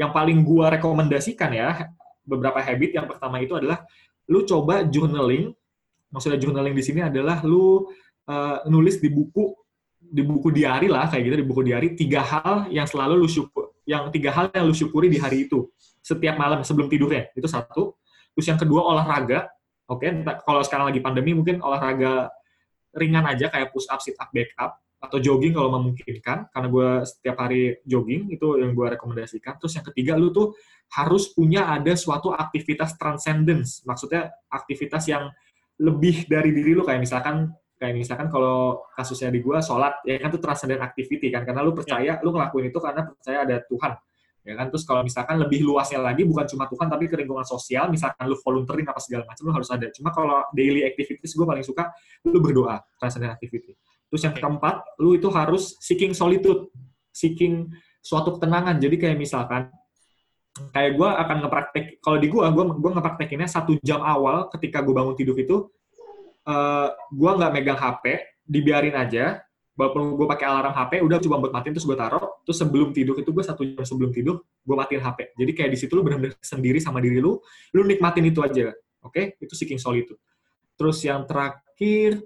Yang 0.00 0.10
paling 0.16 0.38
gue 0.40 0.66
rekomendasikan 0.80 1.52
ya, 1.52 1.92
beberapa 2.24 2.64
habit 2.64 2.96
yang 2.96 3.04
pertama 3.04 3.36
itu 3.44 3.52
adalah 3.52 3.84
lu 4.32 4.48
coba 4.48 4.88
journaling. 4.88 5.52
Maksudnya 6.08 6.40
journaling 6.40 6.72
di 6.72 6.80
sini 6.80 7.04
adalah 7.04 7.44
lu 7.44 7.84
uh, 8.24 8.64
nulis 8.64 8.96
di 8.96 9.12
buku 9.12 9.52
di 10.00 10.24
buku 10.24 10.48
diary 10.50 10.88
lah 10.88 11.06
kayak 11.06 11.22
gitu 11.28 11.36
di 11.36 11.46
buku 11.46 11.60
diary 11.62 11.88
tiga 11.94 12.24
hal 12.24 12.66
yang 12.72 12.88
selalu 12.88 13.20
lu 13.20 13.28
syukur 13.28 13.76
yang 13.84 14.08
tiga 14.08 14.32
hal 14.34 14.48
yang 14.50 14.66
lu 14.66 14.74
syukuri 14.74 15.06
di 15.06 15.20
hari 15.20 15.46
itu 15.46 15.70
setiap 16.02 16.34
malam 16.34 16.64
sebelum 16.66 16.90
tidurnya 16.90 17.30
itu 17.36 17.46
satu 17.46 17.94
terus 18.34 18.46
yang 18.48 18.58
kedua 18.58 18.82
olahraga 18.82 19.46
oke 19.90 20.06
kalau 20.46 20.62
sekarang 20.62 20.94
lagi 20.94 21.02
pandemi 21.02 21.34
mungkin 21.34 21.58
olahraga 21.58 22.30
ringan 22.94 23.26
aja 23.26 23.50
kayak 23.50 23.74
push 23.74 23.90
up 23.90 23.98
sit 23.98 24.14
up 24.18 24.30
back 24.30 24.54
up 24.58 24.78
atau 25.00 25.16
jogging 25.16 25.56
kalau 25.56 25.72
memungkinkan 25.80 26.52
karena 26.52 26.68
gue 26.68 26.88
setiap 27.08 27.36
hari 27.40 27.80
jogging 27.88 28.28
itu 28.28 28.60
yang 28.60 28.76
gue 28.76 28.86
rekomendasikan. 29.00 29.56
Terus 29.56 29.80
yang 29.80 29.86
ketiga 29.88 30.12
lu 30.20 30.28
tuh 30.28 30.52
harus 30.92 31.32
punya 31.32 31.72
ada 31.72 31.96
suatu 31.96 32.36
aktivitas 32.36 33.00
transcendence. 33.00 33.80
Maksudnya 33.88 34.28
aktivitas 34.52 35.08
yang 35.08 35.32
lebih 35.80 36.28
dari 36.28 36.52
diri 36.52 36.76
lu 36.76 36.84
kayak 36.84 37.00
misalkan 37.00 37.48
kayak 37.80 37.96
misalkan 37.96 38.28
kalau 38.28 38.84
kasusnya 38.92 39.32
di 39.32 39.40
gue 39.40 39.56
sholat 39.64 40.04
ya 40.04 40.20
kan 40.20 40.28
itu 40.28 40.40
transcendent 40.44 40.84
activity 40.84 41.32
kan. 41.32 41.48
Karena 41.48 41.64
lu 41.64 41.72
percaya 41.72 42.20
lu 42.20 42.36
ngelakuin 42.36 42.68
itu 42.68 42.78
karena 42.78 43.08
percaya 43.08 43.38
ada 43.48 43.56
Tuhan 43.64 43.92
ya 44.50 44.58
kan? 44.58 44.66
Terus 44.74 44.82
kalau 44.82 45.06
misalkan 45.06 45.38
lebih 45.38 45.62
luasnya 45.62 46.02
lagi 46.02 46.26
bukan 46.26 46.44
cuma 46.50 46.66
Tuhan 46.66 46.90
tapi 46.90 47.06
ke 47.06 47.14
lingkungan 47.14 47.46
sosial 47.46 47.86
misalkan 47.86 48.26
lu 48.26 48.34
volunteering 48.42 48.90
apa 48.90 48.98
segala 48.98 49.22
macam 49.24 49.42
lu 49.46 49.52
harus 49.54 49.70
ada. 49.70 49.86
Cuma 49.94 50.10
kalau 50.10 50.42
daily 50.50 50.82
activities 50.82 51.30
gue 51.30 51.46
paling 51.46 51.62
suka 51.62 51.94
lu 52.26 52.42
berdoa 52.42 52.82
transcendent 52.98 53.30
activity. 53.30 53.78
Terus 54.10 54.26
yang 54.26 54.34
keempat, 54.34 54.98
lu 54.98 55.14
itu 55.14 55.30
harus 55.30 55.78
seeking 55.78 56.10
solitude, 56.10 56.66
seeking 57.14 57.70
suatu 58.02 58.34
ketenangan. 58.36 58.82
Jadi 58.82 58.98
kayak 58.98 59.14
misalkan, 59.14 59.70
kayak 60.74 60.98
gue 60.98 61.08
akan 61.08 61.36
ngepraktek, 61.46 61.84
kalau 62.02 62.18
di 62.18 62.26
gue, 62.26 62.42
gue, 62.42 62.64
gue 62.74 62.90
ngepraktekinnya 62.90 63.46
satu 63.46 63.78
jam 63.86 64.02
awal 64.02 64.50
ketika 64.50 64.82
gue 64.82 64.90
bangun 64.90 65.14
tidur 65.14 65.38
itu, 65.38 65.70
uh, 66.50 66.90
gue 67.14 67.30
nggak 67.38 67.52
megang 67.54 67.78
HP, 67.78 68.18
dibiarin 68.42 68.98
aja, 68.98 69.38
walaupun 69.80 70.12
gue 70.12 70.26
pakai 70.28 70.44
alarm 70.44 70.76
HP, 70.76 70.92
udah 71.00 71.18
coba 71.24 71.36
buat 71.48 71.52
matiin, 71.56 71.72
terus 71.72 71.88
gue 71.88 71.96
taruh, 71.96 72.44
terus 72.44 72.60
sebelum 72.60 72.92
tidur 72.92 73.16
itu 73.16 73.32
gue 73.32 73.40
satu 73.40 73.64
jam 73.64 73.80
sebelum 73.88 74.12
tidur, 74.12 74.44
gue 74.44 74.76
matiin 74.76 75.00
HP. 75.00 75.32
Jadi 75.40 75.52
kayak 75.56 75.70
di 75.72 75.78
situ 75.80 75.92
lu 75.96 76.04
benar-benar 76.04 76.36
sendiri 76.44 76.76
sama 76.84 77.00
diri 77.00 77.16
lu, 77.16 77.40
lu 77.72 77.80
nikmatin 77.88 78.28
itu 78.28 78.44
aja, 78.44 78.76
oke? 79.00 79.16
Okay? 79.16 79.40
Itu 79.40 79.56
seeking 79.56 79.80
solitude. 79.80 80.20
Terus 80.76 81.00
yang 81.00 81.24
terakhir, 81.24 82.20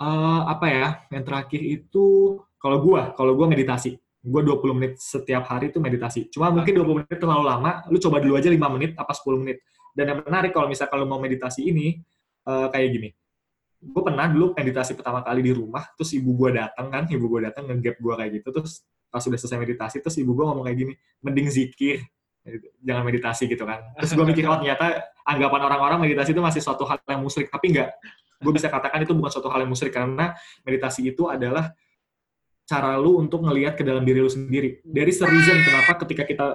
uh, 0.00 0.42
apa 0.48 0.66
ya 0.68 0.86
yang 1.12 1.24
terakhir 1.24 1.60
itu 1.60 2.38
kalau 2.60 2.78
gua 2.80 3.12
kalau 3.16 3.32
gua 3.36 3.48
meditasi 3.48 3.96
gua 4.26 4.42
20 4.42 4.76
menit 4.76 4.92
setiap 4.98 5.46
hari 5.48 5.70
itu 5.70 5.78
meditasi 5.78 6.28
cuma 6.32 6.50
mungkin 6.52 6.82
20 6.82 6.98
menit 7.04 7.18
terlalu 7.18 7.44
lama 7.46 7.84
lu 7.88 7.98
coba 8.00 8.20
dulu 8.20 8.34
aja 8.36 8.48
5 8.50 8.58
menit 8.76 8.90
apa 8.98 9.12
10 9.14 9.42
menit 9.42 9.58
dan 9.96 10.12
yang 10.12 10.18
menarik 10.24 10.52
kalau 10.52 10.68
misalnya 10.68 10.92
kalau 10.92 11.06
mau 11.08 11.20
meditasi 11.20 11.72
ini 11.72 12.00
uh, 12.44 12.68
kayak 12.68 12.88
gini 12.92 13.08
gue 13.76 14.02
pernah 14.02 14.26
dulu 14.26 14.56
meditasi 14.56 14.96
pertama 14.96 15.20
kali 15.20 15.40
di 15.44 15.52
rumah 15.52 15.84
terus 15.94 16.16
ibu 16.16 16.32
gue 16.32 16.56
datang 16.56 16.88
kan 16.88 17.04
ibu 17.06 17.24
gue 17.28 17.40
datang 17.50 17.68
ngegap 17.68 17.96
gue 18.00 18.14
kayak 18.16 18.30
gitu 18.40 18.48
terus 18.50 18.82
pas 19.12 19.20
sudah 19.22 19.38
selesai 19.38 19.58
meditasi 19.60 19.96
terus 20.00 20.16
ibu 20.16 20.32
gue 20.32 20.44
ngomong 20.44 20.64
kayak 20.66 20.78
gini 20.80 20.92
mending 21.22 21.48
zikir 21.52 22.02
jangan 22.82 23.02
meditasi 23.02 23.50
gitu 23.50 23.66
kan 23.66 23.82
terus 23.98 24.14
gue 24.14 24.26
mikir 24.26 24.46
oh 24.46 24.58
ternyata 24.58 25.12
anggapan 25.26 25.60
orang-orang 25.66 25.98
meditasi 26.08 26.30
itu 26.32 26.42
masih 26.42 26.62
suatu 26.62 26.86
hal 26.86 26.98
yang 27.04 27.22
musrik 27.22 27.50
tapi 27.50 27.74
enggak 27.74 27.90
gue 28.40 28.52
bisa 28.52 28.68
katakan 28.68 29.00
itu 29.00 29.12
bukan 29.16 29.32
suatu 29.32 29.48
hal 29.48 29.64
yang 29.64 29.72
musyrik 29.72 29.96
karena 29.96 30.36
meditasi 30.64 31.08
itu 31.08 31.28
adalah 31.28 31.72
cara 32.66 32.98
lu 32.98 33.22
untuk 33.22 33.46
ngelihat 33.46 33.78
ke 33.78 33.86
dalam 33.86 34.02
diri 34.02 34.18
lu 34.18 34.28
sendiri. 34.28 34.82
Dari 34.82 35.12
reason 35.14 35.56
kenapa 35.62 36.02
ketika 36.02 36.26
kita 36.26 36.46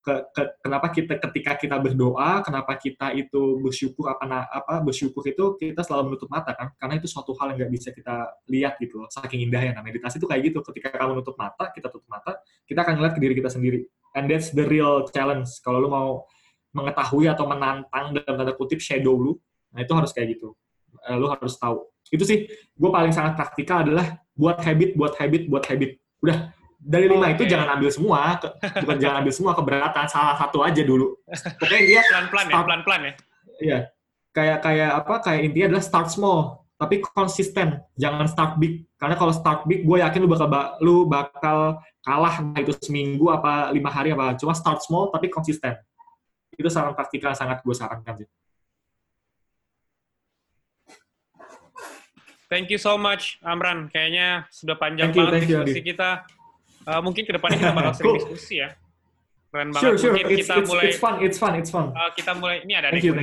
ke, 0.00 0.14
ke, 0.32 0.42
kenapa 0.64 0.88
kita 0.88 1.20
ketika 1.20 1.52
kita 1.60 1.76
berdoa, 1.76 2.40
kenapa 2.40 2.72
kita 2.80 3.12
itu 3.12 3.60
bersyukur 3.60 4.08
apa 4.08 4.48
apa 4.48 4.80
bersyukur 4.80 5.20
itu 5.28 5.60
kita 5.60 5.84
selalu 5.84 6.12
menutup 6.12 6.28
mata 6.32 6.56
kan? 6.56 6.72
Karena 6.80 6.96
itu 6.96 7.06
suatu 7.06 7.36
hal 7.36 7.52
yang 7.52 7.68
nggak 7.68 7.72
bisa 7.72 7.88
kita 7.92 8.32
lihat 8.48 8.80
gitu 8.80 9.04
loh. 9.04 9.08
Saking 9.12 9.44
indahnya 9.44 9.76
nah 9.76 9.84
meditasi 9.84 10.16
itu 10.16 10.24
kayak 10.24 10.52
gitu. 10.52 10.64
Ketika 10.64 10.96
kamu 10.96 11.20
menutup 11.20 11.36
mata, 11.36 11.68
kita 11.70 11.92
tutup 11.92 12.08
mata, 12.08 12.40
kita 12.64 12.80
akan 12.80 12.96
ngeliat 12.96 13.12
ke 13.12 13.20
diri 13.20 13.34
kita 13.36 13.52
sendiri. 13.52 13.84
And 14.16 14.26
that's 14.26 14.50
the 14.56 14.64
real 14.64 15.04
challenge. 15.12 15.52
Kalau 15.60 15.84
lu 15.84 15.92
mau 15.92 16.24
mengetahui 16.72 17.28
atau 17.28 17.44
menantang 17.44 18.16
dalam 18.16 18.34
tanda 18.40 18.54
kutip 18.56 18.80
shadow 18.80 19.14
lu, 19.14 19.36
nah 19.74 19.84
itu 19.84 19.92
harus 19.92 20.16
kayak 20.16 20.38
gitu 20.38 20.56
uh, 21.06 21.16
lu 21.16 21.26
harus 21.30 21.54
tahu. 21.56 21.86
Itu 22.10 22.24
sih 22.26 22.50
gue 22.50 22.90
paling 22.90 23.14
sangat 23.14 23.38
praktikal 23.38 23.86
adalah 23.86 24.18
buat 24.34 24.58
habit, 24.60 24.98
buat 24.98 25.14
habit, 25.16 25.42
buat 25.46 25.64
habit. 25.68 26.00
Udah 26.20 26.52
dari 26.80 27.06
lima 27.12 27.28
okay. 27.28 27.36
itu 27.36 27.44
jangan 27.44 27.76
ambil 27.76 27.90
semua, 27.92 28.40
ke, 28.40 28.48
bukan 28.80 28.96
jangan 28.96 29.16
ambil 29.20 29.34
semua 29.36 29.52
keberatan, 29.52 30.04
salah 30.08 30.36
satu 30.40 30.64
aja 30.64 30.80
dulu. 30.80 31.12
Pokoknya 31.60 31.84
dia 31.84 32.00
pelan-pelan 32.08 32.46
ya, 32.48 32.60
pelan-pelan 32.64 33.00
ya. 33.04 33.12
Iya. 33.60 33.78
Kayak 34.32 34.58
kayak 34.64 34.90
apa? 35.04 35.14
Kayak 35.20 35.40
intinya 35.44 35.66
adalah 35.76 35.84
start 35.84 36.08
small, 36.08 36.64
tapi 36.80 37.04
konsisten. 37.04 37.84
Jangan 38.00 38.26
start 38.32 38.56
big. 38.56 38.88
Karena 38.96 39.14
kalau 39.20 39.32
start 39.36 39.68
big, 39.68 39.84
gue 39.84 39.96
yakin 40.00 40.20
lu 40.24 40.30
bakal 40.32 40.48
lu 40.80 40.96
bakal 41.04 41.58
kalah 42.00 42.40
itu 42.56 42.72
seminggu 42.80 43.28
apa 43.28 43.68
lima 43.76 43.92
hari 43.92 44.16
apa. 44.16 44.32
Cuma 44.40 44.56
start 44.56 44.80
small 44.80 45.12
tapi 45.12 45.28
konsisten. 45.28 45.76
Itu 46.56 46.72
saran 46.72 46.96
praktikal 46.96 47.36
sangat 47.36 47.60
gue 47.60 47.74
sarankan 47.76 48.24
sih. 48.24 48.28
Thank 52.50 52.72
you 52.72 52.82
so 52.82 52.98
much, 52.98 53.38
Amran. 53.46 53.86
Kayaknya 53.92 54.50
sudah 54.50 54.74
panjang 54.74 55.14
thank 55.14 55.22
banget 55.22 55.46
you, 55.46 55.62
diskusi 55.62 55.80
you, 55.84 55.88
kita. 55.94 56.26
Uh, 56.88 57.00
mungkin 57.04 57.28
ke 57.28 57.32
depannya 57.36 57.58
kita 57.60 57.74
bakal 57.76 57.92
sering 57.98 58.12
cool. 58.16 58.18
diskusi 58.20 58.64
ya. 58.64 58.72
Keren 59.50 59.68
banget. 59.74 59.82
Sure, 59.82 59.96
sure. 59.98 60.12
Mungkin 60.14 60.26
it's, 60.30 60.40
kita 60.46 60.54
it's, 60.62 60.70
mulai. 60.70 60.84
It's 60.86 60.98
fun. 60.98 61.14
It's 61.20 61.38
fun. 61.38 61.52
It's 61.58 61.70
fun. 61.70 61.86
Uh, 61.92 62.10
kita 62.14 62.32
mulai. 62.38 62.62
Ini 62.62 62.72
ada 62.78 62.88
thank 62.94 63.04
you. 63.04 63.14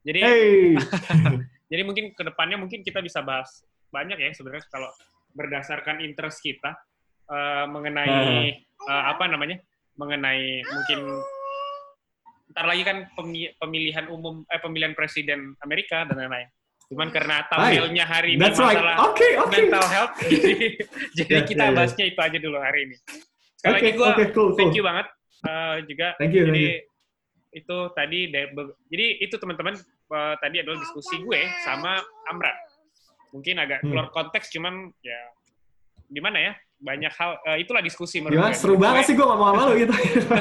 Jadi, 0.00 0.20
hey. 0.24 0.80
jadi 1.72 1.82
mungkin 1.84 2.16
ke 2.16 2.22
depannya 2.24 2.56
mungkin 2.56 2.80
kita 2.80 3.04
bisa 3.04 3.20
bahas 3.20 3.60
banyak 3.92 4.16
ya 4.16 4.32
sebenarnya 4.32 4.64
kalau 4.72 4.88
berdasarkan 5.36 6.00
interest 6.00 6.40
kita 6.40 6.72
uh, 7.28 7.68
mengenai 7.68 8.56
uh. 8.56 8.88
Uh, 8.88 9.02
apa 9.12 9.28
namanya, 9.28 9.60
mengenai 10.00 10.64
mungkin 10.64 11.20
ntar 12.50 12.66
lagi 12.66 12.82
kan 12.82 13.06
pemilihan 13.60 14.10
umum 14.10 14.42
eh 14.50 14.58
pemilihan 14.58 14.96
presiden 14.96 15.54
Amerika 15.62 16.08
dan 16.08 16.16
lain-lain. 16.18 16.48
Cuman 16.90 17.08
karena 17.14 17.46
thumbnailnya 17.46 18.02
hari 18.02 18.34
ini 18.34 18.42
That's 18.42 18.58
masalah 18.58 18.82
right. 18.82 19.14
okay, 19.14 19.32
okay. 19.38 19.62
mental 19.62 19.84
health, 19.86 20.14
jadi, 20.26 20.54
jadi 21.14 21.32
yeah, 21.38 21.46
kita 21.46 21.64
yeah, 21.70 21.76
bahasnya 21.78 22.04
yeah. 22.04 22.12
itu 22.12 22.20
aja 22.26 22.38
dulu 22.42 22.58
hari 22.58 22.80
ini. 22.90 22.96
Sekali 23.54 23.70
okay, 23.70 23.86
lagi 23.86 23.94
gue 23.94 24.08
okay, 24.10 24.26
cool, 24.34 24.50
thank 24.58 24.74
you 24.74 24.82
banget 24.82 25.06
uh, 25.46 25.76
juga. 25.86 26.08
Thank 26.18 26.34
you. 26.34 26.44
Jadi 26.50 26.64
thank 26.66 26.82
you. 26.82 27.58
itu 27.62 27.76
tadi, 27.94 28.20
jadi 28.90 29.06
itu 29.22 29.34
teman-teman 29.38 29.74
uh, 30.10 30.34
tadi 30.42 30.56
adalah 30.66 30.78
diskusi 30.82 31.14
gue 31.22 31.40
sama 31.62 32.02
Amran. 32.26 32.56
Mungkin 33.30 33.62
agak 33.62 33.86
hmm. 33.86 33.94
keluar 33.94 34.06
konteks, 34.10 34.50
cuman 34.50 34.90
ya 35.06 35.20
gimana 36.10 36.38
ya? 36.42 36.52
banyak 36.80 37.12
hal 37.12 37.36
uh, 37.44 37.58
itulah 37.60 37.84
diskusi 37.84 38.24
menurut 38.24 38.50
gue. 38.50 38.56
seru 38.56 38.80
banget 38.80 39.12
sih 39.12 39.14
gue 39.14 39.20
ngomong 39.20 39.52
sama 39.52 39.62
lu 39.68 39.72
gitu. 39.84 39.92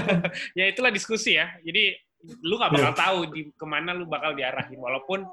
ya 0.60 0.66
itulah 0.72 0.88
diskusi 0.88 1.36
ya. 1.36 1.52
Jadi 1.60 2.00
lu 2.48 2.56
nggak 2.56 2.72
bakal 2.80 2.94
yeah. 2.96 3.00
tahu 3.00 3.20
di 3.32 3.42
ke 3.52 3.66
mana 3.68 3.92
lu 3.92 4.08
bakal 4.08 4.32
diarahin 4.32 4.80
walaupun 4.80 5.28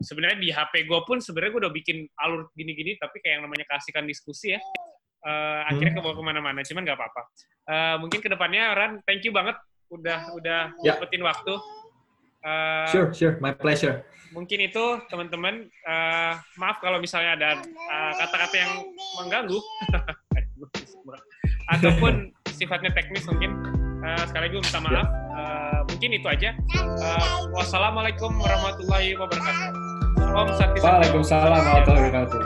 sebenarnya 0.00 0.38
di 0.40 0.48
HP 0.48 0.88
gue 0.88 1.00
pun 1.04 1.20
sebenarnya 1.20 1.50
gue 1.52 1.62
udah 1.68 1.74
bikin 1.76 1.98
alur 2.16 2.48
gini-gini 2.56 2.96
tapi 2.96 3.20
kayak 3.20 3.40
yang 3.40 3.44
namanya 3.46 3.68
kasihkan 3.68 4.08
diskusi 4.08 4.56
ya. 4.56 4.60
Uh, 5.20 5.68
akhirnya 5.68 6.00
hmm. 6.00 6.00
ke 6.00 6.16
ke 6.16 6.22
mana-mana 6.24 6.60
cuman 6.64 6.82
nggak 6.88 6.96
apa-apa. 6.96 7.22
Uh, 7.68 7.96
mungkin 8.00 8.24
ke 8.24 8.28
depannya 8.32 8.72
Ran 8.72 8.92
thank 9.04 9.20
you 9.20 9.32
banget 9.36 9.60
udah 9.92 10.32
udah 10.32 10.72
yeah. 10.80 10.96
dapetin 10.96 11.20
waktu. 11.20 11.54
Uh, 12.40 12.88
sure 12.88 13.12
sure 13.12 13.36
my 13.38 13.52
pleasure. 13.52 14.00
mungkin 14.30 14.62
itu 14.62 14.84
teman-teman. 15.10 15.68
Uh, 15.84 16.38
maaf 16.56 16.78
kalau 16.80 17.02
misalnya 17.02 17.34
ada 17.36 17.50
kata-kata 18.16 18.54
uh, 18.56 18.60
yang 18.62 18.72
mengganggu. 19.20 19.58
Ataupun 21.74 22.30
sifatnya 22.48 22.94
teknis 22.94 23.26
mungkin. 23.26 23.58
Uh, 24.00 24.24
sekali 24.24 24.48
lagi 24.48 24.56
minta 24.62 24.80
maaf. 24.80 24.94
Yeah. 24.94 25.06
uh, 25.36 25.78
mungkin 25.90 26.10
itu 26.14 26.26
aja. 26.30 26.50
Uh, 26.78 27.50
wassalamualaikum 27.52 28.30
warahmatullahi 28.38 29.18
wabarakatuh 29.18 29.89
Om 30.30 30.46
Waalaikumsalam 30.80 31.50
warahmatullahi 31.50 32.06
wabarakatuh. 32.06 32.40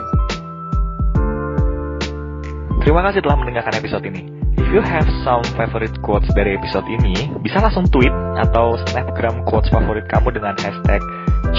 Terima 2.81 3.01
kasih 3.05 3.21
telah 3.21 3.37
mendengarkan 3.37 3.73
episode 3.77 4.05
ini. 4.09 4.21
If 4.57 4.67
you 4.73 4.81
have 4.81 5.05
some 5.21 5.45
favorite 5.53 5.93
quotes 6.01 6.25
dari 6.33 6.57
episode 6.57 6.85
ini, 6.89 7.29
bisa 7.45 7.61
langsung 7.61 7.85
tweet 7.93 8.13
atau 8.41 8.77
snapgram 8.89 9.45
quotes 9.45 9.69
favorit 9.69 10.09
kamu 10.09 10.33
dengan 10.33 10.57
hashtag 10.57 11.01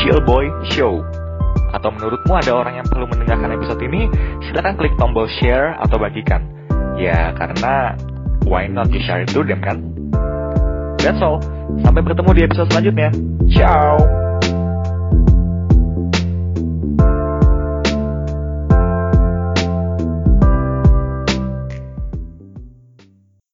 chillboyshow. 0.02 1.06
Atau 1.70 1.94
menurutmu 1.94 2.34
ada 2.34 2.52
orang 2.58 2.82
yang 2.82 2.86
perlu 2.90 3.06
mendengarkan 3.06 3.54
episode 3.54 3.78
ini, 3.86 4.10
silahkan 4.50 4.74
klik 4.74 4.94
tombol 4.98 5.30
share 5.38 5.78
atau 5.78 5.98
bagikan. 5.98 6.42
Ya, 6.98 7.30
karena 7.38 7.94
why 8.50 8.66
not 8.66 8.90
you 8.90 8.98
share 9.06 9.22
it 9.22 9.30
to 9.30 9.46
them 9.46 9.62
kan? 9.62 9.82
That's 10.98 11.22
all. 11.22 11.38
Sampai 11.86 12.02
bertemu 12.02 12.30
di 12.34 12.42
episode 12.42 12.66
selanjutnya. 12.74 13.08
Ciao! 13.54 13.94